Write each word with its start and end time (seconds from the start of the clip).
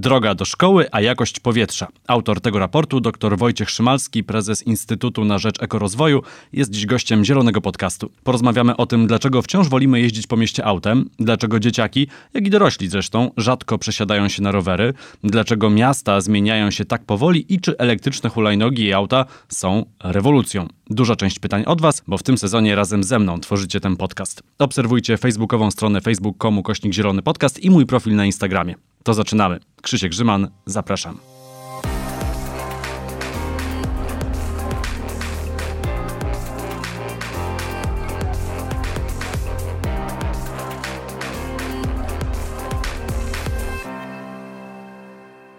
Droga 0.00 0.34
do 0.34 0.44
szkoły, 0.44 0.86
a 0.92 1.00
jakość 1.00 1.40
powietrza. 1.40 1.88
Autor 2.06 2.40
tego 2.40 2.58
raportu, 2.58 3.00
dr 3.00 3.38
Wojciech 3.38 3.70
Szymalski, 3.70 4.24
prezes 4.24 4.62
Instytutu 4.62 5.24
na 5.24 5.38
Rzecz 5.38 5.62
Ekorozwoju, 5.62 6.22
jest 6.52 6.70
dziś 6.70 6.86
gościem 6.86 7.24
Zielonego 7.24 7.60
Podcastu. 7.60 8.10
Porozmawiamy 8.24 8.76
o 8.76 8.86
tym, 8.86 9.06
dlaczego 9.06 9.42
wciąż 9.42 9.68
wolimy 9.68 10.00
jeździć 10.00 10.26
po 10.26 10.36
mieście 10.36 10.64
autem, 10.64 11.10
dlaczego 11.18 11.60
dzieciaki, 11.60 12.08
jak 12.34 12.46
i 12.46 12.50
dorośli 12.50 12.88
zresztą, 12.88 13.30
rzadko 13.36 13.78
przesiadają 13.78 14.28
się 14.28 14.42
na 14.42 14.52
rowery, 14.52 14.92
dlaczego 15.24 15.70
miasta 15.70 16.20
zmieniają 16.20 16.70
się 16.70 16.84
tak 16.84 17.04
powoli 17.04 17.54
i 17.54 17.60
czy 17.60 17.78
elektryczne 17.78 18.30
hulajnogi 18.30 18.84
i 18.84 18.92
auta 18.92 19.24
są 19.48 19.84
rewolucją. 20.04 20.68
Duża 20.90 21.16
część 21.16 21.38
pytań 21.38 21.62
od 21.66 21.80
Was, 21.80 22.02
bo 22.06 22.18
w 22.18 22.22
tym 22.22 22.38
sezonie 22.38 22.74
razem 22.74 23.04
ze 23.04 23.18
mną 23.18 23.40
tworzycie 23.40 23.80
ten 23.80 23.96
podcast. 23.96 24.42
Obserwujcie 24.58 25.16
facebookową 25.16 25.70
stronę 25.70 26.00
facebook.com 26.00 26.62
kośnik 26.62 26.92
zielony 26.92 27.22
podcast 27.22 27.64
i 27.64 27.70
mój 27.70 27.86
profil 27.86 28.14
na 28.14 28.26
Instagramie. 28.26 28.89
To 29.04 29.14
zaczynamy. 29.14 29.60
Krzysiek 29.82 30.10
Grzyman, 30.10 30.50
zapraszam. 30.66 31.29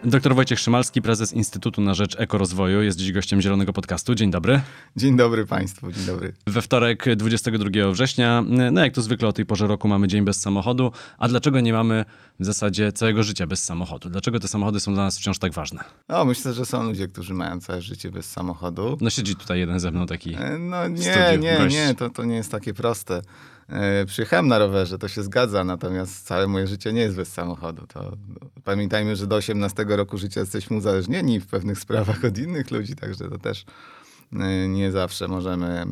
Doktor 0.03 0.35
Wojciech 0.35 0.59
Szymalski, 0.59 1.01
prezes 1.01 1.33
Instytutu 1.33 1.81
na 1.81 1.93
Rzecz 1.93 2.15
Ekorozwoju, 2.19 2.81
jest 2.81 2.97
dziś 2.97 3.11
gościem 3.11 3.41
Zielonego 3.41 3.73
Podcastu. 3.73 4.15
Dzień 4.15 4.31
dobry. 4.31 4.61
Dzień 4.95 5.17
dobry 5.17 5.45
Państwu, 5.45 5.91
dzień 5.91 6.05
dobry. 6.05 6.33
We 6.47 6.61
wtorek 6.61 7.05
22 7.15 7.91
września, 7.91 8.43
no 8.71 8.83
jak 8.83 8.93
to 8.93 9.01
zwykle 9.01 9.27
o 9.27 9.33
tej 9.33 9.45
porze 9.45 9.67
roku 9.67 9.87
mamy 9.87 10.07
dzień 10.07 10.25
bez 10.25 10.41
samochodu, 10.41 10.91
a 11.17 11.27
dlaczego 11.27 11.59
nie 11.61 11.73
mamy 11.73 12.05
w 12.39 12.45
zasadzie 12.45 12.91
całego 12.91 13.23
życia 13.23 13.47
bez 13.47 13.63
samochodu? 13.63 14.09
Dlaczego 14.09 14.39
te 14.39 14.47
samochody 14.47 14.79
są 14.79 14.93
dla 14.93 15.03
nas 15.03 15.17
wciąż 15.19 15.39
tak 15.39 15.53
ważne? 15.53 15.83
O, 16.07 16.25
myślę, 16.25 16.53
że 16.53 16.65
są 16.65 16.83
ludzie, 16.83 17.07
którzy 17.07 17.33
mają 17.33 17.59
całe 17.59 17.81
życie 17.81 18.11
bez 18.11 18.29
samochodu. 18.31 18.97
No 19.01 19.09
siedzi 19.09 19.35
tutaj 19.35 19.59
jeden 19.59 19.79
ze 19.79 19.91
mną 19.91 20.05
taki 20.05 20.33
E, 20.35 20.57
No 20.59 20.87
nie, 20.87 20.97
studiu, 20.97 21.41
nie, 21.41 21.57
gość. 21.57 21.75
nie, 21.75 21.95
to, 21.95 22.09
to 22.09 22.23
nie 22.25 22.35
jest 22.35 22.51
takie 22.51 22.73
proste. 22.73 23.21
E, 23.71 24.05
Przyjechałem 24.05 24.47
na 24.47 24.59
rowerze, 24.59 24.97
to 24.97 25.07
się 25.07 25.23
zgadza, 25.23 25.63
natomiast 25.63 26.25
całe 26.25 26.47
moje 26.47 26.67
życie 26.67 26.93
nie 26.93 27.01
jest 27.01 27.15
bez 27.15 27.33
samochodu. 27.33 27.87
To, 27.87 28.03
no, 28.27 28.49
pamiętajmy, 28.63 29.15
że 29.15 29.27
do 29.27 29.35
18 29.35 29.85
roku 29.89 30.17
życia 30.17 30.39
jesteśmy 30.39 30.77
uzależnieni 30.77 31.39
w 31.39 31.47
pewnych 31.47 31.79
sprawach 31.79 32.25
od 32.25 32.37
innych 32.37 32.71
ludzi, 32.71 32.95
także 32.95 33.29
to 33.29 33.37
też 33.37 33.65
e, 34.33 34.67
nie 34.67 34.91
zawsze 34.91 35.27
możemy 35.27 35.67
e, 35.67 35.85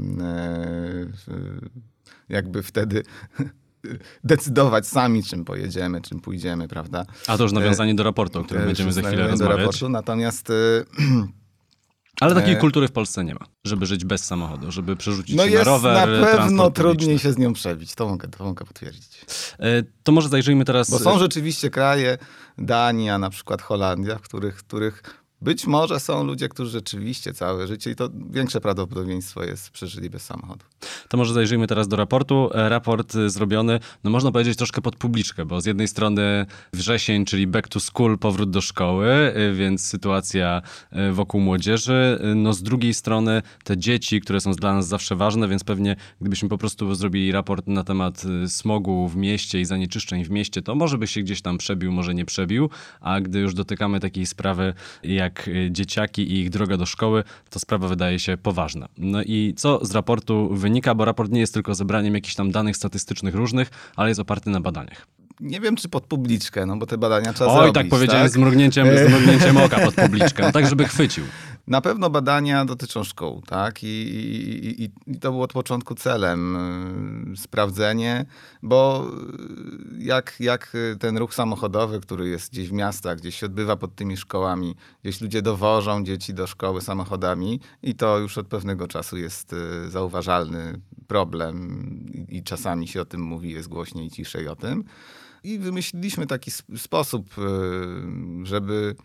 jakby 2.30 2.64
wtedy 2.64 3.04
decydować 4.24 4.88
sami, 4.88 5.24
czym 5.24 5.46
pojedziemy, 5.46 6.02
czym 6.02 6.20
pójdziemy, 6.20 6.68
prawda? 6.68 7.06
A 7.28 7.38
to 7.38 7.44
już 7.44 7.52
nawiązanie 7.52 7.96
do 7.96 8.04
raportu, 8.04 8.40
o 8.40 8.44
którym 8.44 8.66
będziemy 8.66 8.92
za 8.94 9.02
chwilę 9.02 9.16
nawiązanie 9.24 9.38
do 9.40 9.46
rozmawiać. 9.46 9.66
raportu, 9.66 9.90
Natomiast 9.90 10.48
Ale 12.20 12.36
takiej 12.36 12.54
E, 12.54 12.58
kultury 12.58 12.88
w 12.88 12.92
Polsce 12.92 13.24
nie 13.24 13.34
ma, 13.34 13.46
żeby 13.64 13.86
żyć 13.86 14.06
bez 14.06 14.24
samochodu, 14.24 14.72
żeby 14.72 14.96
przerzucić 14.96 15.36
No 15.36 15.48
się 15.48 15.58
na 15.58 15.64
rower, 15.64 15.94
na 16.22 16.26
pewno 16.26 16.72
trudniej 16.72 17.20
się 17.20 17.34
z 17.34 17.38
nią 17.38 17.54
przebić, 17.54 17.96
to 17.96 18.08
mogę, 18.08 18.28
to 18.28 18.44
mogę 18.44 18.66
potwierdzić. 18.66 19.26
E, 19.60 19.84
To 20.04 20.12
może 20.12 20.30
zajrzyjmy 20.30 20.66
teraz... 20.66 20.90
Bo 20.90 21.00
są 21.00 21.20
rzeczywiście 21.20 21.70
kraje, 21.70 22.18
Dania, 22.58 23.18
na 23.18 23.30
przykład 23.30 23.62
Holandia, 23.62 24.18
w 24.18 24.22
których, 24.22 24.60
w 24.60 24.64
których 24.64 25.19
być 25.42 25.68
może 25.68 26.00
są 26.00 26.24
ludzie, 26.24 26.50
którzy 26.50 26.72
rzeczywiście 26.72 27.34
całe 27.34 27.68
życie 27.68 27.92
i 27.92 27.96
to 27.96 28.10
większe 28.30 28.62
prawdopodobieństwo 28.62 29.44
jest, 29.44 29.70
przeżyli 29.70 30.10
bez 30.10 30.26
samochodu. 30.26 30.66
To 31.08 31.18
może 31.18 31.34
zajrzyjmy 31.34 31.68
teraz 31.68 31.88
do 31.88 31.96
raportu. 31.96 32.50
E, 32.54 32.70
Raport 32.70 33.16
y, 33.16 33.30
zrobiony, 33.30 33.80
no 34.04 34.12
można 34.12 34.32
powiedzieć 34.32 34.58
troszkę 34.58 34.82
pod 34.82 34.96
publiczkę, 34.96 35.46
bo 35.46 35.62
z 35.62 35.66
jednej 35.66 35.88
strony 35.88 36.46
wrzesień, 36.74 37.26
czyli 37.26 37.48
back 37.48 37.68
to 37.68 37.80
school, 37.80 38.18
powrót 38.18 38.50
do 38.50 38.62
szkoły, 38.62 39.34
y, 39.38 39.54
więc 39.54 39.86
sytuacja 39.86 40.62
wokół 41.12 41.42
młodzieży. 41.42 42.20
No 42.36 42.54
z 42.54 42.64
drugiej 42.64 42.94
strony 42.94 43.42
te 43.64 43.78
dzieci, 43.78 44.22
które 44.22 44.42
są 44.42 44.52
dla 44.52 44.74
nas 44.74 44.88
zawsze 44.88 45.16
ważne, 45.16 45.48
więc 45.48 45.64
pewnie 45.64 45.96
gdybyśmy 46.22 46.50
po 46.50 46.58
prostu 46.58 46.96
zrobili 46.96 47.32
raport 47.32 47.68
na 47.68 47.84
temat 47.84 48.24
smogu 48.48 49.08
w 49.08 49.16
mieście 49.16 49.60
i 49.62 49.66
zanieczyszczeń 49.66 50.26
w 50.26 50.30
mieście, 50.30 50.62
to 50.62 50.76
może 50.76 50.98
by 50.98 51.08
się 51.08 51.22
gdzieś 51.22 51.42
tam 51.42 51.58
przebił, 51.58 51.92
może 51.92 52.14
nie 52.14 52.26
przebił, 52.26 52.70
a 53.02 53.22
gdy 53.22 53.40
już 53.40 53.54
dotykamy 53.54 54.00
takiej 54.00 54.26
sprawy 54.26 54.74
jak 55.04 55.29
y, 55.48 55.70
dzieciaki 55.72 56.22
i 56.22 56.40
ich 56.40 56.50
droga 56.50 56.78
do 56.78 56.86
szkoły, 56.86 57.24
to 57.50 57.60
sprawa 57.60 57.88
wydaje 57.88 58.20
się 58.20 58.38
poważna. 58.38 58.88
No 58.98 59.24
i 59.24 59.54
co 59.58 59.86
z 59.86 59.92
raportu 59.92 60.50
wynika, 60.56 60.96
bo 60.96 61.06
raport 61.06 61.32
nie 61.32 61.40
jest 61.40 61.54
tylko 61.54 61.76
zebraniem 61.76 62.16
jakichś 62.16 62.36
tam 62.36 62.52
danych 62.52 62.78
statystycznych 62.78 63.36
różnych, 63.36 63.70
ale 63.96 64.10
jest 64.10 64.20
oparty 64.20 64.50
na 64.50 64.62
badaniach. 64.62 65.08
Nie 65.40 65.60
wiem, 65.60 65.76
czy 65.76 65.90
pod 65.90 66.04
publiczkę, 66.06 66.66
no 66.66 66.78
bo 66.78 66.86
te 66.86 66.98
badania 66.98 67.34
trzeba 67.34 67.50
Oj, 67.50 67.56
zrobić. 67.56 67.74
tak 67.74 67.90
powiedziałem 67.90 68.26
tak? 68.26 68.32
z 68.32 68.38
mrugnięciem, 68.38 68.88
z 68.98 69.10
mrugnięciem 69.10 69.58
oka 69.58 69.80
pod 69.80 69.96
publiczkę, 69.96 70.44
no 70.44 70.52
tak 70.52 70.68
żeby 70.68 70.86
chwycił. 70.86 71.24
Na 71.70 71.82
pewno 71.82 72.10
badania 72.10 72.66
dotyczą 72.66 73.04
szkół, 73.04 73.42
tak? 73.42 73.84
I, 73.84 73.88
i, 73.88 74.84
i, 75.08 75.20
to 75.20 75.32
było 75.32 75.44
od 75.44 75.54
początku 75.54 75.96
celem 75.96 76.56
y, 77.34 77.38
sprawdzenie, 77.38 78.26
bo 78.64 79.08
y, 80.00 80.04
jak, 80.04 80.36
jak 80.40 80.76
y, 80.76 80.98
ten 81.00 81.18
ruch 81.18 81.34
samochodowy, 81.34 82.00
który 82.00 82.30
jest 82.30 82.52
gdzieś 82.52 82.70
w 82.70 82.72
miastach, 82.72 83.18
gdzieś 83.18 83.36
się 83.36 83.46
odbywa 83.46 83.76
pod 83.76 83.96
tymi 83.96 84.18
szkołami, 84.18 84.76
gdzieś 85.04 85.22
ludzie 85.22 85.42
dowożą 85.42 86.04
dzieci 86.04 86.34
do 86.34 86.48
szkoły 86.48 86.82
samochodami 86.82 87.60
i 87.84 87.96
to 87.96 88.20
już 88.20 88.38
od 88.38 88.48
pewnego 88.48 88.88
czasu 88.88 89.18
jest 89.18 89.56
zauważalny 89.88 90.80
problem 91.08 91.86
i, 92.30 92.44
czasami 92.44 92.88
się 92.88 93.02
o 93.02 93.06
tym 93.06 93.22
mówi, 93.22 93.52
jest 93.52 93.68
głośniej 93.68 94.08
i 94.08 94.12
ciszej 94.12 94.48
o 94.48 94.56
tym. 94.56 94.84
I 95.44 95.60
wymyśliliśmy 95.60 96.28
taki 96.28 96.52
sp- 96.58 96.78
sposób, 96.78 97.36
żeby 98.44 98.96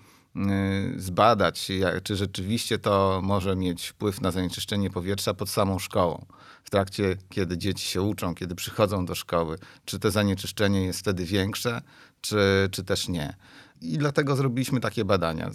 zbadać, 0.96 1.70
jak, 1.70 2.02
czy 2.02 2.16
rzeczywiście 2.16 2.78
to 2.78 3.20
może 3.22 3.56
mieć 3.56 3.88
wpływ 3.88 4.20
na 4.20 4.30
zanieczyszczenie 4.30 4.90
powietrza 4.90 5.34
pod 5.34 5.50
samą 5.50 5.78
szkołą. 5.78 6.26
W 6.64 6.70
trakcie, 6.70 7.16
kiedy 7.28 7.58
dzieci 7.58 7.88
się 7.88 8.02
uczą, 8.02 8.34
kiedy 8.34 8.54
przychodzą 8.54 9.06
do 9.06 9.14
szkoły, 9.14 9.58
czy 9.84 9.98
to 9.98 10.10
zanieczyszczenie 10.10 10.84
jest 10.84 10.98
wtedy 10.98 11.24
większe, 11.24 11.82
czy, 12.20 12.68
czy 12.70 12.84
też 12.84 13.08
nie. 13.08 13.36
I 13.80 13.98
dlatego 13.98 14.36
zrobiliśmy 14.36 14.80
takie 14.80 15.04
badania. 15.04 15.50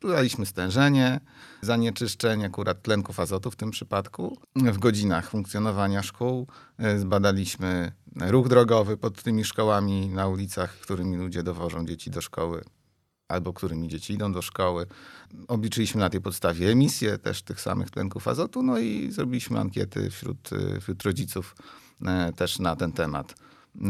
Dodaliśmy 0.00 0.46
stężenie, 0.46 1.20
zanieczyszczeń, 1.62 2.44
akurat 2.44 2.82
tlenków 2.82 3.20
azotu 3.20 3.50
w 3.50 3.56
tym 3.56 3.70
przypadku, 3.70 4.38
w 4.56 4.78
godzinach 4.78 5.30
funkcjonowania 5.30 6.02
szkół. 6.02 6.46
Y, 6.80 6.98
Zbadaliśmy 6.98 7.92
ruch 8.16 8.48
drogowy 8.48 8.96
pod 8.96 9.22
tymi 9.22 9.44
szkołami 9.44 10.08
na 10.08 10.28
ulicach, 10.28 10.72
którymi 10.72 11.16
ludzie 11.16 11.42
dowożą 11.42 11.86
dzieci 11.86 12.10
do 12.10 12.20
szkoły 12.20 12.64
albo 13.28 13.52
którymi 13.52 13.88
dzieci 13.88 14.12
idą 14.12 14.32
do 14.32 14.42
szkoły. 14.42 14.86
Obliczyliśmy 15.48 16.00
na 16.00 16.10
tej 16.10 16.20
podstawie 16.20 16.70
emisję 16.70 17.18
też 17.18 17.42
tych 17.42 17.60
samych 17.60 17.90
tlenków 17.90 18.28
azotu, 18.28 18.62
no 18.62 18.78
i 18.78 19.12
zrobiliśmy 19.12 19.60
ankiety 19.60 20.10
wśród, 20.10 20.50
wśród 20.80 21.02
rodziców 21.02 21.56
e, 22.06 22.32
też 22.32 22.58
na 22.58 22.76
ten 22.76 22.92
temat. 22.92 23.34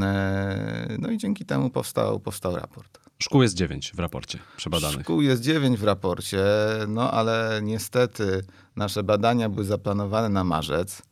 E, 0.02 0.96
No 0.98 1.10
i 1.10 1.18
dzięki 1.18 1.44
temu 1.44 1.70
powstał, 1.70 2.20
powstał 2.20 2.56
raport. 2.56 3.07
Szkół 3.22 3.42
jest 3.42 3.54
dziewięć 3.54 3.92
w 3.94 3.98
raporcie 3.98 4.38
przebadanych. 4.56 5.00
Szkół 5.00 5.22
jest 5.22 5.42
dziewięć 5.42 5.78
w 5.78 5.84
raporcie, 5.84 6.44
no 6.88 7.10
ale 7.10 7.60
niestety 7.62 8.44
nasze 8.76 9.02
badania 9.02 9.48
były 9.48 9.64
zaplanowane 9.64 10.28
na 10.28 10.44
marzec, 10.44 11.02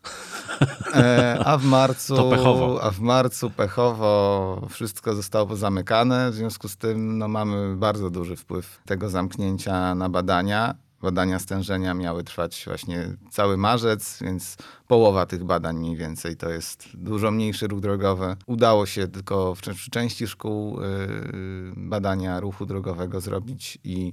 e, 0.94 1.38
a 1.44 1.58
w 1.58 1.64
marcu, 1.64 2.16
To 2.16 2.30
pechowo. 2.30 2.82
a 2.82 2.90
w 2.90 3.00
marcu 3.00 3.50
pechowo 3.50 4.66
wszystko 4.70 5.14
zostało 5.14 5.56
zamykane. 5.56 6.30
W 6.30 6.34
związku 6.34 6.68
z 6.68 6.76
tym 6.76 7.18
no, 7.18 7.28
mamy 7.28 7.76
bardzo 7.76 8.10
duży 8.10 8.36
wpływ 8.36 8.80
tego 8.84 9.10
zamknięcia 9.10 9.94
na 9.94 10.08
badania. 10.08 10.74
Badania 11.02 11.38
stężenia 11.38 11.94
miały 11.94 12.24
trwać 12.24 12.62
właśnie 12.66 13.16
cały 13.30 13.56
marzec, 13.56 14.18
więc 14.22 14.56
połowa 14.88 15.26
tych 15.26 15.44
badań 15.44 15.76
mniej 15.76 15.96
więcej 15.96 16.36
to 16.36 16.50
jest 16.50 16.88
dużo 16.94 17.30
mniejszy 17.30 17.66
ruch 17.66 17.80
drogowy. 17.80 18.36
Udało 18.46 18.86
się 18.86 19.08
tylko 19.08 19.54
w, 19.54 19.60
przy 19.60 19.90
części 19.90 20.26
szkół 20.26 20.80
yy, 20.80 20.88
badania 21.76 22.40
ruchu 22.40 22.66
drogowego 22.66 23.20
zrobić 23.20 23.78
i, 23.84 24.12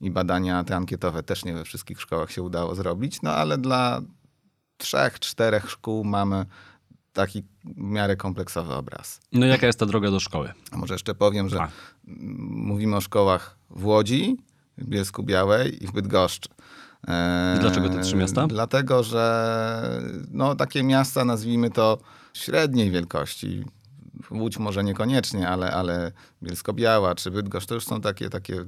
i 0.00 0.10
badania 0.10 0.64
te 0.64 0.76
ankietowe 0.76 1.22
też 1.22 1.44
nie 1.44 1.54
we 1.54 1.64
wszystkich 1.64 2.00
szkołach 2.00 2.30
się 2.30 2.42
udało 2.42 2.74
zrobić, 2.74 3.22
no 3.22 3.30
ale 3.30 3.58
dla 3.58 4.00
trzech, 4.76 5.18
czterech 5.18 5.70
szkół 5.70 6.04
mamy 6.04 6.46
taki 7.12 7.42
w 7.64 7.76
miarę 7.76 8.16
kompleksowy 8.16 8.74
obraz. 8.74 9.20
No 9.32 9.46
jaka 9.46 9.66
jest 9.66 9.78
ta 9.78 9.86
droga 9.86 10.10
do 10.10 10.20
szkoły? 10.20 10.52
A 10.70 10.76
może 10.76 10.94
jeszcze 10.94 11.14
powiem, 11.14 11.48
że 11.48 11.62
A. 11.62 11.68
mówimy 12.48 12.96
o 12.96 13.00
szkołach 13.00 13.58
w 13.70 13.86
Łodzi, 13.86 14.36
w 14.78 14.84
Bielsku 14.84 15.22
Białej 15.22 15.84
i 15.84 15.86
w 15.86 15.92
Bydgoszczy. 15.92 16.48
E, 17.08 17.58
Dlaczego 17.60 17.88
te 17.88 18.00
trzy 18.00 18.16
miasta? 18.16 18.46
Dlatego, 18.46 19.02
że 19.02 20.00
no, 20.30 20.54
takie 20.54 20.82
miasta, 20.82 21.24
nazwijmy 21.24 21.70
to 21.70 21.98
średniej 22.32 22.90
wielkości, 22.90 23.64
Łódź 24.30 24.58
może 24.58 24.84
niekoniecznie, 24.84 25.48
ale, 25.48 25.72
ale 25.72 26.12
Bielsko-Biała 26.42 27.14
czy 27.14 27.30
Bydgoszcz 27.30 27.66
to 27.66 27.74
już 27.74 27.84
są 27.84 28.00
takie, 28.00 28.30
takie 28.30 28.64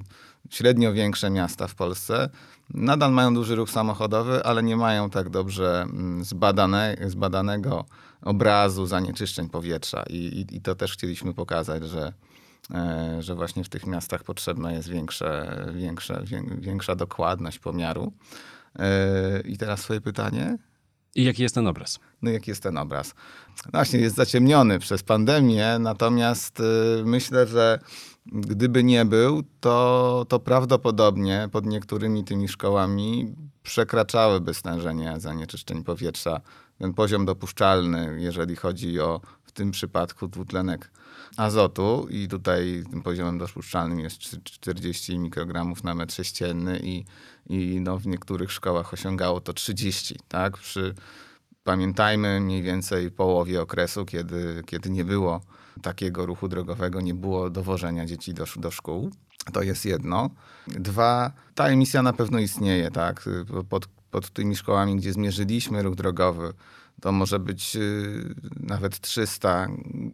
średnio 0.50 0.92
większe 0.92 1.30
miasta 1.30 1.68
w 1.68 1.74
Polsce. 1.74 2.30
Nadal 2.70 3.12
mają 3.12 3.34
duży 3.34 3.56
ruch 3.56 3.70
samochodowy, 3.70 4.44
ale 4.44 4.62
nie 4.62 4.76
mają 4.76 5.10
tak 5.10 5.30
dobrze 5.30 5.82
mm, 5.82 6.24
zbadane, 6.24 6.96
zbadanego 7.06 7.84
obrazu 8.22 8.86
zanieczyszczeń 8.86 9.48
powietrza. 9.48 10.04
I, 10.10 10.16
i, 10.16 10.56
I 10.56 10.60
to 10.60 10.74
też 10.74 10.92
chcieliśmy 10.92 11.34
pokazać, 11.34 11.84
że 11.84 12.06
e, 12.06 12.12
że 13.18 13.34
właśnie 13.34 13.64
w 13.64 13.68
tych 13.68 13.86
miastach 13.86 14.24
potrzebna 14.24 14.72
jest 14.72 14.88
większe, 14.88 15.64
większe, 15.74 16.22
wię- 16.24 16.60
większa 16.60 16.96
dokładność 16.96 17.58
pomiaru. 17.58 18.12
E, 18.78 19.40
I 19.40 19.56
teraz 19.56 19.80
swoje 19.80 20.00
pytanie? 20.00 20.58
I 21.14 21.24
jaki 21.24 21.42
jest 21.42 21.54
ten 21.54 21.66
obraz? 21.66 21.98
No 22.22 22.30
jaki 22.30 22.50
jest 22.50 22.62
ten 22.62 22.76
obraz? 22.78 23.14
No 23.64 23.70
Właśnie 23.72 24.00
jest 24.00 24.16
zaciemniony 24.16 24.78
przez 24.78 25.02
pandemię, 25.02 25.78
natomiast 25.80 26.60
y, 26.60 26.62
myślę, 27.04 27.46
że 27.46 27.78
gdyby 28.26 28.84
nie 28.84 29.04
był, 29.04 29.42
to, 29.60 30.26
to 30.28 30.40
prawdopodobnie 30.40 31.48
pod 31.52 31.66
niektórymi 31.66 32.24
tymi 32.24 32.48
szkołami 32.48 33.34
przekraczałyby 33.62 34.54
stężenie 34.54 35.14
zanieczyszczeń 35.18 35.84
powietrza 35.84 36.40
ten 36.78 36.94
poziom 36.94 37.26
dopuszczalny, 37.26 38.16
jeżeli 38.18 38.56
chodzi 38.56 39.00
o 39.00 39.20
w 39.44 39.52
tym 39.52 39.70
przypadku 39.70 40.28
dwutlenek 40.28 40.90
azotu 41.36 42.06
i 42.10 42.28
tutaj 42.28 42.84
tym 42.90 43.02
poziomem 43.02 43.38
dopuszczalnym 43.38 44.00
jest 44.00 44.18
40 44.44 45.18
mikrogramów 45.18 45.84
na 45.84 45.94
metr 45.94 46.14
sześcienny 46.14 46.80
i, 46.82 47.04
i 47.46 47.80
no 47.80 47.98
w 47.98 48.06
niektórych 48.06 48.52
szkołach 48.52 48.92
osiągało 48.92 49.40
to 49.40 49.52
30, 49.52 50.18
tak? 50.28 50.56
Przy, 50.58 50.94
pamiętajmy 51.64 52.40
mniej 52.40 52.62
więcej 52.62 53.10
połowie 53.10 53.62
okresu, 53.62 54.04
kiedy, 54.04 54.62
kiedy 54.66 54.90
nie 54.90 55.04
było 55.04 55.40
takiego 55.82 56.26
ruchu 56.26 56.48
drogowego, 56.48 57.00
nie 57.00 57.14
było 57.14 57.50
dowożenia 57.50 58.06
dzieci 58.06 58.34
do, 58.34 58.44
do 58.56 58.70
szkół. 58.70 59.10
To 59.52 59.62
jest 59.62 59.84
jedno. 59.84 60.30
Dwa, 60.68 61.32
ta 61.54 61.68
emisja 61.68 62.02
na 62.02 62.12
pewno 62.12 62.38
istnieje, 62.38 62.90
tak? 62.90 63.28
Pod, 63.68 63.86
pod 64.10 64.30
tymi 64.30 64.56
szkołami, 64.56 64.96
gdzie 64.96 65.12
zmierzyliśmy 65.12 65.82
ruch 65.82 65.94
drogowy, 65.94 66.52
to 67.00 67.12
może 67.12 67.38
być 67.38 67.76
y, 67.76 68.34
nawet 68.60 69.00
300 69.00 69.66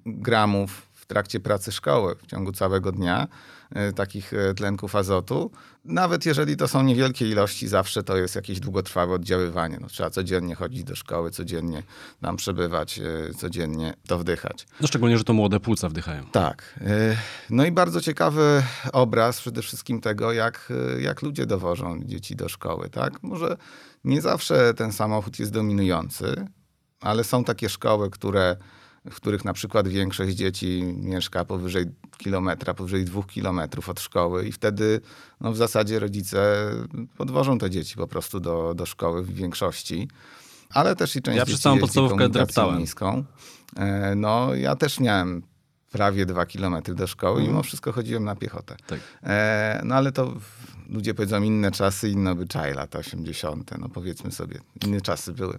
gramów 0.06 0.91
trakcie 1.12 1.40
pracy 1.40 1.72
szkoły 1.72 2.16
w 2.22 2.26
ciągu 2.26 2.52
całego 2.52 2.92
dnia 2.92 3.28
y, 3.90 3.92
takich 3.92 4.32
y, 4.32 4.54
tlenków 4.54 4.96
azotu. 4.96 5.50
Nawet 5.84 6.26
jeżeli 6.26 6.56
to 6.56 6.68
są 6.68 6.82
niewielkie 6.82 7.28
ilości, 7.28 7.68
zawsze 7.68 8.02
to 8.02 8.16
jest 8.16 8.34
jakieś 8.34 8.60
długotrwałe 8.60 9.14
oddziaływanie. 9.14 9.78
No, 9.80 9.86
trzeba 9.86 10.10
codziennie 10.10 10.54
chodzić 10.54 10.84
do 10.84 10.96
szkoły, 10.96 11.30
codziennie 11.30 11.82
tam 12.20 12.36
przebywać, 12.36 12.98
y, 12.98 13.34
codziennie 13.34 13.94
to 14.08 14.18
wdychać. 14.18 14.66
No 14.80 14.86
szczególnie, 14.86 15.18
że 15.18 15.24
to 15.24 15.32
młode 15.32 15.60
płuca 15.60 15.88
wdychają. 15.88 16.24
Tak. 16.26 16.80
No 17.50 17.64
i 17.64 17.72
bardzo 17.72 18.00
ciekawy 18.00 18.62
obraz 18.92 19.40
przede 19.40 19.62
wszystkim 19.62 20.00
tego, 20.00 20.32
jak, 20.32 20.72
jak 20.98 21.22
ludzie 21.22 21.46
dowożą 21.46 22.00
dzieci 22.04 22.36
do 22.36 22.48
szkoły. 22.48 22.90
Tak? 22.90 23.22
Może 23.22 23.56
nie 24.04 24.20
zawsze 24.20 24.74
ten 24.74 24.92
samochód 24.92 25.38
jest 25.38 25.52
dominujący, 25.52 26.46
ale 27.00 27.24
są 27.24 27.44
takie 27.44 27.68
szkoły, 27.68 28.10
które, 28.10 28.56
w 29.10 29.14
których 29.16 29.44
na 29.44 29.52
przykład 29.52 29.88
większość 29.88 30.36
dzieci 30.36 30.94
mieszka 30.96 31.44
powyżej 31.44 31.84
kilometra, 32.18 32.74
powyżej 32.74 33.04
dwóch 33.04 33.26
kilometrów 33.26 33.88
od 33.88 34.00
szkoły 34.00 34.46
i 34.46 34.52
wtedy 34.52 35.00
no, 35.40 35.52
w 35.52 35.56
zasadzie 35.56 35.98
rodzice 35.98 36.70
podwożą 37.16 37.58
te 37.58 37.70
dzieci 37.70 37.96
po 37.96 38.06
prostu 38.06 38.40
do, 38.40 38.74
do 38.74 38.86
szkoły 38.86 39.22
w 39.22 39.34
większości. 39.34 40.08
Ale 40.70 40.96
też 40.96 41.16
i 41.16 41.22
część 41.22 41.38
Ja 41.38 41.44
przez 41.44 41.54
dzieci 41.56 41.62
całą 41.62 41.78
podstawówkę 41.78 42.28
dreptałem. 42.28 42.78
miejską. 42.78 43.24
E, 43.76 44.14
No, 44.14 44.54
ja 44.54 44.76
też 44.76 45.00
miałem 45.00 45.42
prawie 45.92 46.26
dwa 46.26 46.46
kilometry 46.46 46.94
do 46.94 47.06
szkoły 47.06 47.34
i 47.34 47.38
Mhm. 47.38 47.52
mimo 47.52 47.62
wszystko 47.62 47.92
chodziłem 47.92 48.24
na 48.24 48.36
piechotę. 48.36 48.76
Tak. 48.86 49.00
E, 49.22 49.80
no 49.84 49.94
ale 49.94 50.12
to 50.12 50.32
ludzie 50.88 51.14
powiedzą 51.14 51.42
inne 51.42 51.70
czasy, 51.70 52.08
inne 52.10 52.30
obyczaje, 52.30 52.74
lata 52.74 52.98
80. 52.98 53.70
No 53.78 53.88
powiedzmy 53.88 54.32
sobie, 54.32 54.60
inne 54.86 55.00
czasy 55.00 55.32
były. 55.32 55.58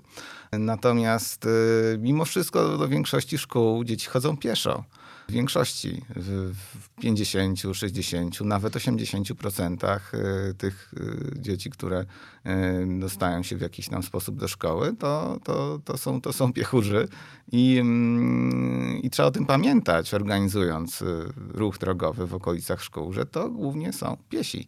Natomiast 0.52 1.46
e, 1.46 1.50
mimo 1.98 2.26
wszystko 2.26 2.78
do 2.78 2.88
większości 2.88 3.38
szkół 3.38 3.84
dzieci 3.84 4.08
chodzą 4.10 4.38
pieszo. 4.38 4.84
W 5.28 5.32
większości, 5.32 6.02
w, 6.16 6.54
w 6.80 6.90
50, 7.02 7.60
60, 7.74 8.42
nawet 8.42 8.74
80% 8.74 10.00
e, 10.14 10.54
tych 10.54 10.94
e, 10.98 11.42
dzieci, 11.42 11.70
które 11.70 12.06
e, 12.44 12.86
dostają 13.00 13.44
się 13.44 13.58
w 13.58 13.62
jakiś 13.62 13.90
tam 13.90 14.04
sposób 14.04 14.40
do 14.40 14.48
szkoły, 14.48 14.96
to, 15.00 15.40
to, 15.44 15.80
to, 15.86 15.98
są, 15.98 16.22
to 16.22 16.34
są 16.34 16.54
piechurzy. 16.54 17.08
I, 17.52 17.78
mm, 17.78 19.02
I 19.02 19.10
trzeba 19.10 19.28
o 19.28 19.32
tym 19.32 19.46
pamiętać, 19.46 20.14
organizując 20.14 21.02
y, 21.02 21.06
ruch 21.38 21.78
drogowy 21.78 22.28
w 22.28 22.34
okolicach 22.34 22.84
szkół, 22.84 23.14
że 23.14 23.26
to 23.26 23.50
głównie 23.50 23.94
są 23.94 24.18
piesi. 24.30 24.68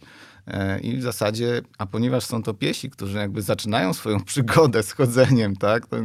I 0.82 0.98
w 0.98 1.02
zasadzie, 1.02 1.62
a 1.78 1.86
ponieważ 1.86 2.26
są 2.26 2.44
to 2.44 2.54
piesi, 2.54 2.90
którzy 2.90 3.18
jakby 3.18 3.42
zaczynają 3.42 3.94
swoją 3.94 4.24
przygodę 4.32 4.84
z 4.84 4.92
chodzeniem, 4.92 5.56
tak? 5.56 5.88
To 5.88 5.98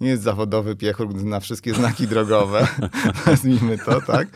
nie 0.00 0.08
jest 0.08 0.22
zawodowy 0.22 0.76
piechur 0.76 1.14
na 1.14 1.40
wszystkie 1.40 1.74
znaki 1.74 2.06
drogowe, 2.06 2.68
nazwijmy 3.26 3.78
to, 3.78 4.00
tak? 4.00 4.28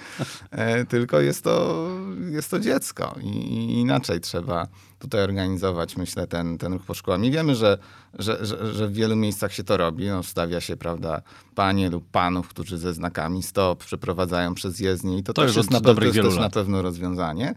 E, 0.50 0.84
Tylko 0.84 1.20
jest 1.20 1.44
to, 1.44 1.88
jest 2.30 2.50
to 2.50 2.60
dziecko 2.60 3.14
i, 3.22 3.80
inaczej 3.80 4.20
trzeba 4.20 4.68
tutaj 4.98 5.24
organizować, 5.24 5.96
myślę, 5.96 6.26
ten, 6.26 6.58
ten 6.58 6.72
ruch 6.72 6.82
po 6.82 6.94
szkołach. 6.94 7.22
I 7.22 7.30
wiemy, 7.30 7.54
że, 7.54 7.78
że, 8.18 8.46
że, 8.46 8.74
że 8.74 8.88
w 8.88 8.92
wielu 8.92 9.16
miejscach 9.16 9.52
się 9.52 9.64
to 9.64 9.76
robi. 9.76 10.08
No, 10.08 10.22
stawia 10.22 10.60
się, 10.60 10.76
prawda, 10.76 11.22
panie 11.54 11.90
lub 11.90 12.10
panów, 12.10 12.48
którzy 12.48 12.78
ze 12.78 12.94
znakami 12.94 13.42
stop 13.42 13.84
przeprowadzają 13.84 14.54
przez 14.54 14.80
jezdnię 14.80 15.18
i 15.18 15.22
to, 15.22 15.32
To 15.32 15.42
też 15.42 15.56
jest, 15.56 15.70
na, 15.70 15.80
dobrych 15.80 16.14
jest 16.14 16.28
też 16.28 16.38
na 16.38 16.50
pewno 16.50 16.82
rozwiązanie. 16.82 17.54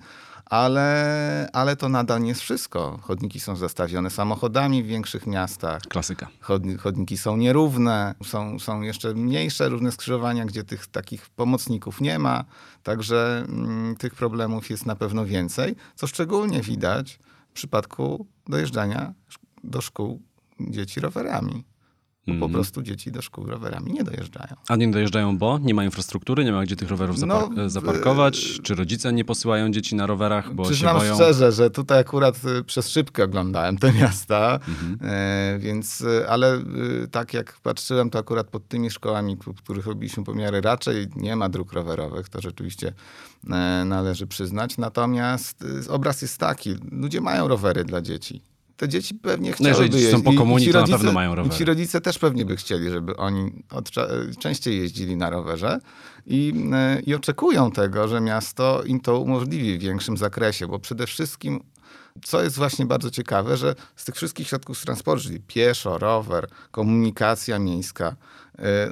Ale, 0.49 1.49
ale 1.53 1.75
to 1.75 1.89
nadal 1.89 2.21
nie 2.21 2.29
jest 2.29 2.41
wszystko. 2.41 2.99
Chodniki 3.01 3.39
są 3.39 3.55
zastawione 3.55 4.09
samochodami 4.09 4.83
w 4.83 4.88
większych 4.88 5.27
miastach. 5.27 5.81
Klasyka. 5.81 6.27
Chodni- 6.41 6.77
Chodniki 6.77 7.17
są 7.17 7.38
nierówne, 7.38 8.15
są, 8.23 8.59
są 8.59 8.81
jeszcze 8.81 9.13
mniejsze 9.13 9.69
różne 9.69 9.91
skrzyżowania, 9.91 10.45
gdzie 10.45 10.63
tych 10.63 10.88
takich 10.88 11.29
pomocników 11.29 12.01
nie 12.01 12.19
ma. 12.19 12.44
Także 12.83 13.45
mm, 13.49 13.95
tych 13.95 14.15
problemów 14.15 14.69
jest 14.69 14.85
na 14.85 14.95
pewno 14.95 15.25
więcej, 15.25 15.75
co 15.95 16.07
szczególnie 16.07 16.61
widać 16.61 17.19
w 17.49 17.53
przypadku 17.53 18.27
dojeżdżania 18.47 19.13
do 19.63 19.81
szkół 19.81 20.21
dzieci 20.59 20.99
rowerami. 20.99 21.63
Bo 22.27 22.33
Mhm. 22.33 22.39
Po 22.51 22.53
prostu 22.56 22.81
dzieci 22.81 23.12
do 23.12 23.21
szkół 23.21 23.45
rowerami 23.45 23.91
nie 23.94 24.03
dojeżdżają. 24.03 24.56
A 24.68 24.75
nie 24.75 24.91
dojeżdżają, 24.91 25.38
bo 25.38 25.57
nie 25.59 25.74
ma 25.74 25.83
infrastruktury, 25.83 26.45
nie 26.45 26.51
ma 26.51 26.63
gdzie 26.63 26.75
tych 26.75 26.89
rowerów 26.89 27.21
No, 27.21 27.27
zapar- 27.50 27.59
e, 27.59 27.69
zaparkować? 27.69 28.59
Czy 28.63 28.75
rodzice 28.75 29.13
nie 29.13 29.25
posyłają 29.25 29.71
dzieci 29.71 29.95
na 29.95 30.07
rowerach, 30.07 30.53
bo 30.53 30.74
się 30.74 30.85
boją? 30.94 31.15
szczerze, 31.15 31.51
że 31.51 31.69
tutaj 31.69 32.00
akurat 32.00 32.41
y, 32.59 32.63
przez 32.63 32.89
szybkę 32.89 33.24
oglądałem 33.24 33.77
te 33.77 33.94
miasta, 33.94 34.59
Mhm. 34.68 34.97
e, 35.01 35.59
więc, 35.59 36.03
ale 36.29 36.59
tak 37.12 37.33
jak 37.33 37.59
patrzyłem, 37.63 38.09
to 38.09 38.19
akurat 38.19 38.47
pod 38.47 38.68
tymi 38.68 38.89
szkołami, 38.91 39.38
w 39.47 39.62
których 39.62 39.85
robiliśmy 39.85 40.23
pomiary, 40.23 40.62
raczej 40.62 41.07
nie 41.15 41.35
ma 41.35 41.50
dróg 41.50 41.73
rowerowych, 41.73 42.30
to 42.30 42.41
rzeczywiście 42.41 42.94
e, 43.50 43.83
należy 43.85 44.27
przyznać. 44.27 44.77
Natomiast 44.77 45.63
obraz 45.89 46.21
jest 46.21 46.38
taki, 46.38 46.75
ludzie 46.91 47.21
mają 47.21 47.47
rowery 47.47 47.83
dla 47.83 48.01
dzieci. 48.01 48.42
Te 48.77 48.89
dzieci 48.89 49.15
pewnie 49.15 49.51
chciałyby 49.51 49.63
No 49.63 49.69
jeżeli 49.83 49.89
dzieci 50.01 50.11
są 50.11 50.21
po 50.23 50.33
komunii, 50.33 50.65
ci 50.65 50.71
to 50.71 50.77
na 50.77 50.81
rodzice- 50.81 50.97
pewno 50.97 51.11
mają 51.13 51.33
I 51.33 51.35
rowery. 51.35 51.55
ci 51.57 51.65
rodzice 51.65 52.01
też 52.01 52.19
pewnie 52.19 52.45
by 52.45 52.55
chcieli, 52.55 52.89
żeby 52.89 53.17
oni 53.17 53.63
częściej 54.39 54.77
jeździli 54.77 55.15
na 55.17 55.29
rowerze 55.29 55.79
i, 56.25 56.53
e, 56.73 56.99
i 56.99 57.15
oczekują 57.15 57.71
tego, 57.71 58.07
że 58.07 58.21
miasto 58.21 58.83
im 58.83 58.99
to 58.99 59.19
umożliwi 59.19 59.77
w 59.77 59.81
większym 59.81 60.17
zakresie, 60.17 60.67
bo 60.67 60.79
przede 60.79 61.07
wszystkim 61.07 61.59
co 62.23 62.43
jest 62.43 62.55
właśnie 62.57 62.85
bardzo 62.85 63.11
ciekawe, 63.11 63.57
że 63.57 63.75
z 63.95 64.05
tych 64.05 64.15
wszystkich 64.15 64.47
środków 64.47 64.81
transportu, 64.81 65.23
czyli 65.23 65.39
pieszo, 65.39 65.97
rower, 65.97 66.47
komunikacja 66.71 67.59
miejska, 67.59 68.15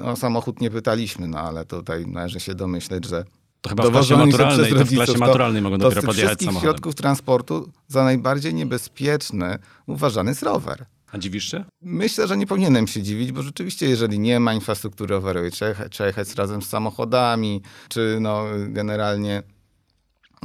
no 0.04 0.16
samochód 0.16 0.60
nie 0.60 0.70
pytaliśmy, 0.70 1.28
no 1.28 1.38
ale 1.38 1.64
tutaj 1.64 2.06
należy 2.06 2.40
się 2.40 2.54
domyśleć, 2.54 3.04
że 3.06 3.24
To 3.60 3.68
chyba 3.70 3.82
w 3.82 3.90
klasie 3.90 4.16
maturalnej, 4.16 4.56
przez 4.56 4.68
to 4.68 4.74
w 4.74 4.78
rodziców, 4.78 5.04
klasie 5.04 5.18
maturalnej 5.18 5.62
mogą 5.62 5.78
dopiero 5.78 6.02
podjechać 6.02 6.28
wszystkich 6.28 6.46
samochodem. 6.48 6.70
środków 6.72 6.94
transportu 6.94 7.70
za 7.88 8.04
najbardziej 8.04 8.54
niebezpieczny 8.54 9.58
uważany 9.86 10.30
jest 10.30 10.42
rower. 10.42 10.86
A 11.12 11.18
dziwisz 11.18 11.50
się? 11.50 11.64
Myślę, 11.82 12.28
że 12.28 12.36
nie 12.36 12.46
powinienem 12.46 12.86
się 12.86 13.02
dziwić, 13.02 13.32
bo 13.32 13.42
rzeczywiście, 13.42 13.88
jeżeli 13.88 14.18
nie 14.18 14.40
ma 14.40 14.54
infrastruktury 14.54 15.14
rowerowej, 15.14 15.50
trzeba 15.50 15.68
jechać, 15.68 15.92
trzeba 15.92 16.06
jechać 16.06 16.34
razem 16.34 16.62
z 16.62 16.68
samochodami, 16.68 17.62
czy 17.88 18.18
no, 18.20 18.44
generalnie 18.68 19.42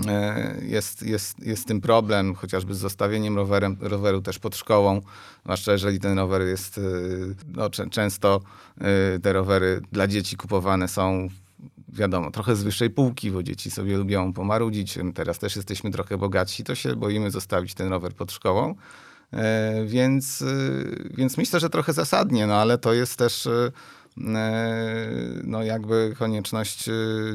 e, 0.07 0.55
jest, 0.61 1.03
jest, 1.03 1.39
jest 1.39 1.67
tym 1.67 1.81
problem, 1.81 2.35
chociażby 2.35 2.75
z 2.75 2.77
zostawieniem 2.77 3.35
rowerem, 3.35 3.77
roweru 3.79 4.21
też 4.21 4.39
pod 4.39 4.55
szkołą, 4.55 5.01
zwłaszcza 5.43 5.71
jeżeli 5.71 5.99
ten 5.99 6.17
rower 6.19 6.41
jest, 6.41 6.77
e, 6.77 6.81
no, 7.47 7.69
czę- 7.69 7.89
często 7.89 8.39
e, 8.81 9.19
te 9.19 9.33
rowery 9.33 9.81
dla 9.91 10.07
dzieci 10.07 10.37
kupowane 10.37 10.87
są 10.87 11.27
wiadomo, 11.91 12.31
trochę 12.31 12.55
z 12.55 12.63
wyższej 12.63 12.89
półki, 12.89 13.31
bo 13.31 13.43
dzieci 13.43 13.71
sobie 13.71 13.97
lubią 13.97 14.33
pomarudzić. 14.33 14.99
Teraz 15.13 15.39
też 15.39 15.55
jesteśmy 15.55 15.91
trochę 15.91 16.17
bogatsi, 16.17 16.63
to 16.63 16.75
się 16.75 16.95
boimy 16.95 17.31
zostawić 17.31 17.73
ten 17.73 17.89
rower 17.89 18.13
pod 18.13 18.31
szkołą. 18.31 18.75
E, 19.33 19.85
Więc, 19.85 20.41
y, 20.41 21.11
więc 21.17 21.37
myślę, 21.37 21.59
że 21.59 21.69
trochę 21.69 21.93
zasadnie, 21.93 22.47
no 22.47 22.55
ale 22.55 22.77
to 22.77 22.93
jest 22.93 23.15
też 23.15 23.47
e, 23.47 23.71
no 25.43 25.63
jakby 25.63 26.15
konieczność 26.19 26.89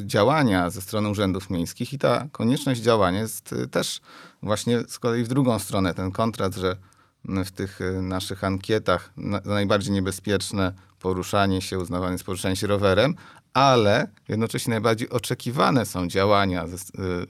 działania 0.04 0.70
ze 0.70 0.80
strony 0.80 1.08
urzędów 1.08 1.50
miejskich 1.50 1.92
i 1.92 1.98
ta 1.98 2.26
konieczność 2.32 2.80
działania 2.80 3.20
jest 3.20 3.54
też 3.70 4.00
właśnie 4.42 4.80
z 4.88 4.98
kolei 4.98 5.24
w 5.24 5.28
drugą 5.28 5.58
stronę, 5.58 5.94
ten 5.94 6.10
kontrast, 6.10 6.58
że 6.58 6.76
w 7.24 7.50
tych 7.50 7.80
naszych 8.02 8.44
ankietach 8.44 9.12
najbardziej 9.44 9.92
niebezpieczne 9.92 10.72
poruszanie 11.00 11.62
się 11.62 11.78
uznawane 11.78 12.12
jest 12.12 12.24
poruszanie 12.24 12.56
się 12.56 12.66
rowerem, 12.66 13.14
ale 13.56 14.08
jednocześnie 14.28 14.70
najbardziej 14.70 15.10
oczekiwane 15.10 15.86
są 15.86 16.08
działania 16.08 16.66
ze, 16.66 16.76
y, 16.76 16.78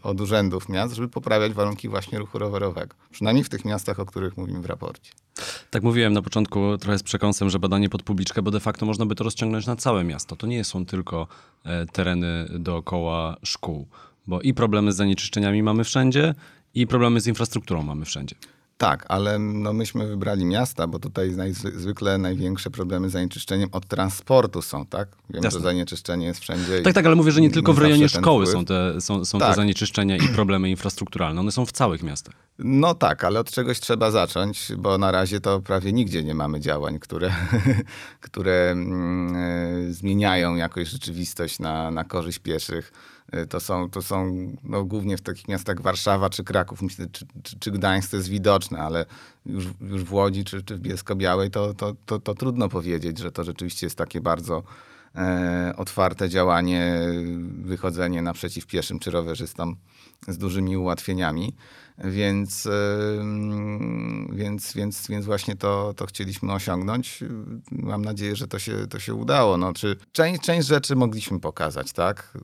od 0.03 0.21
urzędów 0.21 0.69
miast, 0.69 0.95
żeby 0.95 1.09
poprawiać 1.09 1.53
warunki 1.53 1.89
właśnie 1.89 2.19
ruchu 2.19 2.39
rowerowego. 2.39 2.97
Przynajmniej 3.11 3.45
w 3.45 3.49
tych 3.49 3.65
miastach, 3.65 4.01
o 4.01 4.07
których 4.07 4.37
mówimy 4.37 4.61
w 4.61 4.67
raporcie. 4.67 5.13
Tak 5.71 5.83
mówiłem 5.83 6.13
na 6.13 6.23
początku 6.23 6.79
trochę 6.79 6.99
z 6.99 7.03
przekąsem, 7.03 7.51
że 7.51 7.59
badanie 7.59 7.89
pod 7.89 8.03
publiczkę, 8.03 8.43
bo 8.43 8.51
de 8.51 8.61
facto 8.61 8.87
można 8.87 9.07
by 9.07 9.15
to 9.15 9.25
rozciągnąć 9.25 9.67
na 9.67 9.77
całe 9.77 10.05
miasto. 10.05 10.37
To 10.37 10.47
nie 10.47 10.65
są 10.65 10.87
tylko 10.87 11.27
e, 11.65 11.87
tereny 11.87 12.49
dookoła 12.59 13.37
szkół, 13.43 13.87
bo 14.27 14.41
i 14.41 14.55
problemy 14.55 14.93
z 14.93 14.97
zanieczyszczeniami 14.97 15.63
mamy 15.63 15.85
wszędzie, 15.85 16.35
i 16.75 16.87
problemy 16.87 17.21
z 17.21 17.27
infrastrukturą 17.27 17.83
mamy 17.83 18.05
wszędzie. 18.05 18.37
Tak, 18.79 19.05
ale 19.09 19.39
no 19.39 19.73
myśmy 19.73 20.07
wybrali 20.07 20.45
miasta, 20.45 20.87
bo 20.87 20.99
tutaj 20.99 21.35
zwykle 21.75 22.19
największe 22.19 22.71
problemy 22.71 23.09
z 23.09 23.13
zanieczyszczeniem 23.13 23.69
od 23.73 23.87
transportu 23.87 24.63
są, 24.63 24.87
tak? 24.87 25.09
Wiem, 25.31 25.45
Jasne. 25.45 25.61
że 25.61 25.65
zanieczyszczenie 25.65 26.27
jest 26.27 26.41
wszędzie. 26.41 26.83
Tak, 26.83 26.95
tak, 26.95 27.07
ale 27.07 27.15
mówię, 27.17 27.33
że 27.33 27.41
nie 27.41 27.51
tylko 27.51 27.73
w 27.73 27.79
rejonie 27.79 28.09
szkoły 28.09 28.47
są, 28.47 28.65
te, 28.65 29.01
są, 29.01 29.25
są 29.25 29.39
tak. 29.39 29.49
te 29.49 29.55
zanieczyszczenia 29.55 30.17
i 30.17 30.29
problemy 30.29 30.71
infrastrukturalne. 30.71 31.41
One 31.41 31.53
są 31.53 31.67
w 31.67 31.73
całych 31.73 32.03
miastach. 32.03 32.35
No 32.59 32.95
tak, 32.95 33.25
ale 33.25 33.41
od 33.41 33.51
czegoś 33.51 33.81
trzeba 33.81 34.11
zacząć, 34.11 34.73
bo 34.79 34.99
na 34.99 35.11
razie 35.11 35.41
to 35.41 35.61
prawie 35.61 35.93
nigdzie 35.93 36.25
nie 36.25 36.35
mamy 36.35 36.61
działań, 36.61 36.99
które, 36.99 37.31
które 38.21 38.71
mm, 38.71 39.37
e, 39.37 39.93
zmieniają 39.93 40.55
jakoś 40.55 40.89
rzeczywistość 40.89 41.59
na, 41.59 41.91
na 41.91 42.05
korzyść 42.05 42.39
pieszych. 42.39 42.93
E, 43.33 43.47
to 43.47 43.61
są, 43.61 43.91
to 43.91 44.03
są 44.03 44.47
no, 44.65 44.85
głównie 44.85 45.17
w 45.17 45.23
takich 45.23 45.49
miastach 45.49 45.81
Warszawa 45.81 46.31
czy 46.31 46.45
Kraków, 46.45 46.83
myślę, 46.83 47.07
czy, 47.13 47.27
czy, 47.43 47.59
czy 47.59 47.71
Gdańsk 47.71 48.11
to 48.11 48.17
jest 48.17 48.29
widoczne, 48.29 48.79
ale 48.79 49.07
już, 49.47 49.67
już 49.81 50.05
w 50.05 50.13
Łodzi 50.13 50.45
czy, 50.45 50.63
czy 50.63 50.77
w 50.77 50.81
Bielsko-Białej 50.81 51.51
to, 51.51 51.75
to, 51.75 51.97
to, 52.07 52.19
to 52.19 52.35
trudno 52.35 52.69
powiedzieć, 52.69 53.19
że 53.19 53.33
to 53.33 53.45
rzeczywiście 53.45 53.87
jest 53.87 53.99
takie 53.99 54.21
bardzo 54.21 54.63
e, 55.15 55.73
otwarte 55.77 56.29
działanie, 56.29 57.01
wychodzenie 57.63 58.23
naprzeciw 58.23 58.67
pieszym 58.67 58.99
czy 58.99 59.11
rowerzystom 59.11 59.77
z 60.29 60.39
dużymi 60.39 60.77
ułatwieniami. 60.77 61.55
Więc, 62.05 62.69
więc, 64.33 64.73
więc, 64.73 65.09
więc 65.09 65.27
właśnie 65.27 65.57
to, 65.57 65.95
to 65.97 66.07
chcieliśmy 66.07 66.53
osiągnąć. 66.53 67.25
Mam 67.71 68.05
nadzieję, 68.05 68.37
że 68.37 68.49
to 68.49 68.59
się, 68.59 68.87
to 68.87 68.99
się 68.99 69.15
udało. 69.15 69.57
No, 69.57 69.73
czy 69.73 69.97
część, 70.13 70.43
część 70.43 70.69
rzeczy 70.69 70.97
mogliśmy 70.97 71.41
pokazać, 71.41 71.93
tak? 71.93 72.39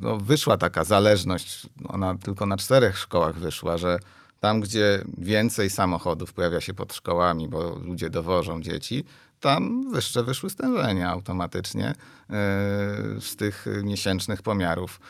No, 0.00 0.16
wyszła 0.16 0.56
taka 0.56 0.84
zależność, 0.84 1.66
ona 1.88 2.18
tylko 2.18 2.46
na 2.46 2.56
czterech 2.56 2.98
szkołach 2.98 3.38
wyszła, 3.38 3.78
że 3.78 3.98
tam, 4.40 4.60
gdzie 4.60 5.04
więcej 5.18 5.70
samochodów 5.70 6.32
pojawia 6.32 6.60
się 6.60 6.74
pod 6.74 6.94
szkołami, 6.94 7.48
bo 7.48 7.78
ludzie 7.78 8.10
dowożą 8.10 8.62
dzieci, 8.62 9.04
tam 9.40 9.92
wyższe 9.92 10.22
wyszły 10.22 10.50
stężenia 10.50 11.10
automatycznie 11.10 11.86
e, 11.86 11.94
z 13.20 13.36
tych 13.36 13.66
miesięcznych 13.82 14.42
pomiarów 14.42 15.00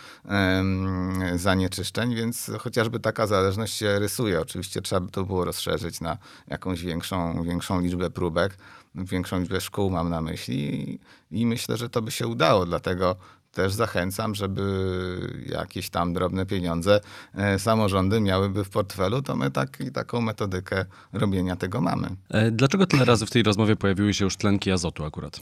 zanieczyszczeń, 1.37 2.15
więc 2.15 2.51
chociażby 2.59 3.01
taka 3.01 3.27
zależność 3.27 3.75
się 3.75 3.99
rysuje. 3.99 4.41
Oczywiście 4.41 4.83
trzeba 4.83 5.01
by 5.01 5.11
to 5.11 5.25
było 5.25 5.45
rozszerzyć 5.45 6.01
na 6.01 6.19
jakąś 6.49 6.83
większą, 6.83 7.43
większą 7.43 7.81
liczbę 7.81 8.11
próbek, 8.11 8.57
większą 8.95 9.41
liczbę 9.41 9.61
szkół 9.61 9.91
mam 9.91 10.11
na 10.11 10.21
myśli 10.21 10.99
i 11.31 11.47
myślę, 11.47 11.77
że 11.77 11.89
to 11.89 12.03
by 12.03 12.11
się 12.11 12.27
udało, 12.27 12.67
dlatego 12.67 13.17
też 13.59 13.73
zachęcam, 13.73 14.35
żeby 14.35 14.63
jakieś 15.47 15.91
tam 15.91 16.13
drobne 16.13 16.47
pieniądze 16.47 17.01
e, 17.35 17.59
samorządy 17.59 18.21
miałyby 18.21 18.65
w 18.65 18.71
portfelu, 18.71 19.23
to 19.23 19.37
my 19.37 19.51
tak, 19.51 19.79
taką 19.93 20.21
metodykę 20.21 20.85
robienia 21.13 21.57
tego 21.57 21.81
mamy. 21.81 22.09
E, 22.31 22.51
dlaczego 22.51 22.87
tyle 22.87 23.05
razy 23.05 23.27
w 23.27 23.31
tej 23.31 23.43
rozmowie 23.43 23.77
pojawiły 23.77 24.15
się 24.15 24.25
już 24.25 24.37
tlenki 24.37 24.71
azotu 24.71 25.05
akurat? 25.05 25.41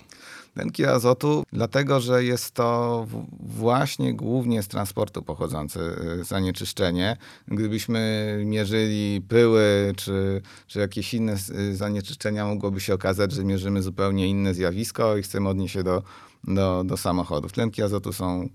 Tlenki 0.54 0.86
azotu, 0.86 1.44
dlatego 1.52 2.00
że 2.00 2.24
jest 2.24 2.50
to 2.50 3.06
właśnie 3.40 4.14
głównie 4.14 4.62
z 4.62 4.68
transportu 4.68 5.22
pochodzące 5.22 5.80
e, 5.80 6.24
zanieczyszczenie. 6.24 7.16
Gdybyśmy 7.48 8.00
mierzyli 8.44 9.20
pyły 9.28 9.92
czy, 9.96 10.42
czy 10.66 10.78
jakieś 10.78 11.14
inne 11.14 11.36
zanieczyszczenia, 11.72 12.46
mogłoby 12.46 12.80
się 12.80 12.94
okazać, 12.94 13.32
że 13.32 13.44
mierzymy 13.44 13.82
zupełnie 13.82 14.28
inne 14.28 14.54
zjawisko 14.54 15.16
i 15.16 15.22
chcemy 15.22 15.48
odnieść 15.48 15.74
się 15.74 15.82
do 15.82 16.02
do, 16.46 16.84
do 16.84 16.96
samochodów. 16.96 17.52
Tlenki 17.52 17.82
azotu 17.82 18.12
są 18.12 18.48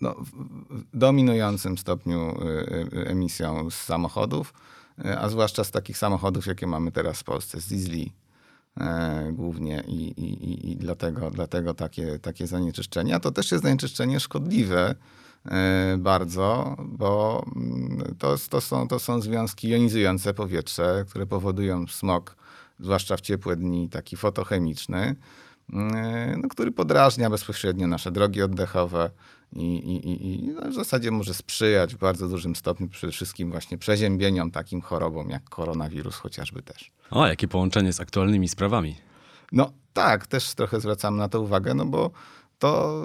no, 0.00 0.14
w 0.70 0.98
dominującym 0.98 1.78
stopniu 1.78 2.42
y, 2.42 2.98
y, 2.98 3.08
emisją 3.08 3.70
z 3.70 3.74
samochodów, 3.74 4.52
y, 4.98 5.18
a 5.18 5.28
zwłaszcza 5.28 5.64
z 5.64 5.70
takich 5.70 5.98
samochodów, 5.98 6.46
jakie 6.46 6.66
mamy 6.66 6.92
teraz 6.92 7.20
w 7.20 7.24
Polsce, 7.24 7.60
z 7.60 7.68
diesli 7.68 8.12
głównie 9.32 9.84
i, 9.86 10.08
i, 10.08 10.70
i 10.72 10.76
dlatego, 10.76 11.30
dlatego 11.30 11.74
takie, 11.74 12.18
takie 12.18 12.46
zanieczyszczenie. 12.46 13.14
A 13.14 13.20
to 13.20 13.30
też 13.30 13.52
jest 13.52 13.64
zanieczyszczenie 13.64 14.20
szkodliwe 14.20 14.94
bardzo, 15.98 16.76
bo 16.78 17.44
mm, 17.56 18.14
to, 18.18 18.36
to, 18.50 18.60
są, 18.60 18.88
to 18.88 18.98
są 18.98 19.20
związki 19.20 19.68
jonizujące 19.68 20.34
powietrze, 20.34 21.04
które 21.08 21.26
powodują 21.26 21.86
smog, 21.86 22.36
zwłaszcza 22.80 23.16
w 23.16 23.20
ciepłe 23.20 23.56
dni, 23.56 23.88
taki 23.88 24.16
fotochemiczny. 24.16 25.16
E, 25.72 26.36
no, 26.42 26.48
który 26.48 26.72
podrażnia 26.72 27.30
bezpośrednio 27.30 27.86
nasze 27.86 28.10
drogi 28.10 28.42
oddechowe 28.42 29.10
i, 29.52 29.62
i, 29.62 30.26
i 30.26 30.48
no, 30.48 30.70
w 30.70 30.74
zasadzie 30.74 31.10
może 31.10 31.34
sprzyjać 31.34 31.94
w 31.94 31.98
bardzo 31.98 32.28
dużym 32.28 32.56
stopniu 32.56 32.88
przede 32.88 33.12
wszystkim 33.12 33.50
właśnie 33.50 33.78
przeziębieniom, 33.78 34.50
takim 34.50 34.80
chorobom 34.80 35.30
jak 35.30 35.44
koronawirus 35.44 36.16
chociażby 36.16 36.62
też. 36.62 36.90
O, 37.10 37.26
jakie 37.26 37.48
połączenie 37.48 37.92
z 37.92 38.00
aktualnymi 38.00 38.48
sprawami. 38.48 38.96
No 39.52 39.72
tak, 39.92 40.26
też 40.26 40.54
trochę 40.54 40.80
zwracam 40.80 41.16
na 41.16 41.28
to 41.28 41.40
uwagę, 41.40 41.74
no 41.74 41.86
bo 41.86 42.10
to 42.58 43.04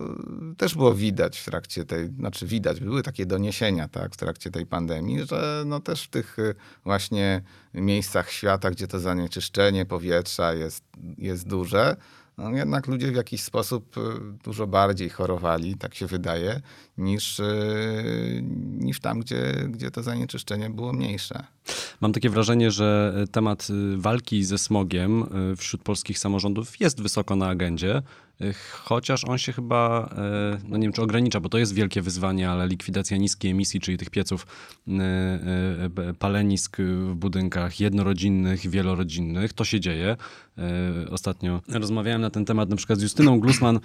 też 0.58 0.76
było 0.76 0.94
widać 0.94 1.40
w 1.40 1.46
trakcie 1.46 1.86
tej, 1.86 2.08
znaczy 2.08 2.48
widać, 2.48 2.80
były 2.80 3.04
takie 3.04 3.26
doniesienia 3.26 3.88
tak, 3.88 4.14
w 4.14 4.18
trakcie 4.18 4.52
tej 4.52 4.66
pandemii, 4.66 5.26
że 5.26 5.64
no 5.66 5.80
też 5.80 6.04
w 6.04 6.08
tych 6.10 6.40
y, 6.40 6.56
właśnie 6.84 7.42
miejscach 7.74 8.32
świata, 8.32 8.72
gdzie 8.72 8.88
to 8.88 9.00
zanieczyszczenie 9.00 9.86
powietrza 9.86 10.54
jest, 10.54 10.84
jest 11.18 11.48
duże, 11.48 11.96
no 12.38 12.52
jednak 12.52 12.88
ludzie 12.88 13.12
w 13.12 13.16
jakiś 13.16 13.42
sposób 13.42 13.98
y, 13.98 14.02
dużo 14.44 14.68
bardziej 14.68 15.10
chorowali, 15.10 15.76
tak 15.76 15.96
się 15.96 16.08
wydaje, 16.08 16.62
niż, 16.98 17.40
y, 17.40 18.44
niż 18.80 19.00
tam, 19.00 19.20
gdzie, 19.20 19.54
gdzie 19.70 19.92
to 19.92 20.04
zanieczyszczenie 20.04 20.70
było 20.70 20.94
mniejsze. 20.94 21.44
Mam 22.02 22.14
takie 22.14 22.30
wrażenie, 22.30 22.72
że 22.72 23.16
temat 23.32 23.68
y, 23.70 23.98
walki 23.98 24.44
ze 24.44 24.58
smogiem 24.58 25.26
wśród 25.58 25.82
polskich 25.82 26.20
samorządów 26.20 26.80
jest 26.80 27.02
wysoko 27.02 27.36
na 27.36 27.48
agendzie. 27.48 28.02
Chociaż 28.72 29.26
on 29.26 29.38
się 29.38 29.54
chyba, 29.54 30.10
e, 30.18 30.58
no 30.68 30.78
nie 30.78 30.84
wiem 30.84 30.94
czy 30.94 31.02
ogranicza, 31.02 31.40
bo 31.40 31.50
to 31.50 31.58
jest 31.58 31.74
wielkie 31.74 32.02
wyzwanie, 32.02 32.50
ale 32.50 32.68
likwidacja 32.68 33.18
niskiej 33.18 33.52
emisji, 33.52 33.80
czyli 33.80 33.98
tych 33.98 34.10
pieców 34.10 34.48
e, 34.88 36.14
palenisk 36.20 36.78
w 36.82 37.16
budynkach 37.16 37.80
jednorodzinnych, 37.80 38.70
wielorodzinnych, 38.70 39.54
to 39.54 39.64
się 39.66 39.80
dzieje. 39.80 40.18
Ostatnio 41.12 41.62
rozmawiałem 41.70 42.22
na 42.22 42.30
ten 42.30 42.46
temat 42.46 42.70
na 42.70 42.76
przykład 42.76 43.00
z 43.00 43.02
Justyną 43.02 43.40
Glusman, 43.40 43.80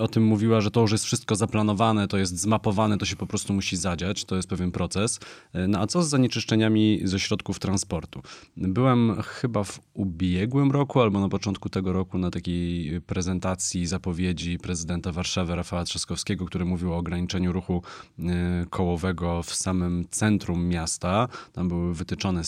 o 0.00 0.08
tym 0.08 0.24
mówiła, 0.24 0.60
że 0.60 0.70
to 0.70 0.80
już 0.80 0.92
jest 0.92 1.04
wszystko 1.04 1.36
zaplanowane, 1.36 2.08
to 2.08 2.18
jest 2.18 2.38
zmapowane, 2.38 2.98
to 2.98 3.06
się 3.06 3.16
po 3.16 3.26
prostu 3.26 3.52
musi 3.52 3.76
zadziać, 3.76 4.24
to 4.24 4.36
jest 4.36 4.48
pewien 4.48 4.70
proces. 4.70 5.20
No 5.68 5.80
a 5.80 5.86
co 5.86 6.02
z 6.02 6.08
zanieczyszczeniami 6.08 7.00
ze 7.04 7.20
środków 7.20 7.58
transportu? 7.58 8.22
Byłem 8.56 9.22
chyba 9.22 9.64
w 9.64 9.80
ubiegłym 9.94 10.70
roku 10.70 11.00
albo 11.00 11.20
na 11.20 11.28
początku 11.28 11.68
tego 11.68 11.92
roku 11.92 12.18
na 12.18 12.30
takiej 12.30 13.00
prezentacji 13.00 13.69
zapowiedzi 13.86 14.58
prezydenta 14.58 15.12
Warszawy 15.12 15.54
Rafała 15.54 15.84
Trzaskowskiego, 15.84 16.46
który 16.46 16.64
mówił 16.64 16.92
o 16.92 16.96
ograniczeniu 16.96 17.52
ruchu 17.52 17.82
e, 18.18 18.22
kołowego 18.70 19.42
w 19.42 19.54
samym 19.54 20.04
centrum 20.10 20.68
miasta. 20.68 21.28
Tam 21.52 21.68
były 21.68 21.94
wytyczone 21.94 22.42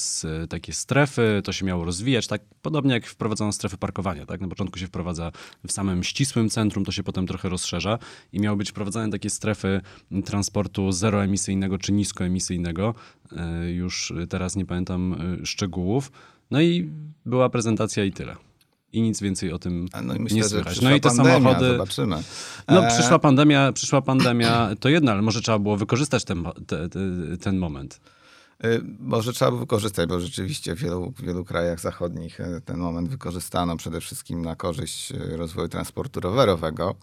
takie 0.49 0.73
strefy, 0.73 1.43
to 1.45 1.53
się 1.53 1.67
miało 1.67 1.85
rozwijać, 1.85 2.27
tak 2.27 2.43
podobnie 2.63 2.95
jak 2.95 3.07
wprowadzono 3.07 3.53
strefy 3.53 3.77
parkowania. 3.77 4.27
Tak? 4.27 4.41
Na 4.41 4.49
początku 4.49 4.79
się 4.79 4.87
wprowadza 4.87 5.33
w 5.67 5.73
samym 5.73 6.03
ścisłym 6.03 6.51
centrum, 6.51 6.85
to 6.85 6.93
się 6.93 7.03
potem 7.03 7.27
trochę 7.27 7.49
rozszerza 7.49 7.99
i 8.33 8.41
miały 8.41 8.57
być 8.57 8.71
wprowadzane 8.71 9.11
takie 9.11 9.31
strefy 9.31 9.81
transportu 10.25 10.93
zeroemisyjnego 10.93 11.79
czy 11.79 11.93
niskoemisyjnego. 11.93 12.95
E, 13.37 13.71
już 13.71 14.13
teraz 14.29 14.57
nie 14.57 14.67
pamiętam 14.67 15.17
szczegółów. 15.45 16.13
No 16.51 16.61
i 16.61 16.91
była 17.27 17.49
prezentacja 17.49 18.05
i 18.05 18.13
tyle 18.13 18.52
i 18.93 19.03
nic 19.03 19.21
więcej 19.21 19.53
o 19.53 19.59
tym 19.59 19.89
no 20.03 20.15
i 20.15 20.19
myślę, 20.19 20.37
nie 20.37 20.45
słychać. 20.45 20.81
No 20.81 20.95
i 20.95 21.01
te 21.01 21.09
pandemia, 21.09 21.33
samochody. 21.33 21.69
Zobaczymy. 21.69 22.23
No, 22.69 22.87
e, 22.87 22.89
przyszła 22.89 23.19
pandemia, 23.19 23.73
przyszła 23.73 24.03
pandemia, 24.03 24.71
to 24.81 24.89
jedno, 24.89 25.13
ale 25.13 25.23
może 25.23 25.41
trzeba 25.41 25.59
było 25.59 25.77
wykorzystać 25.77 26.25
ten, 26.25 26.45
te, 26.67 26.89
te, 26.89 26.99
ten 27.41 27.59
moment. 27.59 28.01
E, 28.65 28.79
może 29.01 29.33
trzeba 29.33 29.51
było 29.51 29.61
wykorzystać, 29.61 30.09
bo 30.09 30.21
rzeczywiście 30.21 30.75
w 30.75 30.79
wielu, 30.79 31.13
wielu 31.23 31.45
krajach 31.45 31.81
zachodnich 31.81 32.41
e, 32.41 32.61
ten 32.65 32.77
moment 32.77 33.09
wykorzystano 33.09 33.77
przede 33.77 34.01
wszystkim 34.01 34.43
na 34.43 34.57
korzyść 34.57 35.13
rozwoju 35.37 35.69
transportu 35.69 36.21
rowerowego 36.21 36.95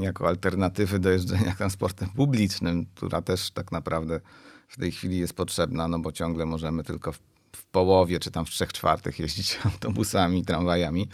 jako 0.00 0.28
alternatywy 0.28 0.98
do 0.98 1.10
jeżdżenia 1.10 1.54
transportem 1.58 2.08
publicznym, 2.08 2.86
która 2.94 3.22
też 3.22 3.50
tak 3.50 3.72
naprawdę 3.72 4.20
w 4.68 4.76
tej 4.76 4.92
chwili 4.92 5.18
jest 5.18 5.32
potrzebna, 5.32 5.88
no 5.88 5.98
bo 5.98 6.12
ciągle 6.12 6.46
możemy 6.46 6.84
tylko 6.84 7.12
w 7.12 7.18
w 7.56 7.66
połowie, 7.66 8.18
czy 8.20 8.30
tam 8.30 8.44
w 8.46 8.50
trzech 8.50 8.72
czwartych 8.72 9.18
jeździć 9.18 9.58
autobusami, 9.72 10.44
tramwajami. 10.44 11.08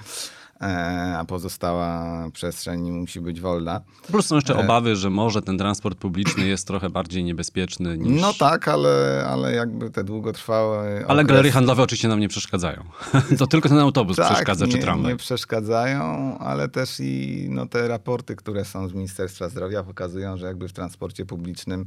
e, 0.60 1.16
a 1.18 1.24
pozostała 1.24 2.04
przestrzeń 2.32 2.90
musi 2.90 3.20
być 3.20 3.40
wolna. 3.40 3.80
Plus 4.06 4.26
są 4.26 4.34
E. 4.34 4.38
jeszcze 4.38 4.56
obawy, 4.56 4.96
że 4.96 5.10
może 5.10 5.42
ten 5.42 5.58
transport 5.58 5.98
publiczny 5.98 6.46
jest 6.46 6.66
trochę 6.66 6.90
bardziej 6.90 7.24
niebezpieczny 7.24 7.98
niż... 7.98 8.22
No 8.22 8.32
tak, 8.34 8.68
ale, 8.68 9.24
ale 9.28 9.54
jakby 9.54 9.90
te 9.90 10.04
długotrwałe. 10.04 11.04
Ale 11.08 11.22
okres- 11.22 11.26
galerie 11.26 11.52
handlowe 11.52 11.82
oczywiście 11.82 12.08
nam 12.08 12.20
nie 12.20 12.28
przeszkadzają. 12.28 12.84
To 13.38 13.46
tylko 13.46 13.68
ten 13.68 13.78
autobus 13.78 14.16
tak, 14.16 14.32
przeszkadza, 14.32 14.66
nie, 14.66 14.72
czy 14.72 14.78
tramwaj. 14.78 15.12
Nie 15.12 15.16
przeszkadzają, 15.16 16.38
ale 16.38 16.68
też 16.68 16.96
i 17.00 17.46
no, 17.50 17.66
te 17.66 17.88
raporty, 17.88 18.36
które 18.36 18.64
są 18.64 18.88
z 18.88 18.92
Ministerstwa 18.92 19.48
Zdrowia, 19.48 19.82
pokazują, 19.82 20.36
że 20.36 20.46
jakby 20.46 20.68
w 20.68 20.72
transporcie 20.72 21.26
publicznym 21.26 21.86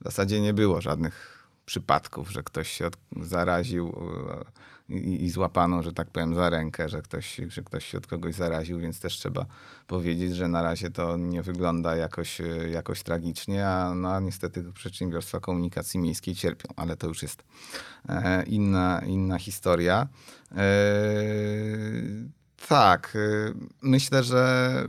w 0.00 0.04
zasadzie 0.04 0.40
nie 0.40 0.54
było 0.54 0.80
żadnych 0.80 1.39
przypadków, 1.70 2.30
że 2.30 2.42
ktoś 2.42 2.70
się 2.70 2.88
zaraził 3.20 3.94
e, 4.88 4.94
i, 4.94 5.24
i 5.24 5.30
złapano, 5.30 5.82
że 5.82 5.92
tak 5.92 6.10
powiem, 6.10 6.34
za 6.34 6.50
rękę, 6.50 6.88
że 6.88 7.02
ktoś, 7.02 7.40
że 7.48 7.62
ktoś 7.62 7.86
się 7.86 7.98
od 7.98 8.06
kogoś 8.06 8.34
zaraził, 8.34 8.78
więc 8.78 9.00
też 9.00 9.16
trzeba 9.16 9.46
powiedzieć, 9.86 10.36
że 10.36 10.48
na 10.48 10.62
razie 10.62 10.90
to 10.90 11.16
nie 11.16 11.42
wygląda 11.42 11.96
jakoś, 11.96 12.40
e, 12.40 12.44
jakoś 12.70 13.02
tragicznie, 13.02 13.68
a 13.68 13.94
no, 13.94 14.20
niestety 14.20 14.72
przedsiębiorstwa 14.72 15.40
komunikacji 15.40 16.00
miejskiej 16.00 16.34
cierpią, 16.34 16.68
ale 16.76 16.96
to 16.96 17.06
już 17.06 17.22
jest 17.22 17.42
e, 18.08 18.42
inna, 18.42 19.02
inna 19.06 19.38
historia. 19.38 20.08
Tak, 22.68 23.18
myślę, 23.82 24.22
że 24.22 24.84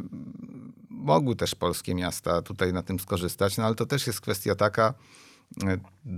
mogły 0.89 1.35
też 1.35 1.55
polskie 1.55 1.95
miasta 1.95 2.41
tutaj 2.41 2.73
na 2.73 2.83
tym 2.83 2.99
skorzystać, 2.99 3.57
no 3.57 3.65
ale 3.65 3.75
to 3.75 3.85
też 3.85 4.07
jest 4.07 4.21
kwestia 4.21 4.55
taka, 4.55 4.93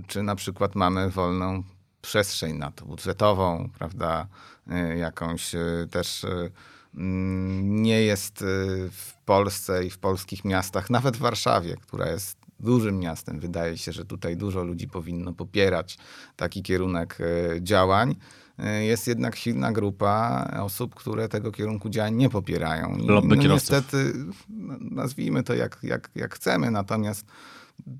czy 0.06 0.22
na 0.22 0.34
przykład 0.34 0.74
mamy 0.74 1.10
wolną 1.10 1.62
przestrzeń 2.02 2.56
na 2.58 2.70
to, 2.72 2.86
budżetową, 2.86 3.68
prawda, 3.78 4.26
e, 4.70 4.96
jakąś 4.98 5.54
e, 5.54 5.60
też 5.90 6.24
e, 6.24 6.50
mm, 6.94 7.82
nie 7.82 8.02
jest 8.02 8.42
e, 8.42 8.44
w 8.90 9.14
Polsce 9.24 9.84
i 9.84 9.90
w 9.90 9.98
polskich 9.98 10.44
miastach, 10.44 10.90
nawet 10.90 11.16
w 11.16 11.20
Warszawie, 11.20 11.76
która 11.82 12.08
jest 12.10 12.38
dużym 12.60 12.98
miastem. 12.98 13.40
Wydaje 13.40 13.78
się, 13.78 13.92
że 13.92 14.04
tutaj 14.04 14.36
dużo 14.36 14.64
ludzi 14.64 14.88
powinno 14.88 15.32
popierać 15.32 15.98
taki 16.36 16.62
kierunek 16.62 17.18
e, 17.20 17.62
działań. 17.62 18.14
E, 18.58 18.84
Jest 18.84 19.08
jednak 19.08 19.36
silna 19.36 19.72
grupa 19.72 20.48
osób, 20.62 20.94
które 20.94 21.28
tego 21.28 21.52
kierunku 21.52 21.88
działań 21.88 22.14
nie 22.14 22.30
popierają. 22.30 22.96
I, 22.96 23.06
Lobby 23.06 23.36
no, 23.36 23.42
kierowców. 23.42 23.70
niestety, 23.70 24.12
no, 24.48 24.74
nazwijmy 24.80 25.42
to 25.42 25.54
jak, 25.54 25.78
jak, 25.82 26.10
jak 26.14 26.34
chcemy, 26.34 26.70
natomiast 26.70 27.26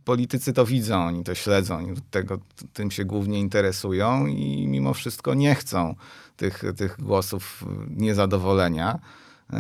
politycy 0.05 0.53
to 0.53 0.67
widzą, 0.67 1.07
oni 1.07 1.25
to 1.25 1.35
śledzą, 1.35 1.77
oni 1.77 1.95
tego, 2.11 2.39
tym 2.73 2.91
się 2.91 3.05
głównie 3.05 3.41
interesują 3.41 4.27
i 4.27 4.67
mimo 4.69 4.95
wszystko 4.95 5.35
nie 5.35 5.55
chcą 5.55 5.95
tych, 6.37 6.63
tych 6.77 6.97
głosów 7.01 7.65
niezadowolenia, 7.89 8.99
e, 9.53 9.59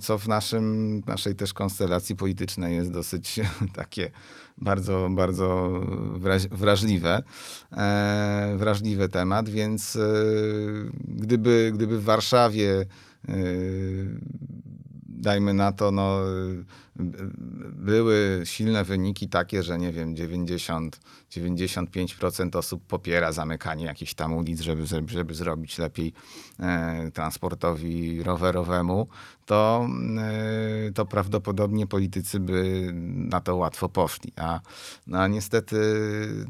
co 0.00 0.18
w 0.18 0.28
naszym, 0.28 1.00
naszej 1.06 1.34
też 1.34 1.52
konstelacji 1.52 2.16
politycznej 2.16 2.76
jest 2.76 2.90
dosyć 2.90 3.40
takie 3.74 4.10
bardzo, 4.58 5.08
bardzo 5.10 5.80
wraż, 6.12 6.48
wrażliwe, 6.48 7.22
e, 7.72 8.54
wrażliwy 8.56 9.08
temat, 9.08 9.48
więc 9.48 9.96
e, 9.96 10.00
gdyby, 11.04 11.70
gdyby 11.74 11.98
w 11.98 12.04
Warszawie 12.04 12.86
dajmy 15.08 15.54
na 15.54 15.72
to, 15.72 15.90
no, 15.90 16.20
były 17.72 18.42
silne 18.44 18.84
wyniki 18.84 19.28
takie, 19.28 19.62
że 19.62 19.78
nie 19.78 19.92
wiem, 19.92 20.16
90, 20.16 21.00
95% 21.30 22.56
osób 22.56 22.86
popiera 22.86 23.32
zamykanie 23.32 23.84
jakichś 23.84 24.14
tam 24.14 24.34
ulic, 24.34 24.60
żeby, 24.60 24.86
żeby, 25.06 25.34
zrobić 25.34 25.78
lepiej 25.78 26.12
e, 26.60 27.10
transportowi 27.10 28.22
rowerowemu, 28.22 29.08
to, 29.46 29.88
e, 30.18 30.92
to 30.92 31.06
prawdopodobnie 31.06 31.86
politycy 31.86 32.40
by 32.40 32.90
na 32.94 33.40
to 33.40 33.56
łatwo 33.56 33.88
poszli. 33.88 34.32
A, 34.36 34.60
no, 35.06 35.18
a 35.18 35.28
niestety 35.28 35.76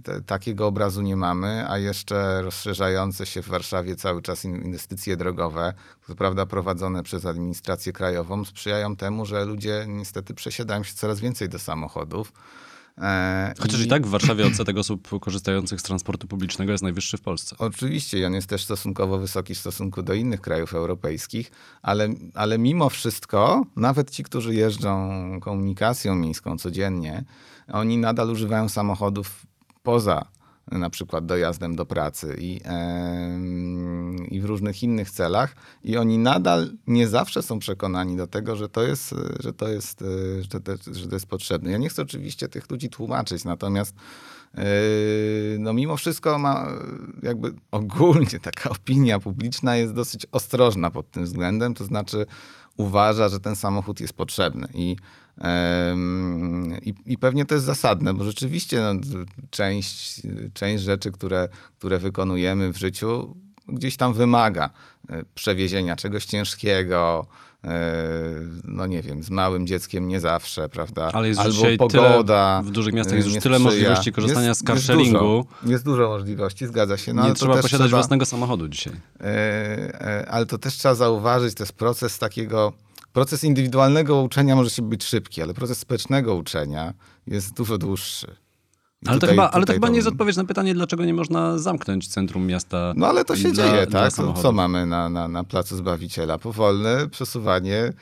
te, 0.03 0.21
takiego 0.23 0.67
obrazu 0.67 1.03
nie 1.03 1.17
mamy, 1.17 1.71
a 1.71 1.79
jeszcze 1.79 2.43
rozszerzające 2.43 3.27
się 3.27 3.43
w 3.43 3.49
Warszawie 3.49 3.97
cały 3.97 4.23
czas 4.23 4.45
in- 4.45 4.65
inwestycje 4.65 5.17
drogowe, 5.17 5.75
co 6.07 6.15
prawda 6.15 6.47
prowadzone 6.47 7.03
przez 7.03 7.27
administrację 7.27 7.93
krajową, 7.93 8.45
sprzyjają 8.45 8.97
temu, 8.97 9.27
że 9.27 9.45
ludzie 9.45 9.85
niestety 9.89 10.35
przesiadają 10.39 10.83
się 10.83 10.95
coraz 10.95 11.21
więcej 11.21 11.49
do 11.49 11.59
samochodów. 11.59 12.33
E, 12.99 13.55
Chociaż 13.59 13.81
i 13.81 13.89
tak 13.89 14.07
w 14.07 14.11
Warszawie 14.11 14.47
odsetek 14.47 14.77
osób 14.77 15.21
korzystających 15.21 15.81
z 15.81 15.83
transportu 15.83 16.27
publicznego 16.27 16.73
jest 16.73 16.85
najwyższy 16.85 17.17
w 17.17 17.21
Polsce. 17.21 17.57
Oczywiście, 17.59 18.19
i 18.19 18.25
on 18.25 18.35
jest 18.35 18.49
też 18.49 18.65
stosunkowo 18.65 19.19
wysoki 19.19 19.55
w 19.55 19.59
stosunku 19.59 20.03
do 20.03 20.15
innych 20.15 20.41
krajów 20.41 20.75
europejskich, 20.75 21.51
ale, 21.83 22.09
ale 22.35 22.59
mimo 22.59 22.89
wszystko, 22.89 23.65
nawet 23.77 24.11
ci, 24.11 24.23
którzy 24.23 24.55
jeżdżą 24.55 25.11
komunikacją 25.41 26.15
miejską 26.15 26.59
codziennie, 26.59 27.25
oni 27.73 27.99
nadal 27.99 28.31
używają 28.31 28.69
samochodów 28.69 29.47
poza 29.83 30.38
na 30.71 30.91
przykład 30.91 31.27
dojazdem 31.27 31.77
do 31.77 31.87
pracy 31.87 32.37
i, 32.39 32.61
i 34.31 34.41
w 34.41 34.45
różnych 34.45 34.83
innych 34.83 35.11
celach 35.11 35.57
i 35.85 35.97
oni 35.97 36.19
nadal 36.19 36.71
nie 36.87 37.09
zawsze 37.09 37.43
są 37.43 37.59
przekonani 37.59 38.17
do 38.17 38.27
tego, 38.27 38.57
że 38.57 38.69
to 38.69 38.83
jest, 38.83 39.15
że 39.41 39.53
to 39.53 39.69
jest, 39.69 40.05
że 40.41 40.61
to, 40.61 40.73
że 40.93 41.09
to 41.09 41.17
jest 41.17 41.27
potrzebne. 41.27 41.71
Ja 41.71 41.79
nie 41.79 41.89
chcę 41.89 42.03
oczywiście 42.03 42.49
tych 42.49 42.71
ludzi 42.71 42.89
tłumaczyć, 42.89 43.45
natomiast 43.45 43.95
Yy, 44.55 45.59
no 45.59 45.73
mimo 45.73 45.97
wszystko 45.97 46.39
ma 46.39 46.67
jakby 47.23 47.55
ogólnie 47.71 48.41
taka 48.51 48.71
opinia 48.71 49.21
publiczna 49.21 49.77
jest 49.77 49.95
dosyć 49.95 50.27
ostrożna 50.33 50.91
pod 50.91 51.11
tym 51.11 51.25
względem, 51.25 51.75
to 51.75 51.85
znaczy 51.85 52.27
uważa, 52.77 53.29
że 53.29 53.41
ten 53.41 53.57
samochód 53.57 54.01
jest 54.01 54.13
potrzebny 54.13 54.69
i, 54.75 54.97
i, 56.83 56.95
i 57.07 57.19
pewnie 57.19 57.45
to 57.45 57.55
jest 57.55 57.67
zasadne, 57.67 58.15
bo 58.15 58.25
rzeczywiście 58.25 58.81
no, 58.81 59.01
część, 59.51 60.23
część 60.55 60.85
rzeczy, 60.85 61.13
które, 61.13 61.49
które 61.79 61.99
wykonujemy 61.99 62.73
w 62.73 62.79
życiu 62.79 63.35
gdzieś 63.69 63.97
tam 63.97 64.15
wymaga 64.15 64.71
e, 65.11 65.23
przewiezienia 65.35 65.97
czegoś 65.97 66.25
ciężkiego, 66.25 67.27
e, 67.65 67.93
no 68.65 68.87
nie 68.87 69.03
wiem, 69.03 69.23
z 69.23 69.31
małym 69.31 69.67
dzieckiem 69.67 70.09
nie 70.09 70.21
zawsze, 70.21 70.69
prawda? 70.69 71.11
Ale 71.13 71.29
jest 71.29 71.41
Albo 71.41 71.63
pogoda. 71.79 72.59
tyle, 72.59 72.71
w 72.71 72.75
dużych 72.75 72.95
miastach 72.95 73.15
e, 73.15 73.17
jest 73.17 73.27
już 73.27 73.35
nie 73.35 73.41
tyle 73.41 73.59
sprzyja. 73.59 73.71
możliwości 73.73 74.13
korzystania 74.13 74.49
Jest- 74.49 74.61
z 74.61 74.65
carsharingu. 74.65 75.37
Jest 75.37 75.53
dużo, 75.63 75.73
jest 75.73 75.85
dużo 75.85 76.09
możliwości, 76.09 76.67
zgadza 76.67 76.97
się. 76.97 77.15
No, 77.15 77.29
nie 77.29 77.35
trzeba 77.35 77.55
posiadać 77.55 77.71
trzeba, 77.71 77.89
własnego 77.89 78.27
samochodu 78.27 78.69
dzisiaj. 78.69 78.93
e, 79.21 79.25
e, 79.27 80.29
ale 80.31 80.47
to 80.47 80.59
też 80.59 80.75
trzeba 80.75 80.95
zauważyć, 80.95 81.55
to 81.55 81.63
jest 81.63 81.73
proces 81.73 82.19
takiego, 82.19 82.73
proces 83.13 83.45
indywidualnego 83.45 84.23
uczenia 84.23 84.57
może 84.57 84.71
się 84.71 84.83
być 84.83 85.05
szybki, 85.05 85.43
ale 85.43 85.55
proces 85.55 85.79
społecznego 85.79 86.35
uczenia 86.35 86.95
jest 87.27 87.55
dużo 87.55 87.79
dłuższy. 87.79 88.27
I 89.03 89.09
Ale 89.09 89.15
to, 89.17 89.21
tutaj- 89.21 89.31
chyba, 89.31 89.51
ale 89.51 89.67
to 89.67 89.73
chyba 89.73 89.89
nie 89.89 89.97
jest 89.97 90.09
odpowiedź 90.09 90.37
na 90.37 90.45
pytanie, 90.45 90.75
dlaczego 90.75 91.05
nie 91.05 91.15
można 91.15 91.59
zamknąć 91.59 92.09
centrum 92.09 92.47
miasta. 92.47 92.93
No 92.97 93.07
ale 93.07 93.25
to 93.25 93.37
się 93.37 93.53
dla- 93.53 93.71
dzieje, 93.71 93.87
tak? 93.87 94.11
To, 94.11 94.17
samochodów. 94.17 94.43
co 94.43 94.53
mamy 94.53 94.87
na, 94.87 95.09
na, 95.09 95.29
na 95.29 95.45
Placu 95.45 95.77
Zbawiciela? 95.77 96.39
Powolne 96.39 97.09
przesuwanie 97.09 97.93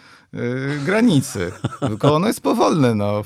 granicy. 0.85 1.53
Tylko 1.81 2.15
ono 2.15 2.27
jest 2.27 2.41
powolne. 2.41 2.95
No. 2.95 3.23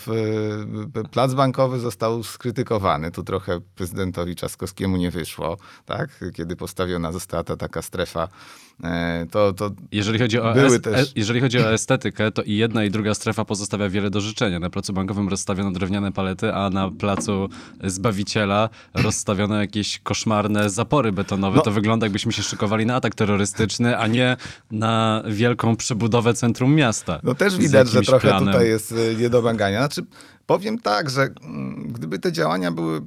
Y, 1.05 1.09
plac 1.09 1.35
bankowy 1.35 1.79
został 1.79 2.23
skrytykowany. 2.23 3.11
Tu 3.11 3.23
trochę 3.23 3.61
prezydentowi 3.75 4.35
Trzaskowskiemu 4.37 4.97
nie 4.97 5.11
wyszło, 5.11 5.57
tak? 5.87 6.25
Kiedy 6.35 6.57
postawiona 6.57 7.13
została 7.13 7.45
ta 7.45 7.57
taka 7.57 7.83
strefa, 7.83 8.29
e, 8.85 9.27
to, 9.31 9.53
to 9.53 9.71
Jeżeli 9.93 10.19
chodzi, 10.19 10.39
o 10.41 10.55
Były 10.55 10.67
es- 10.77 10.81
też- 10.81 11.09
e- 11.09 11.13
jeżeli 11.17 11.41
chodzi 11.41 11.59
o 11.59 11.73
estetykę, 11.73 12.31
to 12.33 12.43
i 12.43 12.57
jedna 12.57 12.85
i 12.85 12.91
druga 12.91 13.15
strefa 13.15 13.45
pozostawia 13.45 13.89
wiele 13.89 14.11
do 14.11 14.21
życzenia. 14.21 14.59
Na 14.59 14.71
placu 14.71 14.93
bankowym 14.93 15.29
rozstawiono 15.29 15.71
drewniane 15.73 16.13
palety, 16.13 16.55
a 16.55 16.71
na 16.71 16.91
placu 16.91 17.49
Zbawiciela 17.85 18.69
rozstawiono 18.95 19.55
jakieś 19.61 19.99
koszmarne 19.99 20.71
zapory 20.71 21.13
betonowe. 21.13 21.57
No. 21.57 21.63
To 21.63 21.71
wygląda 21.71 22.07
jakbyśmy 22.07 22.33
się 22.33 22.43
szykowali 22.43 22.87
na 22.87 22.95
atak 22.95 23.15
terrorystyczny, 23.15 23.99
a 23.99 24.07
nie 24.07 24.37
na 24.71 25.23
wielką 25.29 25.77
przebudowę 25.77 26.35
centrum 26.35 26.75
miasta. 26.75 26.90
No 27.23 27.35
też 27.35 27.57
widać, 27.57 27.89
że 27.91 28.03
trochę 28.03 28.29
planem. 28.29 28.47
tutaj 28.47 28.69
jest 28.69 28.93
y, 28.93 29.17
niedomagania. 29.19 29.79
Znaczy, 29.79 30.03
powiem 30.47 30.79
tak, 30.79 31.11
że 31.11 31.23
mm, 31.23 31.89
gdyby 31.93 32.19
te 32.19 32.33
działania 32.33 32.73
były, 32.73 33.01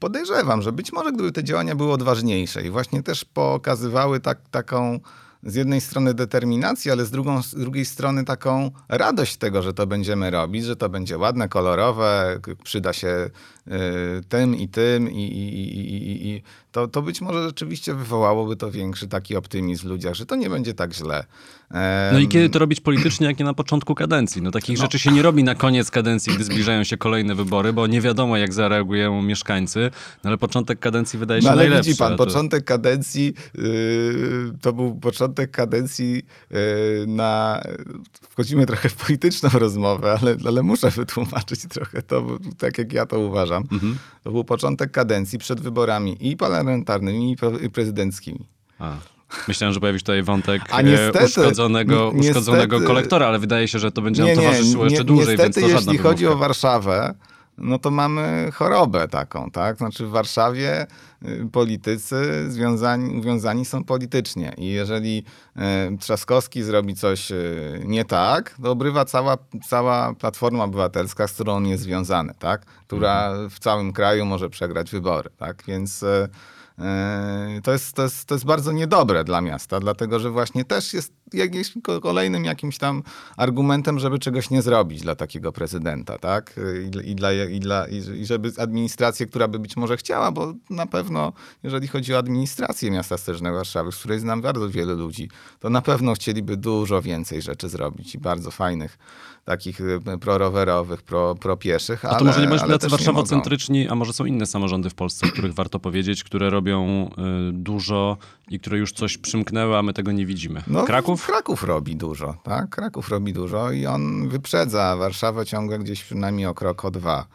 podejrzewam, 0.00 0.62
że 0.62 0.72
być 0.72 0.92
może 0.92 1.12
gdyby 1.12 1.32
te 1.32 1.44
działania 1.44 1.74
były 1.74 1.92
odważniejsze 1.92 2.62
i 2.62 2.70
właśnie 2.70 3.02
też 3.02 3.24
pokazywały 3.24 4.20
tak, 4.20 4.38
taką 4.50 5.00
z 5.42 5.54
jednej 5.54 5.80
strony 5.80 6.14
determinację, 6.14 6.92
ale 6.92 7.04
z, 7.04 7.10
drugą, 7.10 7.42
z 7.42 7.54
drugiej 7.54 7.84
strony 7.84 8.24
taką 8.24 8.70
radość 8.88 9.36
tego, 9.36 9.62
że 9.62 9.74
to 9.74 9.86
będziemy 9.86 10.30
robić, 10.30 10.64
że 10.64 10.76
to 10.76 10.88
będzie 10.88 11.18
ładne, 11.18 11.48
kolorowe, 11.48 12.40
przyda 12.64 12.92
się 12.92 13.30
tym 14.28 14.56
i 14.56 14.68
tym 14.68 15.10
i, 15.10 15.22
i, 15.22 15.58
i, 15.58 15.94
i, 15.94 16.28
i 16.28 16.42
to, 16.72 16.88
to 16.88 17.02
być 17.02 17.20
może 17.20 17.42
rzeczywiście 17.42 17.94
wywołałoby 17.94 18.56
to 18.56 18.70
większy 18.70 19.08
taki 19.08 19.36
optymizm 19.36 19.82
w 19.82 19.90
ludziach, 19.90 20.14
że 20.14 20.26
to 20.26 20.36
nie 20.36 20.50
będzie 20.50 20.74
tak 20.74 20.94
źle. 20.94 21.24
No 22.12 22.18
i 22.18 22.28
kiedy 22.28 22.48
to 22.50 22.58
robić 22.58 22.80
politycznie, 22.80 23.26
jak 23.26 23.38
nie 23.38 23.44
na 23.44 23.54
początku 23.54 23.94
kadencji? 23.94 24.42
No 24.42 24.50
takich 24.50 24.78
no. 24.78 24.82
rzeczy 24.82 24.98
się 24.98 25.12
nie 25.12 25.22
robi 25.22 25.44
na 25.44 25.54
koniec 25.54 25.90
kadencji, 25.90 26.34
gdy 26.34 26.44
zbliżają 26.44 26.84
się 26.84 26.96
kolejne 26.96 27.34
wybory, 27.34 27.72
bo 27.72 27.86
nie 27.86 28.00
wiadomo, 28.00 28.36
jak 28.36 28.52
zareagują 28.52 29.22
mieszkańcy, 29.22 29.90
no 30.24 30.30
ale 30.30 30.38
początek 30.38 30.78
kadencji 30.78 31.18
wydaje 31.18 31.42
się 31.42 31.46
no, 31.46 31.52
ale 31.52 31.62
najlepszy. 31.62 31.88
widzi 31.88 31.98
pan, 31.98 32.16
to... 32.16 32.26
początek 32.26 32.64
kadencji 32.64 33.34
yy, 33.54 34.52
to 34.60 34.72
był 34.72 34.94
początek 34.94 35.50
kadencji 35.50 36.22
yy, 36.50 36.58
na... 37.06 37.62
Wchodzimy 38.30 38.66
trochę 38.66 38.88
w 38.88 38.94
polityczną 38.94 39.48
rozmowę, 39.48 40.18
ale, 40.22 40.36
ale 40.46 40.62
muszę 40.62 40.90
wytłumaczyć 40.90 41.60
trochę 41.68 42.02
to, 42.02 42.26
tak 42.58 42.78
jak 42.78 42.92
ja 42.92 43.06
to 43.06 43.18
uważam. 43.18 43.53
Mhm. 43.56 43.98
To 44.24 44.30
był 44.30 44.44
początek 44.44 44.90
kadencji 44.90 45.38
przed 45.38 45.60
wyborami 45.60 46.16
i 46.20 46.36
parlamentarnymi, 46.36 47.36
i 47.62 47.70
prezydenckimi. 47.70 48.46
A. 48.78 48.96
Myślałem, 49.48 49.74
że 49.74 49.80
pojawi 49.80 49.98
się 49.98 50.02
tutaj 50.02 50.22
wątek 50.22 50.62
A 50.70 50.82
niestety, 50.82 51.24
uszkodzonego, 51.24 52.12
niestety, 52.14 52.38
uszkodzonego 52.38 52.80
kolektora, 52.80 53.26
ale 53.26 53.38
wydaje 53.38 53.68
się, 53.68 53.78
że 53.78 53.92
to 53.92 54.02
będzie 54.02 54.24
nam 54.24 54.34
towarzyszyło 54.34 54.84
jeszcze 54.84 55.04
dłużej, 55.04 55.36
niestety, 55.36 55.60
więc 55.60 55.74
to 55.74 55.80
jeśli 55.80 55.98
chodzi 55.98 56.26
o 56.26 56.36
Warszawę, 56.36 57.14
no 57.58 57.78
to 57.78 57.90
mamy 57.90 58.50
chorobę 58.54 59.08
taką, 59.08 59.50
tak? 59.50 59.76
Znaczy 59.76 60.06
w 60.06 60.10
Warszawie 60.10 60.86
y, 61.22 61.48
politycy 61.52 62.50
związani, 62.50 63.18
uwiązani 63.18 63.64
są 63.64 63.84
politycznie 63.84 64.54
i 64.58 64.66
jeżeli 64.66 65.24
y, 65.94 65.98
Trzaskowski 65.98 66.62
zrobi 66.62 66.94
coś 66.94 67.30
y, 67.30 67.82
nie 67.84 68.04
tak, 68.04 68.54
to 68.62 68.70
obrywa 68.70 69.04
cała, 69.04 69.36
cała 69.68 70.14
Platforma 70.14 70.64
Obywatelska, 70.64 71.28
z 71.28 71.32
którą 71.32 71.52
on 71.52 71.66
jest 71.66 71.82
związany, 71.82 72.34
tak? 72.38 72.64
Która 72.64 73.26
mhm. 73.26 73.50
w 73.50 73.58
całym 73.58 73.92
kraju 73.92 74.26
może 74.26 74.50
przegrać 74.50 74.90
wybory, 74.90 75.30
tak? 75.36 75.62
Więc 75.66 76.04
to 77.62 77.72
jest, 77.72 77.92
to, 77.92 78.02
jest, 78.02 78.24
to 78.24 78.34
jest 78.34 78.44
bardzo 78.44 78.72
niedobre 78.72 79.24
dla 79.24 79.40
miasta, 79.40 79.80
dlatego 79.80 80.20
że 80.20 80.30
właśnie 80.30 80.64
też 80.64 80.92
jest 80.92 81.12
jakimś 81.32 81.72
kolejnym 82.02 82.44
jakimś 82.44 82.78
tam 82.78 83.02
argumentem, 83.36 83.98
żeby 83.98 84.18
czegoś 84.18 84.50
nie 84.50 84.62
zrobić 84.62 85.00
dla 85.02 85.14
takiego 85.14 85.52
prezydenta, 85.52 86.18
tak? 86.18 86.60
I, 87.04 87.10
i, 87.10 87.14
dla, 87.14 87.32
i, 87.32 87.60
dla, 87.60 87.88
I 87.88 88.26
żeby 88.26 88.52
administrację, 88.58 89.26
która 89.26 89.48
by 89.48 89.58
być 89.58 89.76
może 89.76 89.96
chciała, 89.96 90.32
bo 90.32 90.54
na 90.70 90.86
pewno, 90.86 91.32
jeżeli 91.62 91.88
chodzi 91.88 92.14
o 92.14 92.18
administrację 92.18 92.90
miasta 92.90 93.18
Stołecznego 93.18 93.56
Warszawy, 93.56 93.92
z 93.92 93.96
której 93.96 94.20
znam 94.20 94.40
bardzo 94.40 94.70
wiele 94.70 94.94
ludzi, 94.94 95.30
to 95.60 95.70
na 95.70 95.82
pewno 95.82 96.14
chcieliby 96.14 96.56
dużo 96.56 97.02
więcej 97.02 97.42
rzeczy 97.42 97.68
zrobić 97.68 98.14
i 98.14 98.18
bardzo 98.18 98.50
fajnych 98.50 98.98
takich 99.44 99.80
y, 99.80 100.00
prorowerowych, 100.20 101.02
pro, 101.02 101.34
pro 101.34 101.56
pieszych. 101.56 102.04
A 102.04 102.14
to 102.14 102.24
może 102.24 102.40
nie 102.40 102.48
bądźmy 102.48 102.68
tacy 102.68 102.88
warszawocentryczni, 102.88 103.88
a 103.88 103.94
może 103.94 104.12
są 104.12 104.24
inne 104.24 104.46
samorządy 104.46 104.90
w 104.90 104.94
Polsce, 104.94 105.26
o 105.26 105.30
których 105.30 105.54
warto 105.54 105.78
powiedzieć, 105.78 106.24
które 106.24 106.50
robią 106.50 107.10
y, 107.48 107.52
dużo 107.52 108.16
i 108.48 108.60
które 108.60 108.78
już 108.78 108.92
coś 108.92 109.18
przymknęły, 109.18 109.76
a 109.76 109.82
my 109.82 109.92
tego 109.92 110.12
nie 110.12 110.26
widzimy. 110.26 110.62
No, 110.66 110.82
Kraków? 110.82 111.26
Kraków 111.26 111.64
robi 111.64 111.96
dużo, 111.96 112.36
tak? 112.42 112.70
Kraków 112.70 113.08
robi 113.08 113.32
dużo 113.32 113.70
i 113.70 113.86
on 113.86 114.28
wyprzedza 114.28 114.96
Warszawę 114.96 115.46
ciągle 115.46 115.78
gdzieś 115.78 116.04
przynajmniej 116.04 116.46
o 116.46 116.54
krok, 116.54 116.84
o 116.84 116.90
dwa 116.90 117.26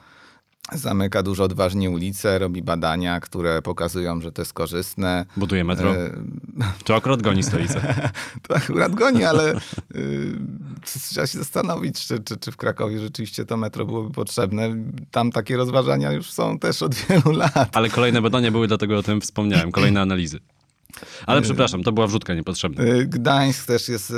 zamyka 0.73 1.23
dużo 1.23 1.43
odważnie 1.43 1.89
ulice, 1.89 2.39
robi 2.39 2.62
badania, 2.62 3.19
które 3.19 3.62
pokazują, 3.62 4.21
że 4.21 4.32
to 4.32 4.41
jest 4.41 4.53
korzystne. 4.53 5.25
Buduje 5.38 5.63
metro? 5.63 5.95
E... 5.95 6.10
To 6.84 6.95
akurat 6.95 7.21
goni 7.21 7.43
stolicę. 7.43 8.10
to 8.47 8.55
akurat 8.55 8.95
goni, 8.95 9.23
ale 9.23 9.55
y, 9.95 10.36
trzeba 11.12 11.27
się 11.27 11.38
zastanowić, 11.38 12.08
czy, 12.08 12.19
czy, 12.19 12.38
czy 12.38 12.51
w 12.51 12.58
Krakowie 12.58 12.99
rzeczywiście 12.99 13.45
to 13.45 13.58
metro 13.58 13.86
byłoby 13.86 14.13
potrzebne. 14.13 14.75
Tam 15.12 15.32
takie 15.32 15.58
rozważania 15.58 16.12
już 16.12 16.32
są 16.32 16.60
też 16.60 16.84
od 16.84 16.95
wielu 16.95 17.32
lat. 17.32 17.77
Ale 17.77 17.89
kolejne 17.89 18.21
badania 18.21 18.51
były, 18.51 18.67
dlatego 18.67 18.97
o 18.97 19.03
tym 19.03 19.21
wspomniałem, 19.21 19.71
kolejne 19.71 20.01
analizy. 20.01 20.39
Ale 21.25 21.41
przepraszam, 21.41 21.84
to 21.84 21.91
była 21.91 22.08
wrzutka 22.08 22.34
niepotrzebna. 22.34 22.84
Y, 22.84 23.06
Gdańsk 23.06 23.65
też 23.65 23.89
jest, 23.89 24.12
y, 24.12 24.15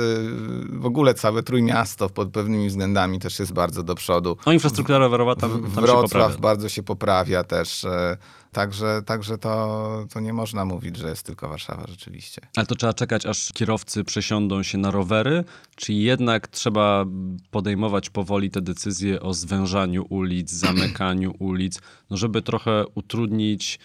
w 0.68 0.86
ogóle 0.86 1.14
całe 1.14 1.42
Trójmiasto 1.42 2.08
pod 2.08 2.30
pewnymi 2.30 2.68
względami 2.68 3.18
też 3.18 3.38
jest 3.38 3.52
bardzo 3.52 3.82
do 3.82 3.94
przodu. 3.94 4.36
No 4.46 4.52
infrastruktura 4.52 4.98
rowerowa 4.98 5.36
tam, 5.36 5.50
tam 5.50 5.70
Wrocław 5.70 6.32
się 6.32 6.38
bardzo 6.38 6.68
się 6.68 6.82
poprawia 6.82 7.44
też. 7.44 7.84
E, 7.84 8.16
Także, 8.52 9.02
także 9.06 9.38
to, 9.38 10.06
to 10.12 10.20
nie 10.20 10.32
można 10.32 10.64
mówić, 10.64 10.96
że 10.96 11.08
jest 11.08 11.26
tylko 11.26 11.48
Warszawa 11.48 11.84
rzeczywiście. 11.88 12.40
Ale 12.56 12.66
to 12.66 12.74
trzeba 12.74 12.92
czekać, 12.92 13.26
aż 13.26 13.52
kierowcy 13.52 14.04
przesiądą 14.04 14.62
się 14.62 14.78
na 14.78 14.90
rowery, 14.90 15.44
czy 15.76 15.92
jednak 15.92 16.48
trzeba 16.48 17.04
podejmować 17.50 18.10
powoli 18.10 18.50
te 18.50 18.60
decyzje 18.60 19.20
o 19.20 19.34
zwężaniu 19.34 20.06
ulic, 20.08 20.50
zamykaniu 20.50 21.34
ulic, 21.38 21.80
no 22.10 22.16
żeby 22.16 22.42
trochę 22.42 22.84
utrudnić 22.94 23.78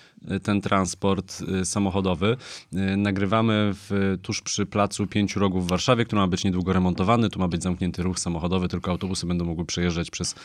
ten 0.43 0.61
transport 0.61 1.43
e, 1.61 1.65
samochodowy. 1.65 2.37
E, 2.73 2.97
nagrywamy 2.97 3.71
w, 3.73 4.17
tuż 4.21 4.41
przy 4.41 4.65
placu 4.65 5.07
Pięciu 5.07 5.39
Rogów 5.39 5.65
w 5.65 5.69
Warszawie, 5.69 6.05
który 6.05 6.19
ma 6.19 6.27
być 6.27 6.43
niedługo 6.43 6.73
remontowany. 6.73 7.29
Tu 7.29 7.39
ma 7.39 7.47
być 7.47 7.63
zamknięty 7.63 8.03
ruch 8.03 8.19
samochodowy, 8.19 8.67
tylko 8.67 8.91
autobusy 8.91 9.25
będą 9.25 9.45
mogły 9.45 9.65
przejeżdżać 9.65 10.11
przez, 10.11 10.35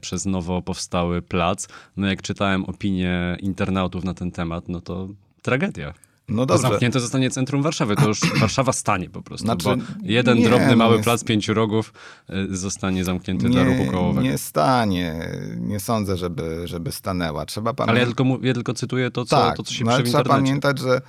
przez 0.00 0.26
nowo 0.26 0.62
powstały 0.62 1.22
plac. 1.22 1.68
No 1.96 2.06
jak 2.06 2.22
czytałem 2.22 2.64
internetową, 2.64 3.52
internautów 3.62 4.04
na 4.04 4.14
ten 4.14 4.30
temat, 4.30 4.68
no 4.68 4.80
to 4.80 5.08
tragedia. 5.42 5.94
No 6.32 6.46
dobrze. 6.46 6.62
Zamknięte 6.62 7.00
zostanie 7.00 7.30
centrum 7.30 7.62
Warszawy, 7.62 7.96
to 7.96 8.08
już 8.08 8.20
Warszawa 8.40 8.72
stanie 8.72 9.10
po 9.10 9.22
prostu, 9.22 9.46
znaczy, 9.46 9.64
bo 9.64 9.74
jeden 10.02 10.38
nie, 10.38 10.48
drobny, 10.48 10.76
mały 10.76 10.96
nie, 10.96 11.02
plac 11.02 11.24
pięciu 11.24 11.54
rogów 11.54 11.92
y, 12.30 12.56
zostanie 12.56 13.04
zamknięty 13.04 13.44
nie, 13.44 13.50
dla 13.50 13.64
ruchu 13.64 13.92
kołowego. 13.92 14.22
Nie 14.22 14.38
stanie, 14.38 15.28
nie 15.56 15.80
sądzę, 15.80 16.16
żeby, 16.16 16.68
żeby 16.68 16.92
stanęła. 16.92 17.46
Trzeba 17.46 17.74
pamiętać... 17.74 17.90
Ale 17.90 18.00
ja 18.00 18.06
tylko, 18.06 18.24
ja 18.42 18.54
tylko 18.54 18.74
cytuję 18.74 19.10
to, 19.10 19.24
co, 19.24 19.36
tak, 19.36 19.56
to, 19.56 19.62
co 19.62 19.74
się 19.74 19.84
no, 19.84 20.02
trzeba 20.02 20.24
pamiętać, 20.24 20.78
że 20.78 21.00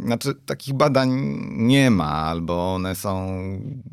znaczy, 0.00 0.34
takich 0.46 0.74
badań 0.74 1.10
nie 1.50 1.90
ma, 1.90 2.12
albo 2.12 2.74
one 2.74 2.94
są 2.94 3.38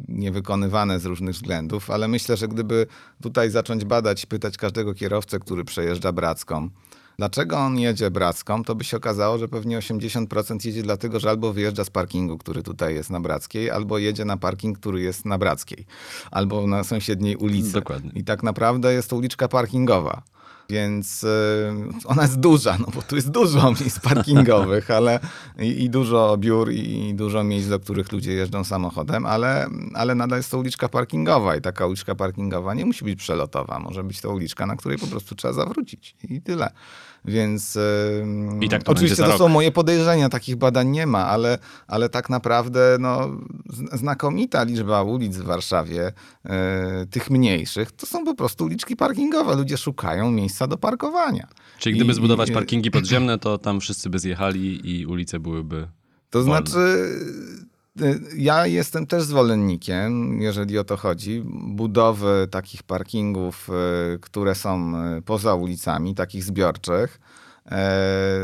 niewykonywane 0.08 1.00
z 1.00 1.06
różnych 1.06 1.36
względów, 1.36 1.89
ale 1.89 2.08
myślę, 2.08 2.38
że 2.38 2.48
gdyby 2.48 2.88
tutaj 3.22 3.50
zacząć 3.50 3.86
badać, 3.86 4.26
pytać 4.26 4.58
każdego 4.58 4.93
kierowcę, 4.93 5.39
który 5.39 5.65
przejeżdża 5.65 6.12
Bracką, 6.12 6.69
Dlaczego 7.17 7.58
on 7.58 7.80
jedzie 7.80 8.12
Bracką? 8.12 8.63
To 8.63 8.76
by 8.76 8.84
się 8.84 8.97
okazało, 8.97 9.38
że 9.38 9.47
pewnie 9.47 9.80
80% 9.80 10.65
jedzie 10.65 10.84
dlatego, 10.84 11.19
że 11.19 11.30
albo 11.30 11.54
wyjeżdża 11.54 11.84
z 11.84 11.89
parkingu, 11.89 12.38
który 12.38 12.63
tutaj 12.63 12.95
jest 12.95 13.10
na 13.10 13.19
Brackiej, 13.19 13.71
albo 13.71 13.97
jedzie 13.97 14.26
na 14.26 14.38
parking, 14.38 14.80
który 14.80 15.02
jest 15.02 15.26
na 15.26 15.38
Brackiej, 15.38 15.86
albo 16.32 16.67
na 16.67 16.84
sąsiedniej 16.84 17.36
ulicy. 17.36 17.73
Dokładnie. 17.73 18.12
I 18.15 18.23
tak 18.23 18.43
naprawdę 18.43 18.93
jest 18.93 19.10
to 19.10 19.15
uliczka 19.15 19.47
parkingowa. 19.47 20.21
Więc 20.73 21.23
y, 21.23 21.27
ona 22.05 22.21
jest 22.21 22.39
duża, 22.39 22.77
no 22.77 22.88
bo 22.95 23.01
tu 23.01 23.15
jest 23.15 23.29
dużo 23.29 23.71
miejsc 23.81 23.99
parkingowych, 23.99 24.91
ale 24.91 25.19
i, 25.59 25.83
i, 25.83 25.89
dużo 25.89 26.38
biur, 26.38 26.71
i 26.71 27.13
dużo 27.15 27.43
miejsc, 27.43 27.69
do 27.69 27.79
których 27.79 28.12
ludzie 28.12 28.31
jeżdżą 28.33 28.63
samochodem, 28.63 29.25
ale, 29.25 29.67
ale 29.93 30.15
nadal 30.15 30.39
jest 30.39 30.51
to 30.51 30.57
uliczka 30.59 30.89
parkingowa 30.89 31.55
i 31.55 31.62
taka 31.62 31.88
uliczka 31.88 32.15
parkingowa 32.15 32.73
nie 32.73 32.86
musi 32.86 33.05
być 33.05 33.19
przelotowa. 33.19 33.79
Może 33.79 34.03
być 34.03 34.21
to 34.21 34.31
uliczka, 34.31 34.65
na 34.65 34.75
której 34.75 34.97
po 34.97 35.07
prostu 35.07 35.36
trzeba 35.36 35.53
zawrócić 35.53 36.15
i 36.29 36.41
tyle. 36.41 36.69
Więc 37.25 37.77
I 38.62 38.69
tak 38.69 38.83
to 38.83 38.91
oczywiście 38.91 39.23
to 39.23 39.38
są 39.38 39.47
moje 39.47 39.71
podejrzenia, 39.71 40.29
takich 40.29 40.55
badań 40.55 40.88
nie 40.88 41.07
ma, 41.07 41.27
ale, 41.27 41.57
ale 41.88 42.09
tak 42.09 42.29
naprawdę 42.29 42.97
no, 42.99 43.29
znakomita 43.93 44.63
liczba 44.63 45.03
ulic 45.03 45.38
w 45.38 45.43
Warszawie, 45.43 46.12
e, 46.45 47.05
tych 47.05 47.29
mniejszych, 47.29 47.91
to 47.91 48.05
są 48.05 48.25
po 48.25 48.36
prostu 48.36 48.65
uliczki 48.65 48.95
parkingowe. 48.95 49.55
Ludzie 49.55 49.77
szukają 49.77 50.31
miejsca 50.31 50.67
do 50.67 50.77
parkowania. 50.77 51.47
Czyli 51.79 51.95
gdyby 51.95 52.12
I, 52.12 52.15
zbudować 52.15 52.51
parkingi 52.51 52.91
podziemne, 52.91 53.39
to 53.39 53.57
tam 53.57 53.79
wszyscy 53.79 54.09
by 54.09 54.19
zjechali 54.19 54.91
i 54.91 55.05
ulice 55.05 55.39
byłyby. 55.39 55.88
To 56.29 56.43
wolne. 56.43 56.57
znaczy 56.57 57.09
ja 58.38 58.67
jestem 58.67 59.08
też 59.08 59.23
zwolennikiem, 59.23 60.41
jeżeli 60.41 60.77
o 60.77 60.84
to 60.84 60.97
chodzi, 60.97 61.43
budowy 61.45 62.47
takich 62.51 62.84
parkingów, 62.84 63.69
y, 64.15 64.19
które 64.19 64.56
są 64.56 64.93
y, 65.17 65.21
poza 65.21 65.56
ulicami, 65.56 66.15
takich 66.15 66.43
zbiorczych. 66.43 67.19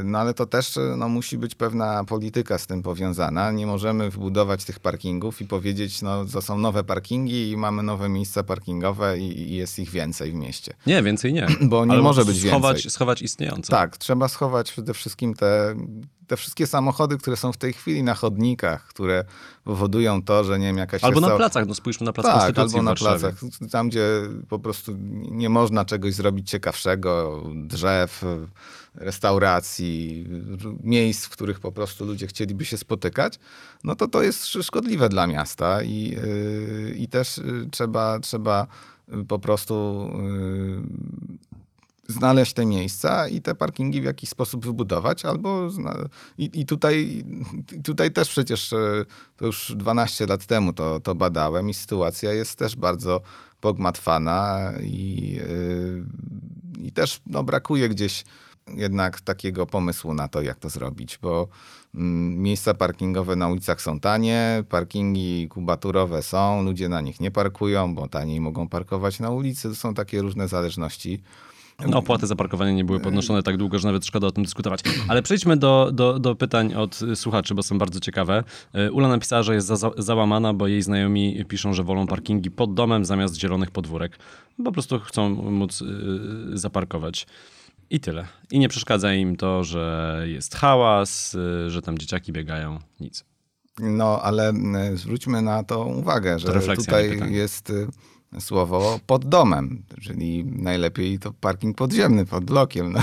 No 0.04 0.20
ale 0.20 0.34
to 0.34 0.46
też 0.46 0.80
no, 0.98 1.10
musi 1.10 1.38
być 1.38 1.56
pewna 1.56 2.04
polityka 2.04 2.58
z 2.58 2.68
tym 2.68 2.84
powiązana. 2.84 3.52
Nie 3.52 3.68
możemy 3.68 4.10
wbudować 4.10 4.66
tych 4.66 4.80
parkingów 4.80 5.42
i 5.42 5.46
powiedzieć, 5.46 6.02
no 6.02 6.26
to 6.26 6.42
są 6.42 6.58
nowe 6.58 6.84
parkingi 6.84 7.52
i 7.52 7.58
mamy 7.58 7.84
nowe 7.84 8.10
miejsca 8.10 8.44
parkingowe 8.44 9.20
i, 9.20 9.40
i 9.40 9.56
jest 9.56 9.80
ich 9.80 9.90
więcej 9.90 10.32
w 10.32 10.36
mieście. 10.36 10.74
Nie, 10.88 11.04
więcej 11.04 11.34
nie. 11.34 11.48
Bo 11.62 11.86
nie 11.86 11.92
ale 11.92 12.02
może 12.02 12.26
być 12.26 12.42
schować, 12.42 12.76
więcej. 12.76 12.92
Schować 12.92 13.22
istniejące. 13.22 13.72
Tak, 13.72 13.98
trzeba 13.98 14.28
schować 14.28 14.72
przede 14.72 14.94
wszystkim 14.94 15.34
te, 15.34 15.76
te 16.30 16.38
wszystkie 16.38 16.68
samochody, 16.68 17.18
które 17.18 17.38
są 17.38 17.52
w 17.52 17.58
tej 17.58 17.74
chwili 17.74 18.04
na 18.04 18.14
chodnikach, 18.14 18.88
które 18.88 19.24
powodują 19.64 20.24
to, 20.24 20.44
że 20.44 20.60
nie 20.60 20.66
wiem, 20.66 20.78
jakaś... 20.78 21.04
Albo 21.04 21.20
na 21.20 21.30
placach, 21.30 21.68
no 21.68 21.76
spójrzmy 21.76 22.06
na 22.06 22.14
plac 22.14 22.26
tak, 22.26 22.36
Konstytucji 22.36 22.78
albo 22.80 22.90
na 22.90 22.96
placach. 22.96 23.36
Tam, 23.72 23.90
gdzie 23.90 24.08
po 24.50 24.60
prostu 24.60 24.96
nie 25.32 25.50
można 25.50 25.86
czegoś 25.86 26.14
zrobić 26.14 26.50
ciekawszego, 26.50 27.44
drzew, 27.56 28.26
restauracji, 28.96 30.26
miejsc, 30.84 31.26
w 31.26 31.30
których 31.30 31.60
po 31.60 31.72
prostu 31.72 32.06
ludzie 32.06 32.28
chcieliby 32.28 32.66
się 32.66 32.78
spotykać, 32.78 33.40
no 33.84 33.96
to 33.96 34.08
to 34.08 34.24
jest 34.24 34.46
szkodliwe 34.46 35.10
dla 35.10 35.28
miasta 35.28 35.84
i, 35.84 36.10
yy, 36.10 36.96
i 36.98 37.08
też 37.08 37.38
yy, 37.38 37.68
trzeba, 37.72 38.20
trzeba 38.20 38.68
po 39.28 39.40
prostu 39.40 40.08
yy, 40.14 41.49
znaleźć 42.10 42.54
te 42.54 42.66
miejsca 42.66 43.28
i 43.28 43.42
te 43.42 43.56
parkingi 43.56 44.02
w 44.02 44.04
jakiś 44.04 44.30
sposób 44.30 44.66
wybudować, 44.66 45.26
albo 45.26 45.70
i, 46.38 46.50
i 46.54 46.66
tutaj, 46.66 47.24
tutaj 47.84 48.12
też 48.12 48.30
przecież 48.30 48.74
e, 48.74 49.06
to 49.38 49.46
już 49.46 49.74
12 49.76 50.26
lat 50.26 50.46
temu 50.46 50.74
to, 50.74 51.00
to 51.00 51.16
badałem 51.16 51.70
i 51.70 51.74
sytuacja 51.74 52.34
jest 52.34 52.56
też 52.56 52.76
bardzo 52.76 53.22
pogmatwana 53.62 54.72
i, 54.84 55.32
yy, 55.32 56.06
i 56.80 56.92
też 56.92 57.22
no, 57.26 57.44
brakuje 57.44 57.90
gdzieś 57.90 58.24
jednak 58.76 59.22
takiego 59.22 59.66
pomysłu 59.66 60.14
na 60.14 60.28
to, 60.28 60.42
jak 60.42 60.60
to 60.60 60.70
zrobić, 60.70 61.20
bo 61.22 61.48
mm, 61.96 62.42
miejsca 62.42 62.74
parkingowe 62.74 63.36
na 63.36 63.48
ulicach 63.48 63.82
są 63.82 64.00
tanie, 64.00 64.64
parkingi 64.70 65.48
kubaturowe 65.50 66.24
są, 66.24 66.64
ludzie 66.64 66.90
na 66.90 67.02
nich 67.02 67.20
nie 67.20 67.32
parkują, 67.32 67.96
bo 67.96 68.08
taniej 68.08 68.42
mogą 68.42 68.68
parkować 68.68 69.20
na 69.20 69.30
ulicy. 69.30 69.70
To 69.70 69.76
są 69.76 69.94
takie 69.94 70.22
różne 70.22 70.48
zależności. 70.48 71.22
No, 71.88 71.98
opłaty 71.98 72.28
za 72.28 72.36
parkowanie 72.36 72.74
nie 72.74 72.86
były 72.86 73.00
podnoszone 73.00 73.44
tak 73.44 73.58
długo, 73.58 73.80
że 73.80 73.88
nawet 73.88 74.06
szkoda 74.06 74.28
o 74.28 74.32
tym 74.32 74.44
dyskutować. 74.44 74.82
Ale 75.08 75.22
przejdźmy 75.22 75.58
do, 75.58 75.90
do, 75.94 76.20
do 76.20 76.36
pytań 76.36 76.74
od 76.74 77.00
słuchaczy, 77.16 77.56
bo 77.56 77.64
są 77.64 77.78
bardzo 77.78 78.00
ciekawe. 78.00 78.44
E, 78.74 78.92
Ula 78.92 79.08
napisała, 79.08 79.44
że 79.44 79.56
jest 79.56 79.68
za, 79.68 79.92
załamana, 79.98 80.54
bo 80.54 80.68
jej 80.68 80.82
znajomi 80.82 81.46
piszą, 81.46 81.74
że 81.74 81.84
wolą 81.84 82.08
parkingi 82.08 82.52
pod 82.52 82.74
domem 82.74 83.06
zamiast 83.06 83.36
zielonych 83.36 83.72
podwórek. 83.72 84.18
Po 84.64 84.72
prostu 84.72 85.00
chcą 85.00 85.30
móc 85.30 85.82
y, 85.82 85.88
zaparkować. 86.54 87.28
I 87.90 88.00
tyle. 88.00 88.28
I 88.52 88.60
nie 88.60 88.70
przeszkadza 88.70 89.14
im 89.14 89.36
to, 89.36 89.64
że 89.64 90.24
jest 90.26 90.56
hałas, 90.56 91.36
y, 91.36 91.70
że 91.70 91.82
tam 91.82 91.98
dzieciaki 91.98 92.32
biegają, 92.32 92.80
nic. 93.00 93.26
No, 93.80 94.22
ale 94.22 94.54
zwróćmy 94.94 95.42
na 95.42 95.64
to 95.64 95.86
uwagę, 95.86 96.40
że 96.40 96.48
to 96.48 96.76
tutaj 96.76 97.20
jest 97.32 97.74
słowo 98.40 99.00
pod 99.08 99.26
domem, 99.26 99.84
czyli 100.02 100.46
najlepiej 100.46 101.20
to 101.20 101.34
parking 101.34 101.78
podziemny 101.78 102.26
pod 102.26 102.46
blokiem. 102.46 102.92
No. 102.92 103.00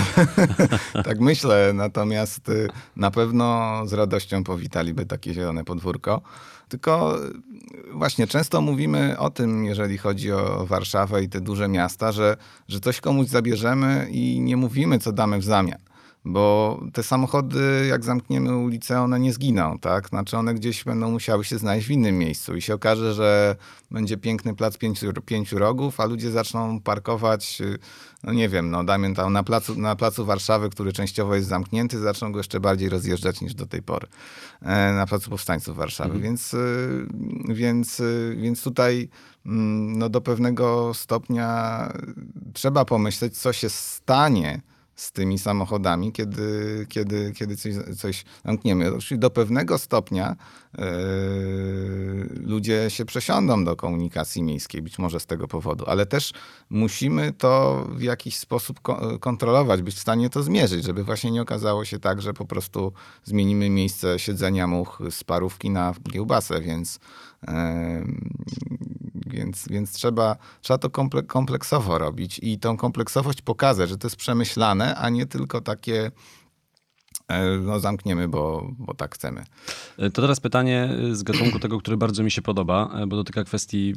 tak 1.03 1.19
myślę, 1.19 1.71
natomiast 1.73 2.49
y, 2.49 2.67
na 2.95 3.11
pewno 3.11 3.73
z 3.85 3.93
radością 3.93 4.43
powitaliby 4.43 5.05
takie 5.05 5.33
zielone 5.33 5.63
podwórko. 5.63 6.21
Tylko 6.69 7.17
y, 7.25 7.93
właśnie 7.93 8.27
często 8.27 8.61
mówimy 8.61 9.15
o 9.19 9.29
tym, 9.29 9.65
jeżeli 9.65 9.97
chodzi 9.97 10.31
o 10.31 10.65
Warszawę 10.65 11.23
i 11.23 11.29
te 11.29 11.41
duże 11.41 11.67
miasta, 11.67 12.11
że, 12.11 12.37
że 12.67 12.79
coś 12.79 13.01
komuś 13.01 13.27
zabierzemy 13.27 14.07
i 14.11 14.39
nie 14.39 14.57
mówimy, 14.57 14.99
co 14.99 15.11
damy 15.11 15.37
w 15.39 15.43
zamian 15.43 15.86
bo 16.27 16.79
te 16.93 17.03
samochody, 17.03 17.85
jak 17.89 18.03
zamkniemy 18.03 18.57
ulicę, 18.57 19.01
one 19.01 19.19
nie 19.19 19.33
zginą, 19.33 19.79
tak? 19.79 20.09
Znaczy 20.09 20.37
one 20.37 20.53
gdzieś 20.53 20.83
będą 20.83 21.11
musiały 21.11 21.45
się 21.45 21.57
znaleźć 21.57 21.87
w 21.87 21.91
innym 21.91 22.17
miejscu 22.17 22.55
i 22.55 22.61
się 22.61 22.73
okaże, 22.73 23.13
że 23.13 23.55
będzie 23.91 24.17
piękny 24.17 24.55
plac 24.55 24.77
pięciu, 24.77 25.13
pięciu 25.25 25.57
rogów, 25.59 25.99
a 25.99 26.05
ludzie 26.05 26.31
zaczną 26.31 26.81
parkować, 26.81 27.61
no 28.23 28.33
nie 28.33 28.49
wiem, 28.49 28.69
no 28.69 28.83
dajmy 28.83 29.13
tam 29.13 29.33
na 29.33 29.43
placu, 29.43 29.75
na 29.75 29.95
placu 29.95 30.25
Warszawy, 30.25 30.69
który 30.69 30.93
częściowo 30.93 31.35
jest 31.35 31.47
zamknięty, 31.47 31.99
zaczną 31.99 32.31
go 32.31 32.39
jeszcze 32.39 32.59
bardziej 32.59 32.89
rozjeżdżać 32.89 33.41
niż 33.41 33.53
do 33.53 33.65
tej 33.65 33.81
pory. 33.81 34.07
E, 34.61 34.93
na 34.93 35.05
placu 35.05 35.29
Powstańców 35.29 35.77
Warszawy, 35.77 36.13
mhm. 36.13 36.23
więc, 36.23 36.53
y, 36.53 37.07
więc, 37.49 37.99
y, 37.99 38.35
więc 38.39 38.63
tutaj 38.63 39.09
mm, 39.45 39.97
no 39.97 40.09
do 40.09 40.21
pewnego 40.21 40.93
stopnia 40.93 41.93
trzeba 42.53 42.85
pomyśleć, 42.85 43.37
co 43.37 43.53
się 43.53 43.69
stanie, 43.69 44.61
z 44.97 45.11
tymi 45.11 45.39
samochodami, 45.39 46.11
kiedy, 46.11 46.85
kiedy, 46.89 47.33
kiedy 47.35 47.57
coś, 47.57 47.73
coś 47.97 48.25
zamkniemy. 48.45 48.91
Czyli 48.99 49.19
do 49.19 49.29
pewnego 49.29 49.77
stopnia 49.77 50.35
yy, 50.77 50.83
ludzie 52.45 52.89
się 52.89 53.05
przesiądą 53.05 53.63
do 53.63 53.75
komunikacji 53.75 54.43
miejskiej, 54.43 54.81
być 54.81 54.99
może 54.99 55.19
z 55.19 55.25
tego 55.25 55.47
powodu, 55.47 55.85
ale 55.87 56.05
też 56.05 56.33
musimy 56.69 57.33
to 57.33 57.83
w 57.91 58.01
jakiś 58.01 58.37
sposób 58.37 58.79
ko 58.81 59.19
kontrolować, 59.19 59.81
być 59.81 59.95
w 59.95 59.99
stanie 59.99 60.29
to 60.29 60.43
zmierzyć, 60.43 60.83
żeby 60.85 61.03
właśnie 61.03 61.31
nie 61.31 61.41
okazało 61.41 61.85
się 61.85 61.99
tak, 61.99 62.21
że 62.21 62.33
po 62.33 62.45
prostu 62.45 62.93
zmienimy 63.23 63.69
miejsce 63.69 64.19
siedzenia 64.19 64.67
much 64.67 64.99
z 65.09 65.23
parówki 65.23 65.69
na 65.69 65.93
kiełbasę, 66.13 66.61
więc 66.61 66.99
więc, 69.37 69.67
więc 69.67 69.91
trzeba, 69.91 70.35
trzeba 70.61 70.77
to 70.77 70.89
kompleksowo 71.27 71.97
robić 71.97 72.39
i 72.43 72.59
tą 72.59 72.77
kompleksowość 72.77 73.41
pokazać, 73.41 73.89
że 73.89 73.97
to 73.97 74.07
jest 74.07 74.15
przemyślane, 74.15 74.95
a 74.95 75.09
nie 75.09 75.25
tylko 75.25 75.61
takie 75.61 76.11
e, 77.27 77.57
no 77.57 77.79
zamkniemy, 77.79 78.27
bo, 78.27 78.71
bo 78.77 78.93
tak 78.93 79.15
chcemy. 79.15 79.43
To 79.97 80.21
teraz 80.21 80.39
pytanie 80.39 80.89
z 81.11 81.23
gatunku 81.23 81.59
tego, 81.59 81.79
który 81.79 81.97
bardzo 81.97 82.23
mi 82.23 82.31
się 82.31 82.41
podoba, 82.41 82.89
e, 82.95 83.07
bo 83.07 83.15
dotyka 83.15 83.43
kwestii 83.43 83.93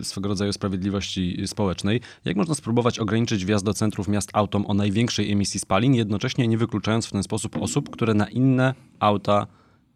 e, 0.00 0.04
swego 0.04 0.28
rodzaju 0.28 0.52
sprawiedliwości 0.52 1.42
społecznej. 1.46 2.00
Jak 2.24 2.36
można 2.36 2.54
spróbować 2.54 2.98
ograniczyć 2.98 3.44
wjazd 3.44 3.64
do 3.64 3.74
centrów 3.74 4.08
miast 4.08 4.30
autom 4.32 4.66
o 4.66 4.74
największej 4.74 5.32
emisji 5.32 5.60
spalin, 5.60 5.94
jednocześnie 5.94 6.48
nie 6.48 6.58
wykluczając 6.58 7.06
w 7.06 7.12
ten 7.12 7.22
sposób 7.22 7.56
osób, 7.56 7.90
które 7.90 8.14
na 8.14 8.28
inne 8.28 8.74
auta 9.00 9.46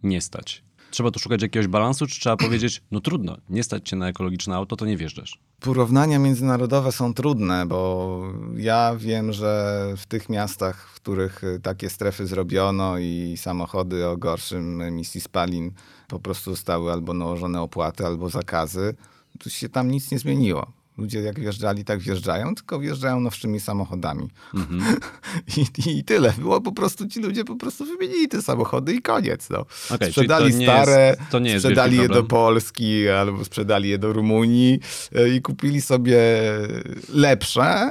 nie 0.02 0.20
stać? 0.20 0.67
Trzeba 0.90 1.10
tu 1.10 1.18
szukać 1.18 1.42
jakiegoś 1.42 1.66
balansu, 1.66 2.06
czy 2.06 2.20
trzeba 2.20 2.36
powiedzieć, 2.36 2.82
no 2.90 3.00
trudno, 3.00 3.36
nie 3.50 3.62
stać 3.62 3.88
cię 3.88 3.96
na 3.96 4.08
ekologiczne 4.08 4.56
auto, 4.56 4.76
to 4.76 4.86
nie 4.86 4.96
wjeżdżasz? 4.96 5.38
Porównania 5.60 6.18
międzynarodowe 6.18 6.92
są 6.92 7.14
trudne, 7.14 7.66
bo 7.66 8.22
ja 8.56 8.96
wiem, 8.96 9.32
że 9.32 9.84
w 9.96 10.06
tych 10.06 10.28
miastach, 10.28 10.88
w 10.88 10.94
których 10.94 11.42
takie 11.62 11.90
strefy 11.90 12.26
zrobiono 12.26 12.98
i 12.98 13.34
samochody 13.36 14.06
o 14.06 14.16
gorszym 14.16 14.80
emisji 14.82 15.20
spalin 15.20 15.72
po 16.08 16.18
prostu 16.18 16.50
zostały 16.50 16.92
albo 16.92 17.14
nałożone 17.14 17.60
opłaty, 17.60 18.06
albo 18.06 18.30
zakazy, 18.30 18.94
to 19.38 19.50
się 19.50 19.68
tam 19.68 19.90
nic 19.90 20.10
nie 20.10 20.18
zmieniło. 20.18 20.77
Ludzie 20.98 21.20
jak 21.20 21.40
wjeżdżali, 21.40 21.84
tak 21.84 21.98
wjeżdżają, 21.98 22.54
tylko 22.54 22.78
wjeżdżają 22.78 23.20
nowszymi 23.20 23.60
samochodami. 23.60 24.28
-hmm. 24.54 24.82
I, 25.56 25.90
I, 25.98 26.04
tyle. 26.04 26.32
Było 26.38 26.60
po 26.60 26.72
prostu, 26.72 27.08
ci 27.08 27.20
ludzie 27.20 27.44
po 27.44 27.56
prostu 27.56 27.84
wymienili 27.84 28.28
te 28.28 28.42
samochody 28.42 28.94
i 28.94 29.02
koniec. 29.02 29.50
No. 29.50 29.66
Okay, 29.90 30.08
sprzedali 30.10 30.52
to 30.52 30.62
stare, 30.62 31.16
jest, 31.44 31.64
sprzedali 31.64 31.96
je 31.96 32.08
do 32.08 32.24
Polski 32.24 33.08
albo 33.08 33.44
sprzedali 33.44 33.88
je 33.88 33.98
do 33.98 34.12
Rumunii 34.12 34.80
e, 35.14 35.28
i 35.28 35.42
kupili 35.42 35.80
sobie 35.80 36.18
lepsze, 37.08 37.90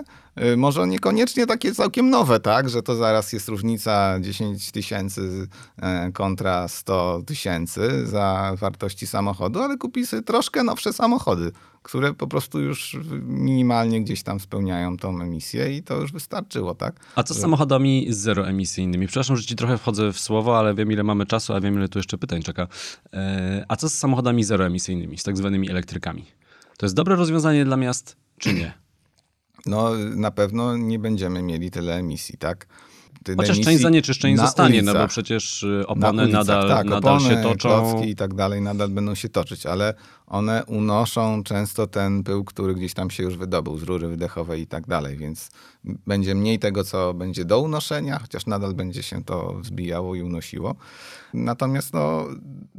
może 0.57 0.87
niekoniecznie 0.87 1.47
takie 1.47 1.75
całkiem 1.75 2.09
nowe, 2.09 2.39
tak? 2.39 2.69
Że 2.69 2.83
to 2.83 2.95
zaraz 2.95 3.33
jest 3.33 3.47
różnica 3.47 4.19
10 4.21 4.71
tysięcy 4.71 5.47
e, 5.77 6.11
kontra 6.11 6.67
100 6.67 7.21
tysięcy 7.25 8.07
za 8.07 8.53
wartości 8.59 9.07
samochodu, 9.07 9.59
ale 9.59 9.77
kupili 9.77 10.07
sobie 10.07 10.23
troszkę 10.23 10.63
nowsze 10.63 10.93
samochody 10.93 11.51
które 11.87 12.13
po 12.13 12.27
prostu 12.27 12.59
już 12.59 12.97
minimalnie 13.21 14.01
gdzieś 14.01 14.23
tam 14.23 14.39
spełniają 14.39 14.97
tą 14.97 15.21
emisję 15.21 15.77
i 15.77 15.83
to 15.83 16.01
już 16.01 16.11
wystarczyło, 16.11 16.75
tak? 16.75 16.99
A 17.15 17.23
co 17.23 17.33
z 17.33 17.39
samochodami 17.39 18.07
zeroemisyjnymi? 18.09 19.07
Przepraszam, 19.07 19.37
że 19.37 19.43
ci 19.43 19.55
trochę 19.55 19.77
wchodzę 19.77 20.13
w 20.13 20.19
słowo, 20.19 20.59
ale 20.59 20.75
wiem 20.75 20.91
ile 20.91 21.03
mamy 21.03 21.25
czasu, 21.25 21.53
a 21.53 21.61
wiem 21.61 21.75
ile 21.75 21.89
tu 21.89 21.99
jeszcze 21.99 22.17
pytań 22.17 22.43
czeka. 22.43 22.67
E, 23.13 23.65
a 23.67 23.75
co 23.75 23.89
z 23.89 23.93
samochodami 23.93 24.43
zeroemisyjnymi, 24.43 25.17
z 25.17 25.23
tak 25.23 25.37
zwanymi 25.37 25.69
elektrykami? 25.69 26.25
To 26.77 26.85
jest 26.85 26.95
dobre 26.95 27.15
rozwiązanie 27.15 27.65
dla 27.65 27.77
miast, 27.77 28.17
czy 28.37 28.53
nie? 28.53 28.86
No, 29.67 29.91
na 30.15 30.31
pewno 30.31 30.77
nie 30.77 30.99
będziemy 30.99 31.41
mieli 31.41 31.71
tyle 31.71 31.95
emisji, 31.95 32.37
tak? 32.37 32.67
Chociaż 33.37 33.59
część 33.59 33.81
zanieczyszczeń 33.81 34.37
zostanie, 34.37 34.77
ulicach. 34.77 34.95
no 34.95 35.01
bo 35.01 35.07
przecież 35.07 35.63
y, 35.63 35.87
opony 35.87 36.13
na 36.13 36.23
ulicach, 36.23 36.47
nadal, 36.47 36.69
tak, 36.69 36.85
nadal 36.85 37.15
opony, 37.15 37.29
się 37.29 37.43
toczą. 37.43 38.03
i 38.03 38.15
tak 38.15 38.33
dalej 38.33 38.61
nadal 38.61 38.89
będą 38.89 39.15
się 39.15 39.29
toczyć, 39.29 39.65
ale 39.65 39.93
one 40.27 40.65
unoszą 40.65 41.43
często 41.43 41.87
ten 41.87 42.23
pył, 42.23 42.43
który 42.43 42.75
gdzieś 42.75 42.93
tam 42.93 43.09
się 43.09 43.23
już 43.23 43.37
wydobył 43.37 43.77
z 43.77 43.83
rury 43.83 44.07
wydechowej 44.07 44.61
i 44.61 44.67
tak 44.67 44.87
dalej, 44.87 45.17
więc 45.17 45.49
będzie 45.83 46.35
mniej 46.35 46.59
tego, 46.59 46.83
co 46.83 47.13
będzie 47.13 47.45
do 47.45 47.59
unoszenia, 47.59 48.19
chociaż 48.19 48.45
nadal 48.45 48.73
będzie 48.73 49.03
się 49.03 49.23
to 49.23 49.57
zbijało 49.63 50.15
i 50.15 50.21
unosiło. 50.21 50.75
Natomiast 51.43 51.93
no, 51.93 52.25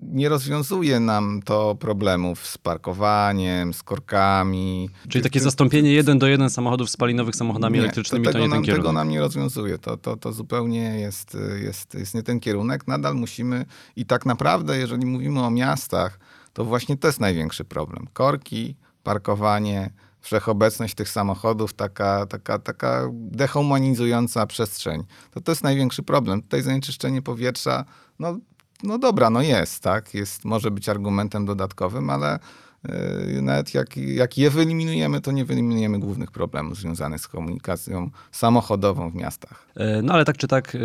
nie 0.03 0.29
rozwiązuje 0.29 1.01
nam 1.01 1.42
to 1.44 1.75
problemów 1.75 2.47
z 2.47 2.59
parkowaniem, 2.59 3.75
z 3.75 3.83
korkami. 3.83 4.90
Czyli 5.09 5.25
takie 5.25 5.40
zastąpienie 5.40 5.92
jeden 5.92 6.18
do 6.18 6.27
jeden 6.27 6.51
samochodów 6.51 6.90
spalinowych 6.90 7.37
samochodami 7.37 7.75
nie, 7.75 7.81
elektrycznymi 7.81 8.25
to, 8.25 8.33
to 8.33 8.38
nie 8.38 8.49
nam, 8.49 8.59
ten 8.59 8.62
kierunek. 8.62 8.83
Tego 8.83 8.92
nam 8.92 9.09
nie 9.09 9.21
rozwiązuje. 9.21 9.79
To, 9.79 9.97
to, 9.97 10.16
to 10.16 10.33
zupełnie 10.33 11.01
jest, 11.01 11.37
jest, 11.62 11.94
jest 11.94 12.14
nie 12.14 12.23
ten 12.23 12.40
kierunek. 12.40 12.87
Nadal 12.87 13.14
musimy 13.14 13.66
i 13.97 14.07
tak 14.07 14.27
naprawdę, 14.27 14.79
jeżeli 14.79 15.07
mówimy 15.07 15.40
o 15.40 15.51
miastach, 15.51 16.18
to 16.53 16.64
właśnie 16.64 16.97
to 16.97 17.09
jest 17.09 17.21
największy 17.21 17.64
problem. 17.64 18.07
Korki, 18.12 18.77
parkowanie, 19.03 19.90
wszechobecność 20.21 20.94
tych 20.94 21.09
samochodów, 21.09 21.73
taka, 21.73 22.27
taka, 22.27 22.59
taka 22.59 23.09
dehumanizująca 23.12 24.47
przestrzeń. 24.47 25.05
To 25.31 25.40
to 25.40 25.53
jest 25.53 25.64
największy 25.64 26.03
problem. 26.03 26.42
Tutaj 26.42 26.62
zanieczyszczenie 26.62 27.23
powietrza, 27.23 27.85
no, 28.18 28.38
no 28.83 28.98
dobra, 28.98 29.31
no 29.31 29.42
jest, 29.42 29.83
tak? 29.83 30.14
Jest, 30.14 30.44
może 30.44 30.70
być 30.70 30.88
argumentem 30.88 31.46
dodatkowym, 31.46 32.11
ale 32.11 32.38
Nawet 33.43 33.75
jak, 33.75 33.97
jak 33.97 34.38
je 34.38 34.51
wyeliminujemy, 34.51 35.21
to 35.21 35.33
nie 35.33 35.45
wyeliminujemy 35.45 35.99
głównych 35.99 36.31
problemów 36.31 36.79
związanych 36.79 37.21
z 37.21 37.29
komunikacją 37.29 38.11
samochodową 38.33 39.11
w 39.11 39.14
miastach. 39.14 39.67
E, 39.77 40.03
No 40.03 40.14
ale 40.14 40.25
tak 40.25 40.37
czy 40.37 40.49
tak, 40.49 40.75
e, 40.75 40.79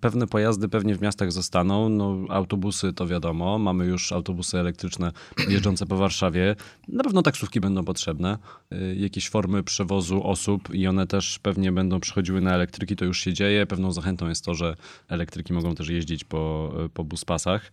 pewne 0.00 0.26
pojazdy 0.26 0.68
pewnie 0.68 0.94
w 0.94 1.00
miastach 1.02 1.32
zostaną. 1.32 1.88
No, 1.88 2.16
autobusy 2.28 2.92
to 2.92 3.06
wiadomo, 3.06 3.58
mamy 3.58 3.86
już 3.86 4.12
autobusy 4.12 4.58
elektryczne 4.58 5.12
jeżdżące 5.48 5.86
po 5.86 5.96
Warszawie. 5.96 6.56
Na 6.88 7.04
pewno 7.04 7.22
taksówki 7.22 7.60
będą 7.60 7.84
potrzebne, 7.84 8.38
e, 8.70 8.94
jakieś 8.94 9.28
formy 9.28 9.62
przewozu 9.62 10.26
osób 10.26 10.74
i 10.74 10.86
one 10.86 11.06
też 11.06 11.38
pewnie 11.38 11.72
będą 11.72 12.00
przychodziły 12.00 12.40
na 12.40 12.54
elektryki, 12.54 12.96
to 12.96 13.04
już 13.04 13.20
się 13.20 13.32
dzieje. 13.32 13.66
Pewną 13.66 13.92
zachętą 13.92 14.28
jest 14.28 14.44
to, 14.44 14.54
że 14.54 14.76
elektryki 15.08 15.52
mogą 15.52 15.74
też 15.74 15.88
jeździć 15.88 16.24
po, 16.24 16.72
po 16.94 17.04
buspasach, 17.04 17.72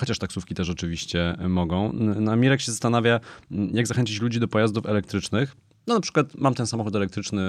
chociaż 0.00 0.18
taksówki 0.18 0.54
też 0.54 0.70
oczywiście 0.70 1.36
mogą. 1.48 1.92
No, 1.94 2.32
a 2.32 2.36
Mirek 2.36 2.60
się 2.60 2.72
zastanawia, 2.72 2.97
mm, 3.06 3.70
jak 3.76 3.86
zachęcić 3.86 4.20
ludzi 4.20 4.40
do 4.40 4.48
pojazdów 4.48 4.86
elektrycznych. 4.86 5.56
No 5.86 5.94
na 5.94 6.00
przykład 6.00 6.34
mam 6.34 6.54
ten 6.54 6.66
samochód 6.66 6.96
elektryczny, 6.96 7.42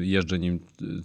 y, 0.00 0.06
jeżdżę 0.06 0.38
nim 0.38 0.60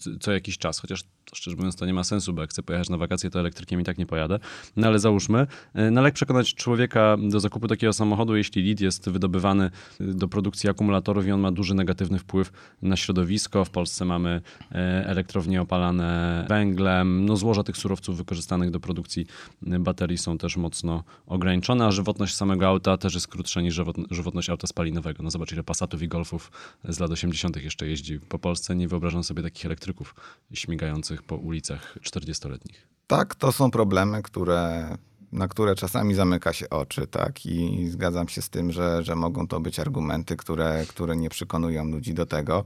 y, 0.07 0.19
co 0.19 0.31
jakiś 0.31 0.57
czas, 0.57 0.79
chociaż 0.79 1.03
to 1.29 1.35
szczerze 1.35 1.57
mówiąc 1.57 1.75
to 1.75 1.85
nie 1.85 1.93
ma 1.93 2.03
sensu, 2.03 2.33
bo 2.33 2.41
jak 2.41 2.49
chcę 2.49 2.63
pojechać 2.63 2.89
na 2.89 2.97
wakacje, 2.97 3.29
to 3.29 3.39
elektrykiem 3.39 3.81
i 3.81 3.83
tak 3.83 3.97
nie 3.97 4.05
pojadę. 4.05 4.39
No 4.75 4.87
ale 4.87 4.99
załóżmy, 4.99 5.47
y, 5.75 5.91
no 5.91 6.01
ale 6.01 6.07
jak 6.07 6.13
przekonać 6.13 6.53
człowieka 6.53 7.17
do 7.29 7.39
zakupu 7.39 7.67
takiego 7.67 7.93
samochodu, 7.93 8.35
jeśli 8.35 8.61
lit 8.61 8.81
jest 8.81 9.09
wydobywany 9.09 9.71
y, 10.01 10.13
do 10.13 10.27
produkcji 10.27 10.69
akumulatorów 10.69 11.27
i 11.27 11.31
on 11.31 11.39
ma 11.39 11.51
duży 11.51 11.73
negatywny 11.73 12.19
wpływ 12.19 12.51
na 12.81 12.95
środowisko. 12.95 13.65
W 13.65 13.69
Polsce 13.69 14.05
mamy 14.05 14.41
e, 14.71 14.75
elektrownie 15.07 15.61
opalane 15.61 16.45
węglem, 16.49 17.25
no 17.25 17.37
złoża 17.37 17.63
tych 17.63 17.77
surowców 17.77 18.17
wykorzystanych 18.17 18.71
do 18.71 18.79
produkcji 18.79 19.25
baterii 19.61 20.17
są 20.17 20.37
też 20.37 20.57
mocno 20.57 21.03
ograniczone, 21.27 21.85
a 21.85 21.91
żywotność 21.91 22.35
samego 22.35 22.67
auta 22.67 22.97
też 22.97 23.13
jest 23.13 23.27
krótsza 23.27 23.61
niż 23.61 23.75
żywot- 23.75 24.05
żywotność 24.11 24.49
auta 24.49 24.67
spalinowego. 24.67 25.23
No 25.23 25.31
zobacz 25.31 25.51
ile 25.51 25.63
Passatów 25.63 26.01
i 26.01 26.07
Golfów 26.07 26.51
z 26.83 26.99
lat 26.99 27.11
80. 27.11 27.63
jeszcze 27.63 27.87
jeździ 27.87 28.19
po 28.19 28.39
Polsce. 28.39 28.75
Nie 28.75 28.87
wyobrażam 28.87 29.23
sobie 29.23 29.43
takich 29.43 29.65
elektryków 29.65 30.15
śmigających 30.53 31.18
po 31.23 31.35
ulicach 31.35 31.97
40-letnich. 32.03 32.87
Tak, 33.07 33.35
to 33.35 33.51
są 33.51 33.71
problemy, 33.71 34.21
które, 34.21 34.89
na 35.31 35.47
które 35.47 35.75
czasami 35.75 36.15
zamyka 36.15 36.53
się 36.53 36.69
oczy, 36.69 37.07
tak? 37.07 37.45
I 37.45 37.87
zgadzam 37.89 38.27
się 38.27 38.41
z 38.41 38.49
tym, 38.49 38.71
że, 38.71 39.03
że 39.03 39.15
mogą 39.15 39.47
to 39.47 39.59
być 39.59 39.79
argumenty, 39.79 40.37
które, 40.37 40.85
które 40.87 41.15
nie 41.15 41.29
przekonują 41.29 41.85
ludzi 41.85 42.13
do 42.13 42.25
tego 42.25 42.65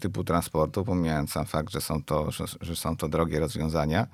typu 0.00 0.24
transportu, 0.24 0.84
pomijając 0.84 1.32
sam 1.32 1.46
fakt, 1.46 1.72
że 1.72 1.80
są 1.80 2.02
to, 2.02 2.30
że, 2.30 2.44
że 2.60 2.76
są 2.76 2.96
to 2.96 3.08
drogie 3.08 3.40
rozwiązania. 3.40 4.06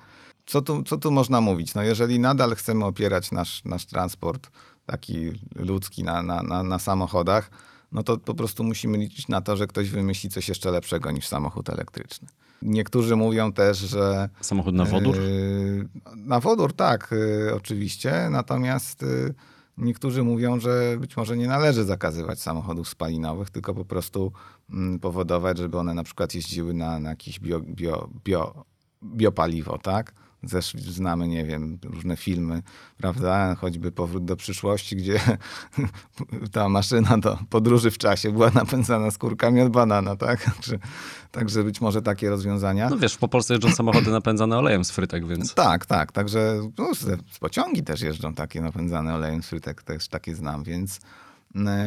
Co 0.45 0.61
tu, 0.61 0.83
co 0.83 0.97
tu 0.97 1.11
można 1.11 1.41
mówić? 1.41 1.75
No 1.75 1.83
jeżeli 1.83 2.19
nadal 2.19 2.55
chcemy 2.55 2.85
opierać 2.85 3.31
nasz, 3.31 3.63
nasz 3.65 3.85
transport 3.85 4.51
taki 4.85 5.31
ludzki 5.55 6.03
na, 6.03 6.23
na, 6.23 6.43
na, 6.43 6.63
na 6.63 6.79
samochodach, 6.79 7.51
no 7.91 8.03
to 8.03 8.17
po 8.17 8.33
prostu 8.33 8.63
musimy 8.63 8.97
liczyć 8.97 9.27
na 9.27 9.41
to, 9.41 9.57
że 9.57 9.67
ktoś 9.67 9.89
wymyśli 9.89 10.29
coś 10.29 10.49
jeszcze 10.49 10.71
lepszego 10.71 11.11
niż 11.11 11.27
samochód 11.27 11.69
elektryczny. 11.69 12.27
Niektórzy 12.61 13.15
mówią 13.15 13.53
też, 13.53 13.77
że 13.77 14.29
Samochód 14.41 14.75
na 14.75 14.85
wodór? 14.85 15.15
Yy, 15.15 15.87
Na 16.15 16.39
wodór 16.39 16.73
tak, 16.73 17.09
yy, 17.45 17.55
oczywiście. 17.55 18.27
Natomiast 18.29 19.01
yy, 19.01 19.33
niektórzy 19.77 20.23
mówią, 20.23 20.59
że 20.59 20.97
być 20.99 21.17
może 21.17 21.37
nie 21.37 21.47
należy 21.47 21.83
zakazywać 21.83 22.39
samochodów 22.39 22.89
spalinowych, 22.89 23.49
tylko 23.49 23.73
po 23.73 23.85
prostu 23.85 24.31
mm, 24.69 24.99
powodować, 24.99 25.57
żeby 25.57 25.77
one 25.77 25.93
na 25.93 26.03
przykład 26.03 26.35
jeździły 26.35 26.73
na, 26.73 26.99
na 26.99 27.09
jakieś 27.09 27.39
bio, 27.39 27.59
bio, 27.59 28.09
bio, 28.25 28.65
biopaliwo, 29.03 29.77
tak? 29.77 30.13
Zesz, 30.43 30.73
znamy, 30.73 31.27
nie 31.27 31.45
wiem, 31.45 31.77
różne 31.83 32.17
filmy, 32.17 32.63
prawda? 32.97 33.55
Choćby 33.55 33.91
Powrót 33.91 34.25
do 34.25 34.35
przyszłości, 34.35 34.95
gdzie 34.95 35.19
ta 36.51 36.69
maszyna 36.69 37.17
do 37.17 37.39
podróży 37.49 37.91
w 37.91 37.97
czasie 37.97 38.31
była 38.31 38.49
napędzana 38.49 39.11
skórkami 39.11 39.61
od 39.61 39.69
banana, 39.69 40.15
tak? 40.15 40.43
Także, 40.43 40.79
także 41.31 41.63
być 41.63 41.81
może 41.81 42.01
takie 42.01 42.29
rozwiązania. 42.29 42.89
No 42.89 42.97
wiesz, 42.97 43.17
po 43.17 43.27
Polsce 43.27 43.53
jeżdżą 43.53 43.71
samochody 43.71 44.11
napędzane 44.21 44.57
olejem 44.57 44.85
z 44.85 44.91
frytek, 44.91 45.27
więc... 45.27 45.53
Tak, 45.53 45.85
tak. 45.85 46.11
Także 46.11 46.61
no, 46.77 46.95
z, 46.95 47.39
pociągi 47.39 47.83
też 47.83 48.01
jeżdżą 48.01 48.33
takie 48.33 48.61
napędzane 48.61 49.15
olejem 49.15 49.43
z 49.43 49.47
frytek, 49.47 49.83
też 49.83 50.07
takie 50.07 50.35
znam, 50.35 50.63
więc, 50.63 50.99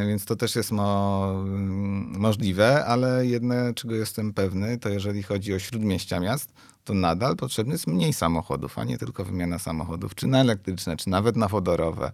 więc 0.06 0.24
to 0.24 0.36
też 0.36 0.56
jest 0.56 0.72
mo, 0.72 1.30
mm, 1.46 2.20
możliwe, 2.20 2.84
ale 2.84 3.26
jedne, 3.26 3.74
czego 3.74 3.94
jestem 3.94 4.32
pewny, 4.32 4.78
to 4.78 4.88
jeżeli 4.88 5.22
chodzi 5.22 5.54
o 5.54 5.58
śródmieścia 5.58 6.20
miast, 6.20 6.52
to 6.84 6.94
nadal 6.94 7.36
potrzebny 7.36 7.72
jest 7.72 7.86
mniej 7.86 8.12
samochodów, 8.12 8.78
a 8.78 8.84
nie 8.84 8.98
tylko 8.98 9.24
wymiana 9.24 9.58
samochodów, 9.58 10.14
czy 10.14 10.26
na 10.26 10.40
elektryczne, 10.40 10.96
czy 10.96 11.10
nawet 11.10 11.36
na 11.36 11.48
wodorowe. 11.48 12.12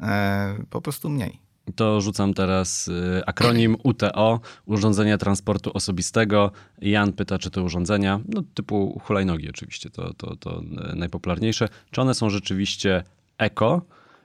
E, 0.00 0.56
po 0.70 0.80
prostu 0.80 1.08
mniej. 1.08 1.48
To 1.76 2.00
rzucam 2.00 2.34
teraz 2.34 2.88
y, 2.88 3.22
akronim 3.26 3.76
UTO, 3.82 4.40
Urządzenia 4.66 5.18
Transportu 5.18 5.70
Osobistego. 5.74 6.52
Jan 6.80 7.12
pyta, 7.12 7.38
czy 7.38 7.50
te 7.50 7.62
urządzenia, 7.62 8.20
no 8.28 8.42
typu 8.54 9.00
hulajnogi 9.04 9.48
oczywiście, 9.48 9.90
to, 9.90 10.14
to, 10.14 10.36
to 10.36 10.60
y, 10.92 10.96
najpopularniejsze, 10.96 11.68
czy 11.90 12.00
one 12.00 12.14
są 12.14 12.30
rzeczywiście 12.30 13.04
eko 13.38 13.82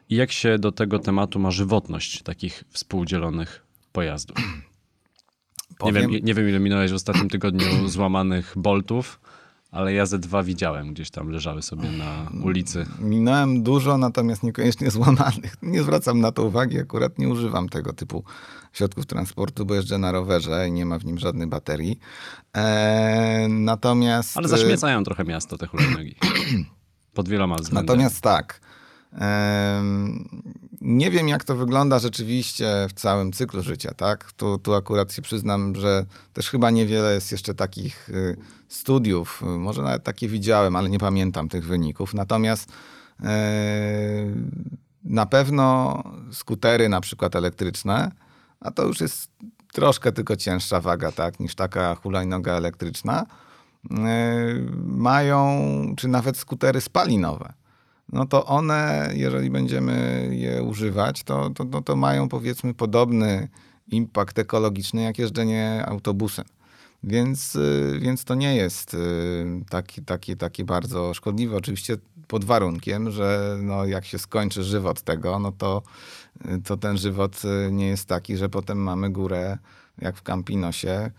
i 0.09 0.15
jak 0.15 0.31
się 0.31 0.59
do 0.59 0.71
tego 0.71 0.99
tematu 0.99 1.39
ma 1.39 1.51
żywotność 1.51 2.21
takich 2.23 2.63
współdzielonych 2.69 3.63
pojazdów? 3.91 4.37
Nie 5.71 5.77
Powiem- 5.77 6.11
wiem, 6.11 6.25
nie 6.25 6.33
wiem, 6.33 6.49
ile 6.49 6.59
minąłeś 6.59 6.91
w 6.91 6.95
ostatnim 6.95 7.29
tygodniu 7.29 7.87
złamanych 7.89 8.53
boltów, 8.55 9.19
ale 9.71 9.93
ja 9.93 10.05
ze 10.05 10.19
dwa 10.19 10.43
widziałem, 10.43 10.93
gdzieś 10.93 11.09
tam 11.11 11.29
leżały 11.29 11.61
sobie 11.61 11.91
na 11.91 12.29
ulicy. 12.43 12.85
Minąłem 12.99 13.63
dużo, 13.63 13.97
natomiast 13.97 14.43
niekoniecznie 14.43 14.91
złamanych. 14.97 15.55
Nie 15.61 15.83
zwracam 15.83 16.19
na 16.19 16.31
to 16.31 16.43
uwagi, 16.43 16.79
akurat 16.79 17.19
nie 17.19 17.29
używam 17.29 17.69
tego 17.69 17.93
typu 17.93 18.23
środków 18.73 19.05
transportu, 19.05 19.65
bo 19.65 19.75
jeżdżę 19.75 19.97
na 19.97 20.11
rowerze 20.11 20.67
i 20.67 20.71
nie 20.71 20.85
ma 20.85 20.99
w 20.99 21.05
nim 21.05 21.19
żadnej 21.19 21.47
baterii. 21.47 21.99
Eee, 22.53 23.49
natomiast... 23.49 24.37
Ale 24.37 24.47
zaśmiecają 24.47 25.03
trochę 25.03 25.23
miasto 25.23 25.57
te 25.57 25.67
hulajnogi. 25.67 26.15
Pod 27.13 27.29
wieloma 27.29 27.55
względami. 27.55 27.87
Natomiast 27.87 28.21
tak. 28.21 28.61
Nie 30.81 31.11
wiem, 31.11 31.27
jak 31.27 31.43
to 31.43 31.55
wygląda 31.55 31.99
rzeczywiście 31.99 32.87
w 32.89 32.93
całym 32.93 33.33
cyklu 33.33 33.63
życia, 33.63 33.93
tak? 33.93 34.31
Tu, 34.31 34.57
tu 34.57 34.73
akurat 34.73 35.13
się 35.13 35.21
przyznam, 35.21 35.75
że 35.75 36.05
też 36.33 36.49
chyba 36.49 36.71
niewiele 36.71 37.13
jest 37.13 37.31
jeszcze 37.31 37.53
takich 37.53 38.09
y, 38.09 38.37
studiów. 38.67 39.41
Może 39.41 39.81
nawet 39.81 40.03
takie 40.03 40.27
widziałem, 40.27 40.75
ale 40.75 40.89
nie 40.89 40.99
pamiętam 40.99 41.49
tych 41.49 41.65
wyników. 41.65 42.13
Natomiast 42.13 42.71
na 45.03 45.25
pewno 45.25 46.03
skutery, 46.31 46.89
na 46.89 47.01
przykład 47.01 47.35
elektryczne, 47.35 48.11
a 48.59 48.71
to 48.71 48.85
już 48.85 49.01
jest 49.01 49.31
troszkę 49.73 50.11
tylko 50.11 50.35
cięższa 50.35 50.81
waga, 50.81 51.11
tak, 51.11 51.39
niż 51.39 51.55
taka 51.55 51.95
hulajnoga 51.95 52.53
elektryczna, 52.53 53.25
mają, 54.85 55.59
czy 55.97 56.07
nawet 56.07 56.37
skutery 56.37 56.81
spalinowe 56.81 57.53
no 58.13 58.25
to 58.25 58.45
one, 58.45 59.09
jeżeli 59.13 59.49
będziemy 59.49 60.27
je 60.31 60.63
używać, 60.63 61.23
to, 61.23 61.49
to, 61.49 61.65
to, 61.65 61.81
to 61.81 61.95
mają 61.95 62.29
powiedzmy 62.29 62.73
podobny 62.73 63.47
impact 63.87 64.39
ekologiczny 64.39 65.01
jak 65.01 65.19
jeżdżenie 65.19 65.83
autobusem. 65.85 66.45
Więc, 67.03 67.55
y, 67.55 67.99
więc 68.01 68.23
to 68.23 68.35
nie 68.35 68.55
jest 68.55 68.93
y, 68.93 68.97
taki, 69.69 70.01
taki, 70.01 70.37
taki 70.37 70.63
bardzo 70.63 71.13
szkodliwe. 71.13 71.57
Oczywiście 71.57 71.97
pod 72.27 72.45
warunkiem, 72.45 73.11
że 73.11 73.57
no 73.61 73.85
jak 73.85 74.05
się 74.05 74.19
skończy 74.19 74.63
żywot 74.63 75.01
tego, 75.01 75.39
no 75.39 75.51
to, 75.51 75.81
y, 76.45 76.61
to 76.61 76.77
ten 76.77 76.97
żywot 76.97 77.41
nie 77.71 77.87
jest 77.87 78.05
taki, 78.05 78.37
że 78.37 78.49
potem 78.49 78.77
mamy 78.77 79.09
górę 79.09 79.57
jak 80.01 80.17
w 80.17 80.21
Campinosie 80.21 81.11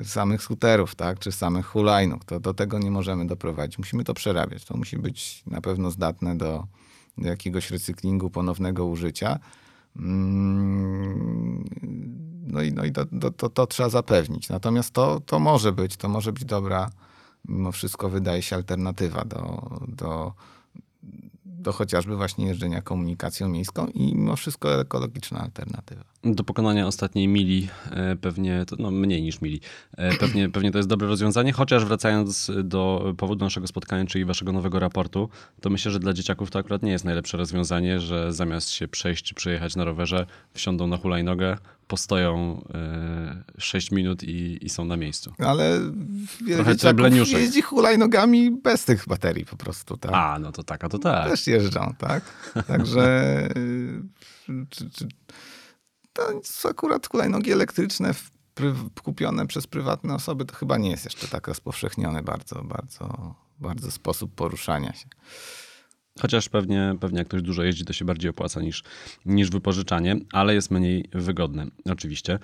y, 0.00 0.04
samych 0.04 0.42
skuterów, 0.42 0.94
tak, 0.94 1.18
czy 1.18 1.32
samych 1.32 1.66
hulajnóg. 1.66 2.24
To 2.24 2.40
do 2.40 2.54
tego 2.54 2.78
nie 2.78 2.90
możemy 2.90 3.26
doprowadzić. 3.26 3.78
Musimy 3.78 4.04
to 4.04 4.14
przerabiać. 4.14 4.64
To 4.64 4.76
musi 4.76 4.98
być 4.98 5.42
na 5.46 5.60
pewno 5.60 5.90
zdatne 5.90 6.36
do, 6.36 6.66
do 7.18 7.28
jakiegoś 7.28 7.70
recyklingu, 7.70 8.30
ponownego 8.30 8.86
użycia. 8.86 9.38
Mm, 9.96 11.64
No 12.48 12.62
i, 12.62 12.72
no 12.72 12.84
i 12.84 12.92
to, 12.92 13.04
to, 13.36 13.48
to, 13.48 13.66
trzeba 13.66 13.88
zapewnić. 13.88 14.48
Natomiast 14.48 14.90
to, 14.90 15.20
to 15.20 15.38
może 15.38 15.72
być, 15.72 15.96
to 15.96 16.08
może 16.08 16.32
być 16.32 16.44
dobra, 16.44 16.90
mimo 17.48 17.72
wszystko 17.72 18.08
wydaje 18.08 18.42
się 18.42 18.56
alternatywa 18.56 19.24
do, 19.24 19.70
do, 19.88 20.32
do 21.44 21.72
chociażby 21.72 22.16
właśnie 22.16 22.46
jeżdżenia 22.46 22.82
komunikacją 22.82 23.48
miejską 23.48 23.86
i 23.86 24.14
mimo 24.14 24.36
wszystko 24.36 24.80
ekologiczna 24.80 25.40
alternatywa. 25.40 26.04
Do 26.24 26.44
pokonania 26.44 26.86
ostatniej 26.86 27.28
mili, 27.28 27.68
e, 27.90 28.16
pewnie, 28.16 28.64
to, 28.66 28.76
no 28.78 28.90
mniej 28.90 29.22
niż 29.22 29.40
mili, 29.40 29.60
e, 29.96 30.16
pewnie, 30.16 30.48
pewnie 30.54 30.70
to 30.70 30.78
jest 30.78 30.88
dobre 30.88 31.08
rozwiązanie, 31.08 31.52
chociaż 31.52 31.84
wracając 31.84 32.50
do 32.64 33.14
powodu 33.16 33.44
naszego 33.44 33.66
spotkania, 33.66 34.06
czyli 34.06 34.24
waszego 34.24 34.52
nowego 34.52 34.78
raportu, 34.78 35.28
to 35.60 35.70
myślę, 35.70 35.92
że 35.92 35.98
dla 35.98 36.12
dzieciaków 36.12 36.50
to 36.50 36.58
akurat 36.58 36.82
nie 36.82 36.92
jest 36.92 37.04
najlepsze 37.04 37.36
rozwiązanie, 37.36 38.00
że 38.00 38.32
zamiast 38.32 38.70
się 38.70 38.88
przejść 38.88 39.24
czy 39.24 39.34
przejechać 39.34 39.76
na 39.76 39.84
rowerze, 39.84 40.26
wsiądą 40.54 40.86
na 40.86 40.96
hulajnogę, 40.96 41.56
postoją 41.88 42.62
e, 42.74 43.42
6 43.58 43.90
minut 43.90 44.22
i, 44.22 44.66
i 44.66 44.68
są 44.68 44.84
na 44.84 44.96
miejscu. 44.96 45.32
Ale 45.38 45.80
wiele 46.46 46.64
dzieciaków 46.64 47.28
jeździ 47.28 47.62
hulajnogami 47.62 48.50
bez 48.50 48.84
tych 48.84 49.08
baterii 49.08 49.44
po 49.44 49.56
prostu. 49.56 49.96
Tak? 49.96 50.12
A, 50.14 50.38
no 50.38 50.52
to 50.52 50.62
tak, 50.62 50.84
a 50.84 50.88
to 50.88 50.98
tak. 50.98 51.30
Też 51.30 51.46
jeżdżą, 51.46 51.94
tak? 51.98 52.24
Także 52.66 53.48
y, 53.56 54.02
czy, 54.70 54.90
czy, 54.90 55.08
to 56.62 56.68
akurat 56.68 57.08
hulajnogi 57.08 57.52
elektryczne 57.52 58.14
kupione 59.02 59.46
przez 59.46 59.66
prywatne 59.66 60.14
osoby, 60.14 60.44
to 60.44 60.54
chyba 60.54 60.78
nie 60.78 60.90
jest 60.90 61.04
jeszcze 61.04 61.28
tak 61.28 61.48
rozpowszechniony 61.48 62.22
bardzo, 62.22 62.64
bardzo, 62.64 63.34
bardzo 63.58 63.90
sposób 63.90 64.34
poruszania 64.34 64.92
się. 64.92 65.06
Chociaż 66.20 66.48
pewnie, 66.48 66.94
pewnie 67.00 67.18
jak 67.18 67.28
ktoś 67.28 67.42
dużo 67.42 67.62
jeździ, 67.62 67.84
to 67.84 67.92
się 67.92 68.04
bardziej 68.04 68.30
opłaca 68.30 68.60
niż, 68.60 68.84
niż 69.26 69.50
wypożyczanie, 69.50 70.16
ale 70.32 70.54
jest 70.54 70.70
mniej 70.70 71.08
wygodne, 71.12 71.66
oczywiście. 71.90 72.38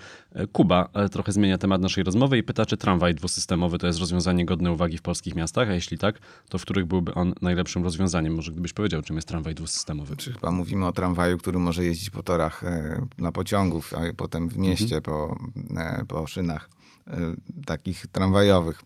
Kuba 0.52 0.88
e, 0.94 1.08
trochę 1.08 1.32
zmienia 1.32 1.58
temat 1.58 1.80
naszej 1.80 2.04
rozmowy 2.04 2.38
i 2.38 2.42
pyta, 2.42 2.66
czy 2.66 2.76
tramwaj 2.76 3.14
dwusystemowy 3.14 3.78
to 3.78 3.86
jest 3.86 3.98
rozwiązanie 3.98 4.44
godne 4.44 4.72
uwagi 4.72 4.98
w 4.98 5.02
polskich 5.02 5.34
miastach, 5.34 5.68
a 5.68 5.74
jeśli 5.74 5.98
tak, 5.98 6.18
to 6.48 6.58
w 6.58 6.62
których 6.62 6.86
byłby 6.86 7.14
on 7.14 7.34
najlepszym 7.42 7.84
rozwiązaniem? 7.84 8.34
Może 8.34 8.52
gdybyś 8.52 8.72
powiedział, 8.72 9.02
czym 9.02 9.16
jest 9.16 9.28
tramwaj 9.28 9.54
dwusystemowy? 9.54 10.16
Czy 10.16 10.32
chyba 10.32 10.50
mówimy 10.50 10.86
o 10.86 10.92
tramwaju, 10.92 11.38
który 11.38 11.58
może 11.58 11.84
jeździć 11.84 12.10
po 12.10 12.22
torach 12.22 12.64
e, 12.64 13.06
na 13.18 13.32
pociągów, 13.32 13.94
a 13.94 14.00
potem 14.16 14.48
w 14.48 14.56
mieście 14.56 15.00
po, 15.00 15.38
e, 15.76 16.04
po 16.08 16.26
szynach 16.26 16.70
e, 17.06 17.34
takich 17.66 18.06
tramwajowych. 18.06 18.82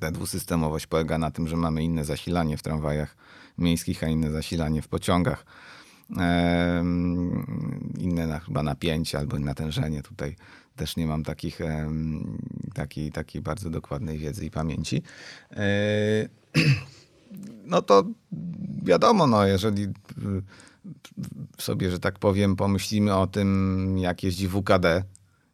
Ta 0.00 0.10
dwusystemowość 0.10 0.86
polega 0.86 1.18
na 1.18 1.30
tym, 1.30 1.48
że 1.48 1.56
mamy 1.56 1.82
inne 1.82 2.04
zasilanie 2.04 2.56
w 2.56 2.62
tramwajach 2.62 3.16
miejskich, 3.58 4.04
a 4.04 4.08
inne 4.08 4.30
zasilanie 4.30 4.82
w 4.82 4.88
pociągach. 4.88 5.46
Inne 7.98 8.26
na, 8.26 8.40
chyba 8.40 8.62
napięcie 8.62 9.18
albo 9.18 9.38
natężenie. 9.38 10.02
Tutaj 10.02 10.36
też 10.76 10.96
nie 10.96 11.06
mam 11.06 11.24
takich, 11.24 11.58
takiej, 12.74 13.12
takiej 13.12 13.42
bardzo 13.42 13.70
dokładnej 13.70 14.18
wiedzy 14.18 14.46
i 14.46 14.50
pamięci. 14.50 15.02
E, 15.50 15.64
No 17.64 17.82
to 17.82 18.04
wiadomo, 18.82 19.26
no 19.26 19.46
jeżeli 19.46 19.82
y, 19.82 19.92
sobie, 21.58 21.90
że 21.90 21.98
tak 21.98 22.18
powiem, 22.18 22.56
pomyślimy 22.56 23.16
o 23.16 23.26
tym, 23.26 23.98
jak 23.98 24.22
jeździ 24.22 24.48
WKD 24.48 25.04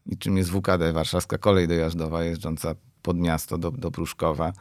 i 0.07 0.19
czym 0.19 0.37
jest 0.37 0.51
WKD, 0.51 0.93
Warszawska 0.93 1.39
Kolej 1.39 1.69
Dojazdowa 1.69 2.25
jeżdżąca 2.25 2.75
pod 3.03 3.19
miasto 3.19 3.59
do, 3.59 3.71
do 3.71 3.91
Pruszkowa, 3.91 4.53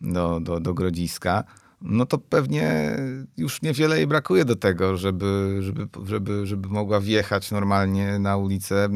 do, 0.00 0.40
do, 0.40 0.60
do 0.60 0.74
Grodziska, 0.74 1.44
no 1.84 2.06
to 2.06 2.18
pewnie 2.18 2.96
już 3.36 3.62
niewiele 3.62 3.96
jej 3.96 4.06
brakuje 4.06 4.44
do 4.44 4.56
tego, 4.56 4.96
żeby, 4.96 5.58
żeby, 5.60 5.88
żeby, 6.04 6.46
żeby 6.46 6.68
mogła 6.68 7.00
wjechać 7.00 7.50
normalnie 7.50 8.18
na 8.18 8.36
ulicę 8.36 8.88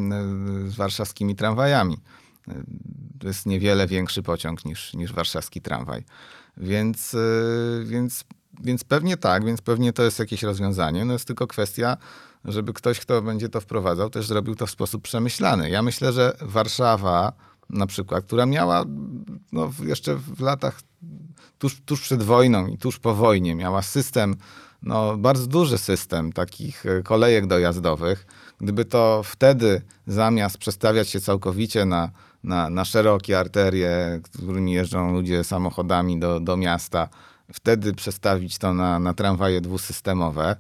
y, 0.67 0.71
z 0.71 0.75
warszawskimi 0.75 1.37
tramwajami. 1.37 1.99
Y, 2.49 2.53
To 3.21 3.27
jest 3.29 3.47
niewiele 3.47 3.87
większy 3.87 4.23
pociąg 4.23 4.65
niż, 4.65 4.95
niż 4.95 5.13
warszawski 5.13 5.61
tramwaj. 5.61 6.05
Więc, 6.57 7.15
y, 7.15 7.85
więc, 7.87 8.25
więc 8.61 8.85
pewnie 8.85 9.17
tak, 9.17 9.45
więc 9.45 9.61
pewnie 9.61 9.93
to 9.93 10.03
jest 10.03 10.19
jakieś 10.19 10.43
rozwiązanie. 10.43 11.05
No 11.05 11.13
jest 11.13 11.25
tylko 11.25 11.47
kwestia, 11.47 11.97
żeby 12.45 12.73
ktoś, 12.73 13.01
kto 13.01 13.23
będzie 13.23 13.49
to 13.49 13.61
wprowadzał, 13.61 14.11
też 14.11 14.27
zrobił 14.27 14.55
to 14.55 14.67
w 14.67 14.71
sposób 14.71 15.03
przemyślany. 15.03 15.71
Ja 15.71 15.83
myślę, 15.83 16.13
że 16.13 16.37
Warszawa 16.41 17.33
na 17.71 17.87
przykład, 17.87 18.25
która 18.25 18.47
miała 18.47 18.85
no, 19.53 19.73
jeszcze 19.85 20.15
w 20.17 20.41
latach 20.41 20.81
tuż, 21.59 21.81
tuż 21.81 22.01
przed 22.01 22.23
wojną 22.23 22.67
i 22.67 22.79
tuż 22.79 22.99
po 22.99 23.15
wojnie, 23.15 23.55
miała 23.55 23.83
system, 23.83 24.37
no, 24.83 25.17
bardzo 25.17 25.47
duży 25.47 25.79
system 25.79 26.33
takich 26.33 26.87
e, 26.87 27.03
kolejek 27.03 27.47
dojazdowych. 27.47 28.27
Gdyby 28.61 28.85
to 28.85 29.23
wtedy 29.25 29.83
zamiast 30.07 30.59
przestawiać 30.59 31.09
się 31.09 31.21
całkowicie 31.21 31.85
na, 31.85 32.11
na, 32.45 32.71
na 32.71 32.85
szerokie 32.85 33.39
arterie, 33.39 34.21
którymi 34.23 34.73
jeżdżą 34.73 35.13
ludzie 35.13 35.45
samochodami 35.45 36.21
do, 36.21 36.41
do 36.41 36.57
miasta, 36.57 37.09
wtedy 37.53 37.95
przestawić 37.95 38.59
to 38.59 38.75
na, 38.75 38.99
na 38.99 39.15
tramwaje 39.15 39.61
dwusystemowe, 39.61 40.57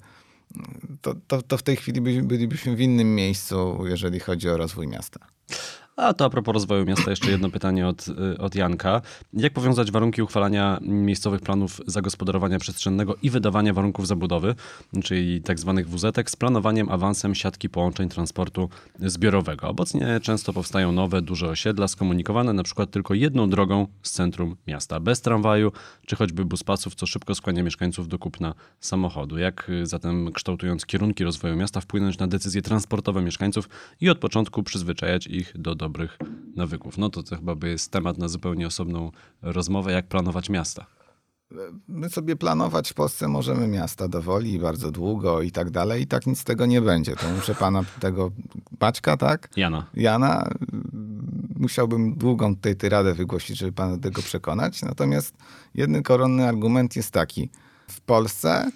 to, 1.01 1.14
to, 1.26 1.42
to 1.42 1.59
w 1.59 1.62
tej 1.62 1.76
chwili 1.76 2.01
by- 2.01 2.22
bylibyśmy 2.22 2.76
w 2.76 2.80
innym 2.80 3.14
miejscu, 3.14 3.84
jeżeli 3.86 4.20
chodzi 4.20 4.49
o 4.49 4.57
rozwój 4.57 4.86
miasta. 4.86 5.20
A 5.99 6.14
to 6.14 6.24
a 6.24 6.30
propos 6.30 6.55
rozwoju 6.55 6.84
miasta, 6.84 7.11
jeszcze 7.11 7.30
jedno 7.30 7.51
pytanie 7.51 7.86
od, 7.86 8.09
y, 8.09 8.38
od 8.38 8.55
Janka. 8.55 9.03
Jak 9.32 9.53
powiązać 9.53 9.90
warunki 9.90 10.22
uchwalania 10.22 10.78
miejscowych 10.82 11.40
planów 11.40 11.80
zagospodarowania 11.86 12.59
przestrzennego 12.59 13.14
i 13.22 13.30
wydawania 13.30 13.72
warunków 13.72 14.07
zabudowy, 14.07 14.55
czyli 15.05 15.42
tak 15.42 15.59
zwanych 15.59 15.88
WZ, 15.88 16.30
z 16.30 16.36
planowaniem 16.36 16.88
awansem 16.88 17.34
siatki 17.34 17.68
połączeń 17.68 18.09
transportu 18.09 18.68
zbiorowego? 19.01 19.68
Obecnie 19.68 20.20
często 20.22 20.53
powstają 20.53 20.92
nowe, 20.92 21.22
duże 21.22 21.49
osiedla 21.49 21.88
skomunikowane 21.88 22.62
przykład 22.62 22.90
tylko 22.90 23.14
jedną 23.14 23.51
drogą 23.51 23.86
z 24.03 24.11
centrum 24.11 24.57
miasta, 24.66 25.01
bez 25.01 25.20
tramwaju, 25.20 25.72
czy 26.07 26.16
choćby 26.16 26.44
buspasów, 26.44 26.94
co 26.94 27.07
szybko 27.07 27.34
skłania 27.34 27.62
mieszkańców 27.62 28.09
do 28.09 28.18
kupna 28.18 28.55
samochodu. 28.80 29.38
Jak 29.38 29.68
y, 29.68 29.86
zatem 29.86 30.32
kształtując 30.32 30.86
kierunki 30.86 31.24
rozwoju 31.24 31.57
miasta 31.57 31.80
wpłynąć 31.80 32.18
na 32.18 32.26
decyzje 32.26 32.62
transportowe 32.62 33.22
mieszkańców 33.22 33.68
i 34.01 34.11
od 34.11 34.18
początku 34.18 34.62
przyzwyczajać 34.62 35.26
ich 35.26 35.53
do 35.59 35.74
dobrych 35.89 36.18
nawyków? 36.57 36.99
No 36.99 37.11
to 37.11 37.22
to 37.22 37.36
chyba 37.36 37.55
by 37.55 37.68
jest 37.68 37.91
temat 37.91 38.18
na 38.18 38.28
zupełnie 38.28 38.66
osobną 38.66 39.11
rozmowę, 39.43 39.93
jak 39.93 40.07
planować 40.07 40.51
miasta. 40.51 40.86
My 41.89 42.11
sobie 42.11 42.36
planować 42.36 42.91
w 42.91 42.95
Polsce 42.95 43.28
możemy 43.28 43.68
miasta 43.68 44.09
dowoli 44.09 44.59
bardzo 44.59 44.91
długo 44.91 45.43
i 45.43 45.51
tak 45.51 45.70
dalej 45.70 46.03
i 46.03 46.07
tak 46.07 46.26
nic 46.26 46.39
z 46.39 46.45
tego 46.45 46.66
nie 46.66 46.80
będzie. 46.80 47.16
To 47.16 47.26
muszę 47.36 47.55
pana 47.55 47.84
tego 48.01 48.30
Paćka, 48.78 49.16
tak? 49.16 49.49
Jana. 49.57 49.86
Jana, 49.95 50.49
musiałbym 51.57 52.14
długą 52.14 52.57
tutaj 52.57 52.76
tyradę 52.76 53.14
wygłosić, 53.14 53.59
żeby 53.59 53.72
pana 53.72 53.99
tego 53.99 54.22
przekonać. 54.22 54.82
Natomiast 54.82 55.34
jeden 55.74 56.03
koronny 56.03 56.49
argument 56.49 56.97
jest 56.97 57.11
taki. 57.11 57.51
W 57.91 58.01
Polsce 58.01 58.70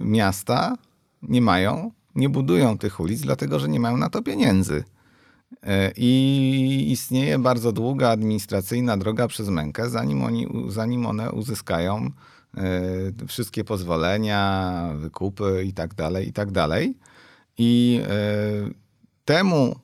miasta 0.00 0.76
nie 1.22 1.40
mają, 1.40 1.90
nie 2.14 2.28
budują 2.28 2.78
tych 2.78 3.00
ulic, 3.00 3.20
dlatego 3.20 3.58
że 3.58 3.68
nie 3.68 3.80
mają 3.80 3.96
na 3.96 4.10
to 4.10 4.22
pieniędzy. 4.22 4.84
E, 5.62 5.92
I 5.96 6.86
istnieje 6.90 7.38
bardzo 7.38 7.72
długa 7.72 8.08
administracyjna 8.10 8.96
droga 8.96 9.28
przez 9.28 9.48
mękę, 9.48 9.90
zanim, 9.90 10.22
oni, 10.22 10.46
zanim 10.68 11.06
one 11.06 11.32
uzyskają 11.32 12.10
e, 12.56 13.26
wszystkie 13.28 13.64
pozwolenia, 13.64 14.92
wykupy 14.96 15.64
i 15.66 15.72
tak 15.72 15.94
dalej, 15.94 16.28
i 16.28 16.32
tak 16.32 16.50
dalej. 16.50 16.94
I 17.58 18.00
e, 18.08 18.70
temu 19.24 19.76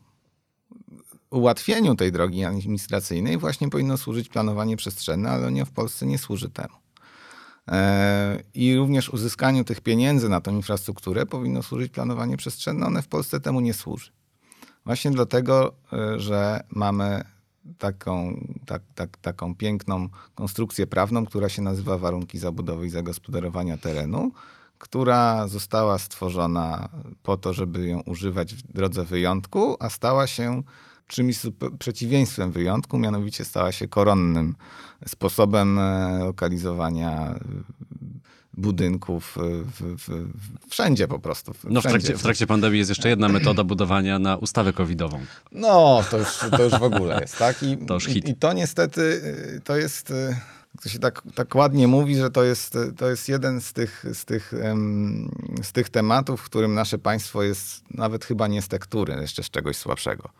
ułatwieniu 1.30 1.94
tej 1.94 2.12
drogi 2.12 2.44
administracyjnej 2.44 3.38
właśnie 3.38 3.70
powinno 3.70 3.96
służyć 3.96 4.28
planowanie 4.28 4.76
przestrzenne, 4.76 5.30
ale 5.30 5.52
nie 5.52 5.64
w 5.64 5.70
Polsce 5.70 6.06
nie 6.06 6.18
służy 6.18 6.50
temu. 6.50 6.74
I 8.54 8.76
również 8.76 9.08
uzyskaniu 9.08 9.64
tych 9.64 9.80
pieniędzy 9.80 10.28
na 10.28 10.40
tą 10.40 10.56
infrastrukturę 10.56 11.26
powinno 11.26 11.62
służyć 11.62 11.92
planowanie 11.92 12.36
przestrzenne. 12.36 12.86
One 12.86 13.02
w 13.02 13.08
Polsce 13.08 13.40
temu 13.40 13.60
nie 13.60 13.74
służy. 13.74 14.10
Właśnie 14.86 15.10
dlatego, 15.10 15.74
y, 15.92 16.20
że 16.20 16.60
mamy 16.70 17.24
taką, 17.78 18.40
tak, 18.66 18.82
tak, 18.94 19.16
taką 19.16 19.54
piękną 19.54 20.08
konstrukcję 20.34 20.86
prawną, 20.86 21.26
która 21.26 21.48
się 21.48 21.62
nazywa 21.62 21.98
warunki 21.98 22.38
zabudowy 22.38 22.86
i 22.86 22.90
zagospodarowania 22.90 23.76
terenu, 23.76 24.32
która 24.78 25.48
została 25.48 25.98
stworzona 25.98 26.88
po 27.22 27.36
to, 27.36 27.52
żeby 27.52 27.86
ją 27.86 28.00
używać 28.00 28.54
w 28.54 28.72
drodze 28.72 29.04
wyjątku, 29.04 29.76
a 29.80 29.90
stała 29.90 30.26
się 30.26 30.62
czymś 31.06 31.40
przeciwieństwem 31.78 32.52
wyjątku, 32.52 32.98
mianowicie 32.98 33.44
stała 33.44 33.72
się 33.72 33.88
koronnym 33.88 34.54
sposobem 35.06 35.78
e, 35.78 36.18
lokalizowania 36.18 37.34
budynków 38.56 39.38
e, 39.38 39.40
w, 39.64 40.02
w, 40.06 40.28
wszędzie 40.70 41.08
po 41.08 41.18
prostu. 41.18 41.52
No 41.64 41.80
w 41.80 41.84
wszędzie. 41.84 41.98
trakcie, 41.98 42.18
w 42.18 42.22
trakcie 42.22 42.46
pandemii 42.46 42.78
jest 42.78 42.88
jeszcze 42.90 43.08
jedna 43.08 43.28
metoda 43.28 43.64
budowania 43.64 44.18
na 44.18 44.36
ustawę 44.36 44.72
covidową. 44.72 45.20
No, 45.52 46.04
to 46.10 46.18
już, 46.18 46.28
to 46.50 46.62
już 46.62 46.72
w 46.72 46.82
ogóle 46.82 47.20
jest, 47.20 47.38
tak? 47.38 47.62
I, 47.62 47.76
To 47.76 47.94
już 47.94 48.04
hit. 48.04 48.28
I, 48.28 48.30
I 48.30 48.34
to 48.34 48.52
niestety, 48.52 49.00
y, 49.00 49.60
to 49.64 49.76
jest, 49.76 50.10
y, 50.10 50.36
to 50.82 50.88
się 50.88 50.98
tak, 50.98 51.22
tak 51.34 51.54
ładnie 51.54 51.88
mówi, 51.88 52.16
że 52.16 52.30
to 52.30 52.44
jest, 52.44 52.76
y, 52.76 52.92
to 52.92 53.10
jest 53.10 53.28
jeden 53.28 53.60
z 53.60 53.72
tych, 53.72 54.04
z, 54.12 54.24
tych, 54.24 54.52
z 55.62 55.72
tych 55.72 55.88
tematów, 55.90 56.40
w 56.40 56.44
którym 56.44 56.74
nasze 56.74 56.98
państwo 56.98 57.42
jest 57.42 57.82
nawet 57.90 58.24
chyba 58.24 58.46
nie 58.46 58.62
z 58.62 58.68
tektury, 58.68 59.14
jeszcze 59.20 59.42
z 59.42 59.50
czegoś 59.50 59.76
słabszego. 59.76 60.30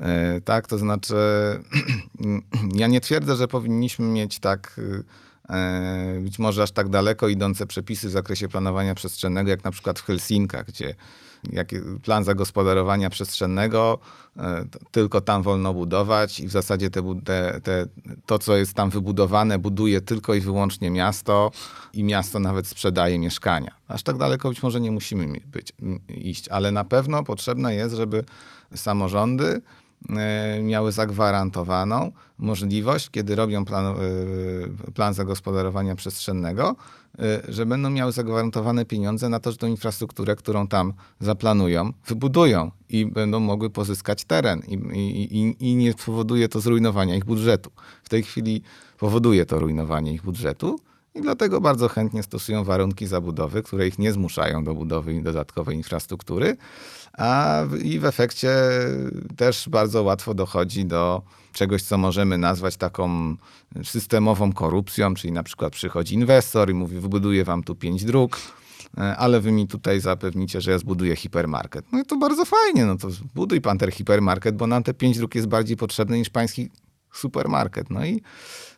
E, 0.00 0.40
Tak, 0.40 0.66
to 0.66 0.78
znaczy, 0.78 1.14
ja 2.74 2.86
nie 2.86 3.00
twierdzę, 3.00 3.36
że 3.36 3.48
powinniśmy 3.48 4.06
mieć 4.06 4.38
tak, 4.38 4.74
y, 4.78 5.04
być 6.20 6.38
może 6.38 6.62
aż 6.62 6.70
tak 6.70 6.88
daleko 6.88 7.28
idące 7.28 7.66
przepisy 7.66 8.08
w 8.08 8.10
zakresie 8.10 8.48
planowania 8.48 8.94
przestrzennego, 8.94 9.50
jak 9.50 9.64
na 9.64 9.70
przykład 9.70 9.98
w 9.98 10.04
Helsinkach, 10.04 10.66
gdzie 10.66 10.94
plan 12.02 12.24
zagospodarowania 12.24 13.10
przestrzennego, 13.10 13.98
e, 14.36 14.64
tylko 14.90 15.20
tam 15.20 15.42
wolno 15.42 15.74
budować 15.74 16.40
i 16.40 16.46
w 16.46 16.50
zasadzie 16.50 16.90
te, 16.90 17.20
te, 17.24 17.60
te, 17.60 17.86
to, 18.26 18.38
co 18.38 18.56
jest 18.56 18.74
tam 18.74 18.90
wybudowane, 18.90 19.58
buduje 19.58 20.00
tylko 20.00 20.34
i 20.34 20.40
wyłącznie 20.40 20.90
miasto 20.90 21.50
i 21.92 22.04
miasto 22.04 22.38
nawet 22.38 22.66
sprzedaje 22.66 23.18
mieszkania. 23.18 23.74
Aż 23.88 24.02
tak 24.02 24.18
daleko 24.18 24.48
być 24.48 24.62
może 24.62 24.80
nie 24.80 24.90
musimy 24.90 25.40
być, 25.46 25.72
iść, 26.08 26.48
ale 26.48 26.72
na 26.72 26.84
pewno 26.84 27.24
potrzebne 27.24 27.74
jest, 27.74 27.94
żeby 27.94 28.24
samorządy 28.74 29.46
e, 29.46 29.60
miały 30.62 30.92
zagwarantowaną 30.92 32.12
możliwość, 32.38 33.10
kiedy 33.10 33.36
robią 33.36 33.64
plan, 33.64 33.86
e, 33.86 34.92
plan 34.92 35.14
zagospodarowania 35.14 35.94
przestrzennego, 35.94 36.76
e, 37.18 37.42
że 37.48 37.66
będą 37.66 37.90
miały 37.90 38.12
zagwarantowane 38.12 38.84
pieniądze 38.84 39.28
na 39.28 39.40
to, 39.40 39.50
że 39.50 39.56
tą 39.56 39.66
infrastrukturę, 39.66 40.36
którą 40.36 40.68
tam 40.68 40.92
zaplanują, 41.20 41.92
wybudują 42.06 42.70
i 42.88 43.06
będą 43.06 43.40
mogły 43.40 43.70
pozyskać 43.70 44.24
teren 44.24 44.62
i, 44.68 44.74
i, 44.74 45.70
i 45.70 45.76
nie 45.76 45.92
spowoduje 45.92 46.48
to 46.48 46.60
zrujnowania 46.60 47.16
ich 47.16 47.24
budżetu. 47.24 47.70
W 48.02 48.08
tej 48.08 48.22
chwili 48.22 48.62
powoduje 48.98 49.46
to 49.46 49.58
rujnowanie 49.58 50.12
ich 50.12 50.22
budżetu. 50.22 50.80
I 51.16 51.20
dlatego 51.20 51.60
bardzo 51.60 51.88
chętnie 51.88 52.22
stosują 52.22 52.64
warunki 52.64 53.06
zabudowy, 53.06 53.62
które 53.62 53.88
ich 53.88 53.98
nie 53.98 54.12
zmuszają 54.12 54.64
do 54.64 54.74
budowy 54.74 55.22
dodatkowej 55.22 55.76
infrastruktury, 55.76 56.56
a 57.12 57.62
w, 57.66 57.82
i 57.82 57.98
w 57.98 58.04
efekcie 58.04 58.50
też 59.36 59.68
bardzo 59.68 60.02
łatwo 60.02 60.34
dochodzi 60.34 60.84
do 60.84 61.22
czegoś, 61.52 61.82
co 61.82 61.98
możemy 61.98 62.38
nazwać 62.38 62.76
taką 62.76 63.36
systemową 63.84 64.52
korupcją, 64.52 65.14
czyli 65.14 65.32
na 65.32 65.42
przykład 65.42 65.72
przychodzi 65.72 66.14
inwestor 66.14 66.70
i 66.70 66.74
mówi, 66.74 67.00
wybuduję 67.00 67.44
wam 67.44 67.62
tu 67.62 67.74
pięć 67.74 68.04
dróg, 68.04 68.38
e, 68.98 69.16
ale 69.16 69.40
wy 69.40 69.52
mi 69.52 69.68
tutaj 69.68 70.00
zapewnicie, 70.00 70.60
że 70.60 70.70
ja 70.70 70.78
zbuduję 70.78 71.16
hipermarket. 71.16 71.84
No 71.92 72.00
i 72.00 72.04
to 72.04 72.16
bardzo 72.16 72.44
fajnie, 72.44 72.86
no 72.86 72.96
to 72.96 73.08
buduj 73.34 73.60
pan 73.60 73.78
ten 73.78 73.90
hipermarket, 73.90 74.56
bo 74.56 74.66
nam 74.66 74.82
te 74.82 74.94
pięć 74.94 75.18
dróg 75.18 75.34
jest 75.34 75.46
bardziej 75.46 75.76
potrzebny 75.76 76.18
niż 76.18 76.30
pański 76.30 76.70
supermarket. 77.12 77.90
No 77.90 78.06
i 78.06 78.22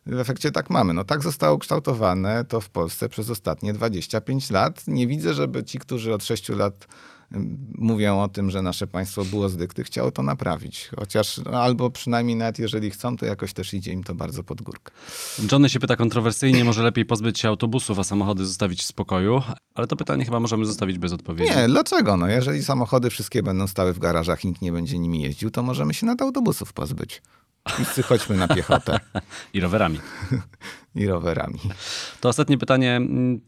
w 0.09 0.19
efekcie 0.19 0.53
tak 0.53 0.71
mamy. 0.71 0.95
No 0.95 1.05
tak 1.05 1.23
zostało 1.23 1.57
ukształtowane 1.57 2.45
to 2.45 2.61
w 2.61 2.71
Polsce 2.71 3.09
przez 3.09 3.31
ostatnie 3.31 3.73
25 3.73 4.51
lat. 4.51 4.87
Nie 4.87 5.07
widzę, 5.07 5.35
żeby 5.35 5.65
ci, 5.65 5.79
którzy 5.79 6.15
od 6.15 6.25
6 6.25 6.49
lat 6.49 6.87
mówią 7.79 8.23
o 8.23 8.29
tym, 8.29 8.51
że 8.51 8.63
nasze 8.63 8.87
państwo 8.87 9.25
było 9.25 9.49
z 9.49 9.57
dykty, 9.57 9.85
chciało 9.85 10.11
to 10.11 10.23
naprawić. 10.23 10.91
Chociaż 10.97 11.41
no, 11.45 11.63
albo 11.63 11.91
przynajmniej 11.91 12.37
nawet 12.37 12.59
jeżeli 12.59 12.91
chcą, 12.91 13.17
to 13.17 13.27
jakoś 13.27 13.53
też 13.53 13.75
idzie 13.75 13.93
im 13.93 14.05
to 14.05 14.15
bardzo 14.15 14.45
pod 14.45 14.63
górkę. 14.63 14.93
Johnny 15.53 15.69
się 15.69 15.81
pyta 15.81 15.97
kontrowersyjnie, 15.97 16.65
może 16.65 16.83
lepiej 16.83 17.05
pozbyć 17.05 17.41
się 17.41 17.49
autobusów, 17.49 17.99
a 17.99 18.05
samochody 18.05 18.47
zostawić 18.47 18.83
w 18.83 18.87
spokoju, 18.87 19.43
ale 19.75 19.87
to 19.87 19.97
pytanie 19.97 20.25
chyba 20.25 20.41
możemy 20.41 20.65
zostawić 20.65 20.99
bez 20.99 21.13
odpowiedzi. 21.13 21.53
Nie, 21.57 21.69
dlaczego? 21.69 22.17
No, 22.17 22.29
jeżeli 22.29 22.65
samochody 22.65 23.11
wszystkie 23.11 23.43
będą 23.43 23.67
stały 23.67 23.93
w 23.93 23.99
garażach 23.99 24.45
i 24.45 24.49
nikt 24.49 24.63
nie 24.63 24.73
będzie 24.73 24.99
nimi 24.99 25.23
jeździł, 25.23 25.51
to 25.51 25.63
możemy 25.63 25.95
się 25.95 26.07
nad 26.07 26.23
autobusów 26.23 26.73
pozbyć. 26.73 27.23
Wszyscy 27.73 28.03
chodźmy 28.03 28.37
na 28.37 28.49
piechotę. 28.49 29.01
I 29.55 29.61
rowerami. 29.61 30.01
I 30.95 31.07
rowerami. 31.07 31.59
To 32.21 32.29
ostatnie 32.29 32.59
pytanie 32.59 32.97
mm, 32.97 33.41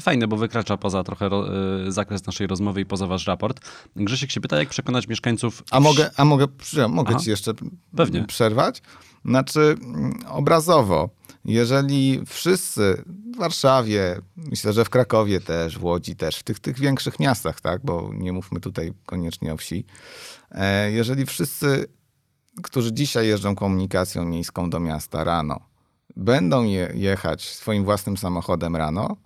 fajne, 0.00 0.28
bo 0.28 0.36
wykracza 0.36 0.76
poza 0.76 1.02
trochę 1.02 1.28
ro, 1.28 1.46
y, 1.86 1.92
zakres 1.92 2.26
naszej 2.26 2.46
rozmowy 2.46 2.80
i 2.80 2.86
poza 2.86 3.06
wasz 3.06 3.26
raport. 3.26 3.60
Grzesiek 3.96 4.30
się 4.30 4.40
pyta, 4.40 4.58
jak 4.58 4.68
przekonać 4.68 5.08
mieszkańców... 5.08 5.62
A 5.70 5.80
mogę, 5.80 6.10
a 6.16 6.24
mogę, 6.24 6.46
mogę 6.88 7.16
ci 7.16 7.30
jeszcze 7.30 7.52
Pewnie. 7.96 8.24
przerwać? 8.24 8.82
Znaczy, 9.24 9.76
obrazowo, 10.28 11.10
jeżeli 11.44 12.20
wszyscy 12.26 13.02
w 13.34 13.38
Warszawie, 13.38 14.20
myślę, 14.36 14.72
że 14.72 14.84
w 14.84 14.90
Krakowie 14.90 15.40
też, 15.40 15.78
w 15.78 15.84
Łodzi 15.84 16.16
też, 16.16 16.36
w 16.36 16.42
tych, 16.42 16.60
tych 16.60 16.78
większych 16.78 17.20
miastach, 17.20 17.60
tak, 17.60 17.80
bo 17.84 18.10
nie 18.14 18.32
mówmy 18.32 18.60
tutaj 18.60 18.92
koniecznie 19.06 19.52
o 19.52 19.56
wsi, 19.56 19.84
e, 20.50 20.92
jeżeli 20.92 21.26
wszyscy 21.26 21.86
którzy 22.62 22.92
dzisiaj 22.92 23.28
jeżdżą 23.28 23.54
komunikacją 23.54 24.24
miejską 24.24 24.70
do 24.70 24.80
miasta 24.80 25.24
rano, 25.24 25.60
będą 26.16 26.64
je 26.64 26.92
jechać 26.94 27.44
swoim 27.44 27.84
własnym 27.84 28.16
samochodem 28.16 28.76
rano, 28.76 29.16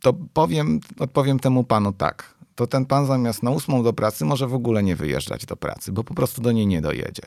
to 0.00 0.12
powiem, 0.32 0.80
odpowiem 0.98 1.38
temu 1.38 1.64
panu 1.64 1.92
tak. 1.92 2.34
To 2.54 2.66
ten 2.66 2.86
pan 2.86 3.06
zamiast 3.06 3.42
na 3.42 3.50
ósmą 3.50 3.82
do 3.82 3.92
pracy 3.92 4.24
może 4.24 4.46
w 4.46 4.54
ogóle 4.54 4.82
nie 4.82 4.96
wyjeżdżać 4.96 5.46
do 5.46 5.56
pracy, 5.56 5.92
bo 5.92 6.04
po 6.04 6.14
prostu 6.14 6.42
do 6.42 6.52
niej 6.52 6.66
nie 6.66 6.80
dojedzie. 6.80 7.22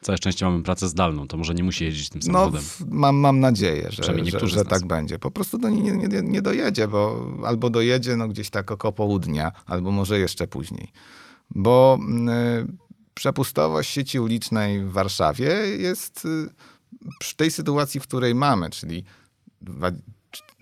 Całe 0.00 0.18
szczęście 0.18 0.44
mamy 0.44 0.62
pracę 0.62 0.88
zdalną, 0.88 1.28
to 1.28 1.36
może 1.36 1.54
nie 1.54 1.64
musi 1.64 1.84
jeździć 1.84 2.08
tym 2.08 2.22
samochodem. 2.22 2.62
No, 2.80 2.86
mam, 2.90 3.16
mam 3.16 3.40
nadzieję, 3.40 3.88
że, 3.90 4.02
że, 4.02 4.48
że 4.48 4.64
tak 4.64 4.86
będzie. 4.86 5.18
Po 5.18 5.30
prostu 5.30 5.58
do 5.58 5.68
niej 5.68 5.82
nie, 5.82 6.08
nie, 6.08 6.22
nie 6.22 6.42
dojedzie, 6.42 6.88
bo 6.88 7.26
albo 7.44 7.70
dojedzie 7.70 8.16
no, 8.16 8.28
gdzieś 8.28 8.50
tak 8.50 8.70
około 8.70 8.92
południa, 8.92 9.52
albo 9.66 9.90
może 9.90 10.18
jeszcze 10.18 10.46
później. 10.46 10.92
Bo... 11.50 11.98
Yy, 12.58 12.85
przepustowość 13.16 13.90
sieci 13.90 14.20
ulicznej 14.20 14.80
w 14.80 14.92
Warszawie 14.92 15.48
jest 15.78 16.28
przy 17.18 17.36
tej 17.36 17.50
sytuacji, 17.50 18.00
w 18.00 18.02
której 18.02 18.34
mamy, 18.34 18.70
czyli 18.70 19.04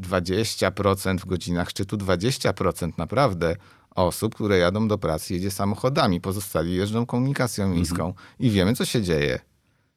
20% 0.01 1.19
w 1.19 1.27
godzinach 1.27 1.71
szczytu, 1.71 1.97
20% 1.97 2.93
naprawdę 2.99 3.57
osób, 3.95 4.35
które 4.35 4.59
jadą 4.59 4.89
do 4.89 4.99
pracy, 4.99 5.35
jedzie 5.35 5.51
samochodami, 5.51 6.21
pozostali 6.21 6.75
jeżdżą 6.75 7.07
komunikacją 7.07 7.65
mhm. 7.65 7.77
miejską 7.79 8.07
mhm. 8.07 8.27
i 8.39 8.51
wiemy, 8.51 8.75
co 8.75 8.85
się 8.85 9.03
dzieje. 9.03 9.39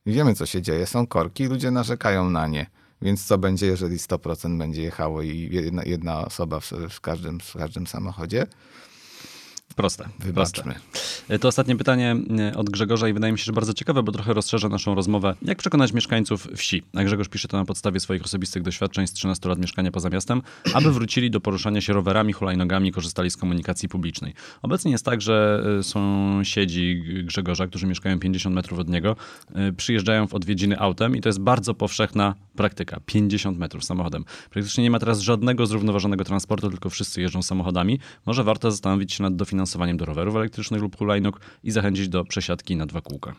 Wiemy, 0.05 0.35
co 0.35 0.45
się 0.45 0.61
dzieje. 0.61 0.87
Są 0.87 1.07
korki, 1.07 1.45
ludzie 1.45 1.71
narzekają 1.71 2.29
na 2.29 2.47
nie. 2.47 2.65
Więc 3.01 3.25
co 3.25 3.37
będzie, 3.37 3.65
jeżeli 3.65 3.97
100% 3.97 4.57
będzie 4.57 4.81
jechało 4.81 5.21
i 5.21 5.49
jedna, 5.51 5.83
jedna 5.83 6.25
osoba 6.25 6.59
w, 6.59 6.71
w, 6.89 7.01
każdym, 7.01 7.39
w 7.39 7.53
każdym 7.53 7.87
samochodzie? 7.87 8.47
Proste. 9.77 10.09
Wybaczmy. 10.19 10.75
Proste. 10.91 11.39
To 11.39 11.47
ostatnie 11.47 11.75
pytanie 11.75 12.15
e, 12.39 12.57
od 12.57 12.69
Grzegorza 12.69 13.07
i 13.07 13.13
wydaje 13.13 13.33
mi 13.33 13.39
się, 13.39 13.45
że 13.45 13.53
bardzo 13.53 13.73
ciekawe, 13.73 14.03
bo 14.03 14.11
trochę 14.11 14.33
rozszerza 14.33 14.69
naszą 14.69 14.95
rozmowę. 14.95 15.35
Jak 15.41 15.57
przekonać 15.57 15.93
mieszkańców 15.93 16.47
wsi? 16.55 16.83
A 16.95 17.03
Grzegorz 17.03 17.27
pisze 17.27 17.47
to 17.47 17.57
na 17.57 17.65
podstawie 17.65 17.99
swoich 17.99 18.23
osobistych 18.23 18.63
doświadczeń 18.63 19.07
z 19.07 19.13
13 19.13 19.49
lat 19.49 19.59
mieszkania 19.59 19.91
poza 19.91 20.09
miastem, 20.09 20.41
aby 20.73 20.91
wrócili 20.91 21.31
do 21.31 21.41
poruszania 21.41 21.81
się 21.81 21.93
rowerami, 21.93 22.33
hulajnogami, 22.33 22.91
korzystali 22.91 23.31
z 23.31 23.37
komunikacji 23.37 23.89
publicznej. 23.89 24.33
Obecnie 24.61 24.91
jest 24.91 25.05
tak, 25.05 25.21
że 25.21 25.63
e, 25.79 25.83
sąsiedzi 25.83 27.03
Grzegorza, 27.23 27.67
którzy 27.67 27.87
mieszkają 27.87 28.19
50 28.19 28.55
metrów 28.55 28.79
od 28.79 28.89
niego, 28.89 29.15
e, 29.55 29.71
przyjeżdżają 29.71 30.27
w 30.27 30.33
odwiedziny 30.33 30.79
autem 30.79 31.15
i 31.15 31.21
to 31.21 31.29
jest 31.29 31.39
bardzo 31.39 31.73
powszechna 31.73 32.35
praktyka. 32.55 32.99
50 33.05 33.57
metrów 33.57 33.83
samochodem. 33.83 34.25
Praktycznie 34.49 34.83
nie 34.83 34.91
ma 34.91 34.99
teraz 34.99 35.19
żadnego 35.19 35.65
zrównoważonego 35.65 36.23
transportu, 36.23 36.69
tylko 36.69 36.89
wszyscy 36.89 37.21
jeżdżą 37.21 37.41
samochodami. 37.41 37.99
Może 38.25 38.43
warto 38.43 38.71
zastanowić 38.71 39.13
się 39.13 39.23
nad 39.23 39.35
dofinansowaniem 39.35 39.66
finansowaniem 39.67 39.97
do 39.97 40.05
rowerów 40.05 40.35
elektrycznych 40.35 40.81
lub 40.81 40.97
hulajnóg 40.97 41.39
i 41.63 41.71
zachęcić 41.71 42.09
do 42.09 42.25
przesiadki 42.25 42.75
na 42.75 42.85
dwa 42.85 43.01
kółka. 43.01 43.35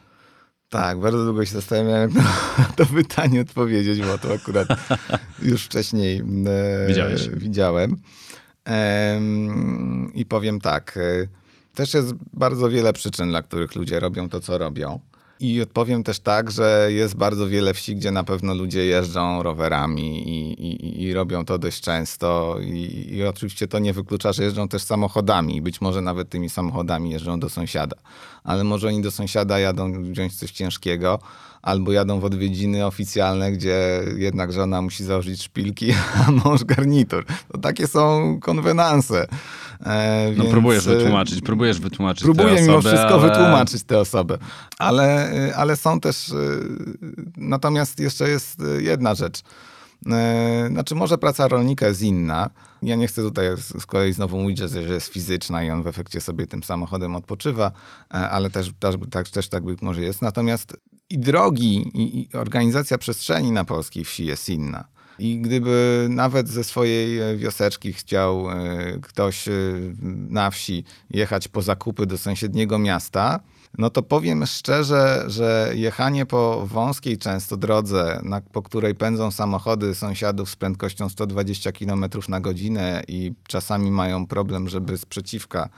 Tak, 0.69 1.01
bardzo 1.01 1.25
długo 1.25 1.45
się 1.45 1.53
zastanawiałem, 1.53 2.11
jak 2.11 2.25
na 2.25 2.65
to 2.77 2.87
pytanie 2.87 3.41
odpowiedzieć, 3.41 4.01
bo 4.01 4.19
to 4.19 4.33
akurat 4.35 4.69
już 5.51 5.65
wcześniej 5.65 6.19
e, 6.19 6.87
widziałem. 7.37 7.97
E, 8.69 9.21
I 10.15 10.27
powiem 10.27 10.61
tak, 10.61 10.97
e, 10.97 11.29
też 11.75 11.95
jest 11.95 12.15
bardzo 12.33 12.71
wiele 12.71 12.93
przyczyn, 12.93 13.29
dla 13.29 13.43
których 13.43 13.75
ludzie 13.75 14.01
robią 14.01 14.29
to, 14.29 14.41
co 14.41 14.59
robią. 14.59 15.01
I 15.41 15.63
odpowiem 15.63 16.05
też 16.05 16.21
tak, 16.21 16.51
że 16.51 16.89
jest 16.93 17.17
bardzo 17.17 17.49
wiele 17.49 17.75
wsi, 17.75 17.97
gdzie 17.97 18.11
na 18.11 18.25
pewno 18.25 18.55
ludzie 18.55 18.85
jeżdżą 18.85 19.43
rowerami 19.43 20.29
i, 20.29 20.53
i, 20.53 21.03
i 21.03 21.15
robią 21.15 21.45
to 21.45 21.59
dość 21.59 21.81
często. 21.81 22.57
I, 22.61 23.07
I, 23.17 23.25
oczywiście 23.25 23.69
to 23.69 23.79
nie 23.79 23.93
wyklucza, 23.93 24.33
że 24.33 24.45
jeżdżą 24.45 24.69
też 24.69 24.83
samochodami. 24.83 25.63
Być 25.63 25.81
może 25.81 26.01
nawet 26.01 26.29
tymi 26.29 26.49
samochodami 26.51 27.11
jeżdżą 27.11 27.41
do 27.41 27.49
sąsiada. 27.49 27.97
Ale 28.45 28.65
może 28.65 28.89
oni 28.89 29.03
do 29.03 29.11
sąsiada 29.11 29.59
jadą 29.59 30.03
wziąć 30.13 30.35
coś 30.35 30.51
ciężkiego, 30.51 31.19
albo 31.63 31.93
jadą 31.93 32.21
w 32.21 32.25
odwiedziny 32.25 32.87
oficjalne, 32.87 33.53
gdzie 33.53 34.03
jednak 34.17 34.53
żona 34.53 34.83
musi 34.83 35.05
założyć 35.05 35.43
szpilki, 35.43 35.93
a 36.27 36.31
mąż 36.31 36.65
garnitur. 36.65 37.27
To 37.53 37.59
takie 37.59 37.87
są 37.87 38.39
konwenanse. 38.41 39.27
E, 39.87 40.33
no 40.37 40.43
więc... 40.43 40.51
próbujesz 40.51 40.87
e, 40.87 40.97
wytłumaczyć, 40.97 41.41
próbujesz 41.41 41.81
wytłumaczyć 41.81 42.25
Próbuję 42.25 42.55
te 42.55 42.63
mimo 42.63 42.81
wszystko 42.81 43.09
ale... 43.09 43.29
wytłumaczyć 43.29 43.83
te 43.83 43.99
osoby. 43.99 44.39
Ale, 44.79 45.33
e, 45.33 45.57
ale 45.57 45.77
są 45.77 46.01
też... 46.01 46.31
E, 46.31 46.35
natomiast 47.37 48.01
jeszcze 48.01 48.29
jest 48.29 48.63
jedna 48.79 49.15
rzecz. 49.15 49.43
Znaczy, 50.71 50.95
może 50.95 51.19
praca 51.19 51.49
rolnika 51.49 51.87
jest 51.87 52.03
inna. 52.03 52.51
Ja 52.83 52.97
nie 52.97 53.07
chcę 53.07 53.23
tutaj 53.23 53.47
z 53.79 53.87
kolei 53.87 54.13
znowu 54.13 54.39
mówić, 54.39 54.59
że, 54.59 54.83
jest 54.83 55.13
fizyczna 55.13 55.65
i 55.65 55.71
on 55.71 55.83
w 55.83 55.87
efekcie 55.87 56.21
sobie 56.21 56.47
tym 56.47 56.63
samochodem 56.63 57.17
odpoczywa, 57.17 57.73
ale 58.09 58.51
też, 58.51 58.71
też, 58.81 58.95
też, 59.11 59.31
też 59.31 59.49
tak 59.49 59.65
być 59.65 59.83
może 59.83 60.03
jest. 60.03 60.23
Natomiast 60.23 60.77
i 61.11 61.19
drogi, 61.19 61.91
i 61.95 62.29
organizacja 62.37 62.99
przestrzeni 62.99 63.51
na 63.53 63.65
polskiej 63.65 64.05
wsi 64.05 64.27
jest 64.27 64.49
inna. 64.49 64.85
I 65.19 65.39
gdyby 65.39 66.07
nawet 66.11 66.49
ze 66.49 66.65
swojej 66.65 67.19
e, 67.19 67.37
wioseczki 67.37 67.93
chciał 67.93 68.51
e, 68.51 68.99
ktoś 69.03 69.49
e, 69.49 69.53
na 70.29 70.51
wsi 70.51 70.85
jechać 71.11 71.49
po 71.49 71.63
zakupy 71.63 72.07
do 72.07 72.19
sąsiedniego 72.19 72.79
miasta, 72.79 73.41
no 73.79 73.91
to 73.91 74.03
powiem 74.03 74.47
szczerze, 74.47 75.25
że 75.27 75.73
jechanie 75.75 76.27
po 76.27 76.67
wąskiej 76.67 77.19
często 77.19 77.57
drodze, 77.57 78.21
na, 78.23 78.41
po 78.41 78.63
której 78.63 78.95
pędzą 78.95 79.31
samochody 79.31 79.95
sąsiadów 79.95 80.51
z 80.51 80.57
prędkością 80.57 81.09
120 81.09 81.73
km 81.73 82.05
na 82.29 82.41
godzinę 82.41 83.03
i 83.09 83.33
czasami 83.49 83.91
mają 83.91 84.27
problem, 84.27 84.69
żeby 84.69 84.99
z 84.99 85.07
przeciwka 85.07 85.69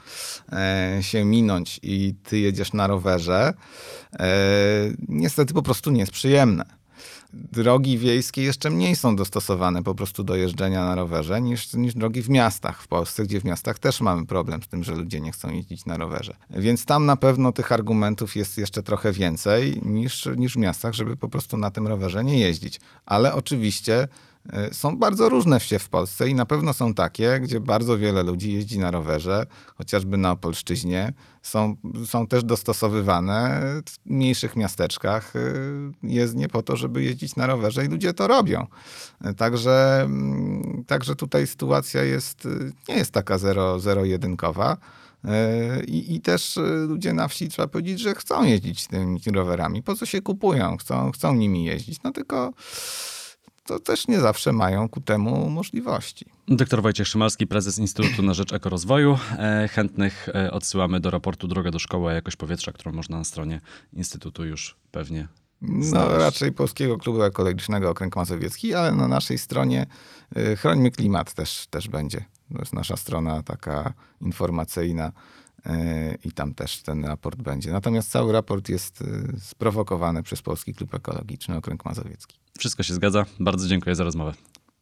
e, 0.51 0.97
się 1.01 1.25
minąć 1.25 1.79
i 1.83 2.15
ty 2.23 2.39
jedziesz 2.39 2.73
na 2.73 2.87
rowerze, 2.87 3.53
e, 4.19 4.29
niestety 5.07 5.53
po 5.53 5.61
prostu 5.61 5.91
nie 5.91 5.99
jest 5.99 6.11
przyjemne. 6.11 6.80
Drogi 7.33 7.97
wiejskie 7.97 8.43
jeszcze 8.43 8.69
mniej 8.69 8.95
są 8.95 9.15
dostosowane 9.15 9.83
po 9.83 9.95
prostu 9.95 10.23
do 10.23 10.35
jeżdżenia 10.35 10.85
na 10.85 10.95
rowerze 10.95 11.41
niż, 11.41 11.73
niż 11.73 11.93
drogi 11.93 12.21
w 12.21 12.29
miastach 12.29 12.81
w 12.81 12.87
Polsce, 12.87 13.23
gdzie 13.23 13.41
w 13.41 13.43
miastach 13.43 13.79
też 13.79 14.01
mamy 14.01 14.25
problem 14.25 14.63
z 14.63 14.67
tym, 14.67 14.83
że 14.83 14.95
ludzie 14.95 15.21
nie 15.21 15.31
chcą 15.31 15.51
jeździć 15.51 15.85
na 15.85 15.97
rowerze. 15.97 16.35
Więc 16.49 16.85
tam 16.85 17.05
na 17.05 17.15
pewno 17.15 17.51
tych 17.51 17.71
argumentów 17.71 18.35
jest 18.35 18.57
jeszcze 18.57 18.83
trochę 18.83 19.11
więcej 19.11 19.81
niż, 19.85 20.29
niż 20.37 20.53
w 20.53 20.57
miastach, 20.57 20.93
żeby 20.93 21.17
po 21.17 21.29
prostu 21.29 21.57
na 21.57 21.71
tym 21.71 21.87
rowerze 21.87 22.23
nie 22.23 22.39
jeździć. 22.39 22.79
Ale 23.05 23.33
oczywiście 23.33 24.07
są 24.71 24.97
bardzo 24.97 25.29
różne 25.29 25.59
wsie 25.59 25.79
w 25.79 25.89
Polsce 25.89 26.29
i 26.29 26.35
na 26.35 26.45
pewno 26.45 26.73
są 26.73 26.93
takie, 26.93 27.39
gdzie 27.39 27.59
bardzo 27.59 27.97
wiele 27.97 28.23
ludzi 28.23 28.53
jeździ 28.53 28.79
na 28.79 28.91
rowerze, 28.91 29.45
chociażby 29.75 30.17
na 30.17 30.31
Opolszczyźnie. 30.31 31.13
Są, 31.41 31.75
są 32.05 32.27
też 32.27 32.43
dostosowywane 32.43 33.61
w 33.89 34.09
mniejszych 34.09 34.55
miasteczkach 34.55 35.33
e, 35.35 35.39
jezdnie 36.03 36.47
po 36.47 36.63
to, 36.63 36.75
żeby 36.75 37.03
jeździć 37.03 37.35
na 37.35 37.47
rowerze 37.47 37.85
i 37.85 37.87
ludzie 37.87 38.13
to 38.13 38.27
robią. 38.27 38.67
E, 39.21 39.33
także, 39.33 40.01
mm, 40.03 40.83
także 40.87 41.15
tutaj 41.15 41.47
sytuacja 41.47 42.03
jest, 42.03 42.47
nie 42.89 42.95
jest 42.95 43.11
taka 43.11 43.37
zero, 43.37 43.79
zero-jedynkowa. 43.79 44.77
I, 45.87 46.15
I, 46.15 46.21
też 46.21 46.59
ludzie 46.87 47.13
na 47.13 47.27
wsi, 47.27 47.49
trzeba 47.49 47.67
powiedzieć, 47.67 47.99
że 47.99 48.15
chcą 48.15 48.43
jeździć 48.43 48.87
tymi 48.87 49.19
rowerami. 49.33 49.83
Po 49.83 49.95
co 49.95 50.05
się 50.05 50.21
kupują? 50.21 50.77
Chcą, 50.77 51.11
chcą 51.11 51.35
nimi 51.35 51.63
jeździć. 51.63 52.03
No 52.03 52.11
tylko 52.11 52.53
to 53.71 53.79
też 53.79 54.07
nie 54.07 54.19
zawsze 54.19 54.53
mają 54.53 54.89
ku 54.89 55.01
temu 55.01 55.49
możliwości. 55.49 56.25
Doktor 56.47 56.81
Wojciech 56.81 57.07
Szymalski, 57.07 57.47
prezes 57.47 57.77
Instytutu 57.77 58.23
na 58.23 58.33
Rzecz 58.33 58.53
Ekorozwoju. 58.53 59.17
E, 59.37 59.67
chętnych 59.67 60.29
e, 60.29 60.51
odsyłamy 60.51 60.99
do 60.99 61.11
raportu 61.11 61.47
Droga 61.47 61.71
do 61.71 61.79
Szkoły, 61.79 62.11
a 62.11 62.13
jakość 62.13 62.37
powietrza, 62.37 62.71
którą 62.71 62.91
można 62.91 63.17
na 63.17 63.23
stronie 63.23 63.61
Instytutu 63.93 64.45
już 64.45 64.77
pewnie 64.91 65.27
no, 65.61 65.83
znaleźć. 65.83 66.11
No 66.11 66.17
raczej 66.17 66.51
Polskiego 66.51 66.97
Klubu 66.97 67.23
Ekologicznego 67.23 67.89
Okręg 67.89 68.15
Mazowiecki, 68.15 68.73
ale 68.73 68.91
na 68.91 69.07
naszej 69.07 69.37
stronie 69.37 69.85
e, 70.35 70.55
Chrońmy 70.55 70.91
Klimat 70.91 71.33
też, 71.33 71.67
też 71.67 71.87
będzie. 71.87 72.25
To 72.53 72.59
jest 72.59 72.73
nasza 72.73 72.97
strona 72.97 73.43
taka 73.43 73.93
informacyjna 74.21 75.11
i 76.23 76.31
tam 76.31 76.53
też 76.53 76.81
ten 76.81 77.05
raport 77.05 77.41
będzie. 77.41 77.71
Natomiast 77.71 78.11
cały 78.11 78.33
raport 78.33 78.69
jest 78.69 79.03
sprowokowany 79.39 80.23
przez 80.23 80.41
Polski 80.41 80.73
Klub 80.73 80.93
Ekologiczny 80.93 81.57
Okręg 81.57 81.85
Mazowiecki. 81.85 82.39
Wszystko 82.59 82.83
się 82.83 82.93
zgadza. 82.93 83.25
Bardzo 83.39 83.67
dziękuję 83.67 83.95
za 83.95 84.03
rozmowę. 84.03 84.33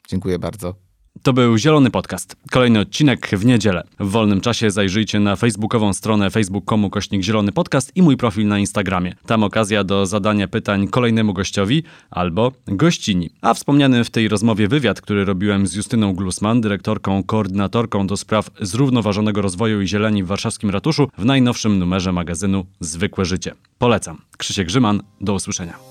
Dziękuję 0.07 0.39
bardzo. 0.39 0.88
To 1.23 1.33
był 1.33 1.57
Zielony 1.57 1.89
Podcast. 1.89 2.35
Kolejny 2.51 2.79
odcinek 2.79 3.27
w 3.27 3.45
niedzielę. 3.45 3.83
W 3.99 4.09
wolnym 4.09 4.41
czasie 4.41 4.71
zajrzyjcie 4.71 5.19
na 5.19 5.35
facebookową 5.35 5.93
stronę 5.93 6.29
facebook.com 6.29 6.89
kośnik 6.89 7.23
Zielony 7.23 7.51
Podcast 7.51 7.91
i 7.95 8.01
mój 8.01 8.17
profil 8.17 8.47
na 8.47 8.59
Instagramie. 8.59 9.15
Tam 9.25 9.43
okazja 9.43 9.83
do 9.83 10.05
zadania 10.05 10.47
pytań 10.47 10.87
kolejnemu 10.87 11.33
gościowi 11.33 11.83
albo 12.11 12.51
gościni. 12.67 13.29
A 13.41 13.53
wspomniany 13.53 14.03
w 14.03 14.09
tej 14.09 14.27
rozmowie 14.27 14.67
wywiad, 14.67 15.01
który 15.01 15.25
robiłem 15.25 15.67
z 15.67 15.75
Justyną 15.75 16.13
Glusman, 16.13 16.61
dyrektorką, 16.61 17.23
koordynatorką 17.23 18.07
do 18.07 18.17
spraw 18.17 18.49
zrównoważonego 18.61 19.41
rozwoju 19.41 19.81
i 19.81 19.87
zieleni 19.87 20.23
w 20.23 20.27
warszawskim 20.27 20.69
ratuszu 20.69 21.07
w 21.17 21.25
najnowszym 21.25 21.79
numerze 21.79 22.11
magazynu 22.11 22.65
Zwykłe 22.79 23.25
Życie. 23.25 23.53
Polecam. 23.77 24.21
Krzysiek 24.37 24.67
Grzyman, 24.67 25.03
do 25.21 25.33
usłyszenia. 25.33 25.88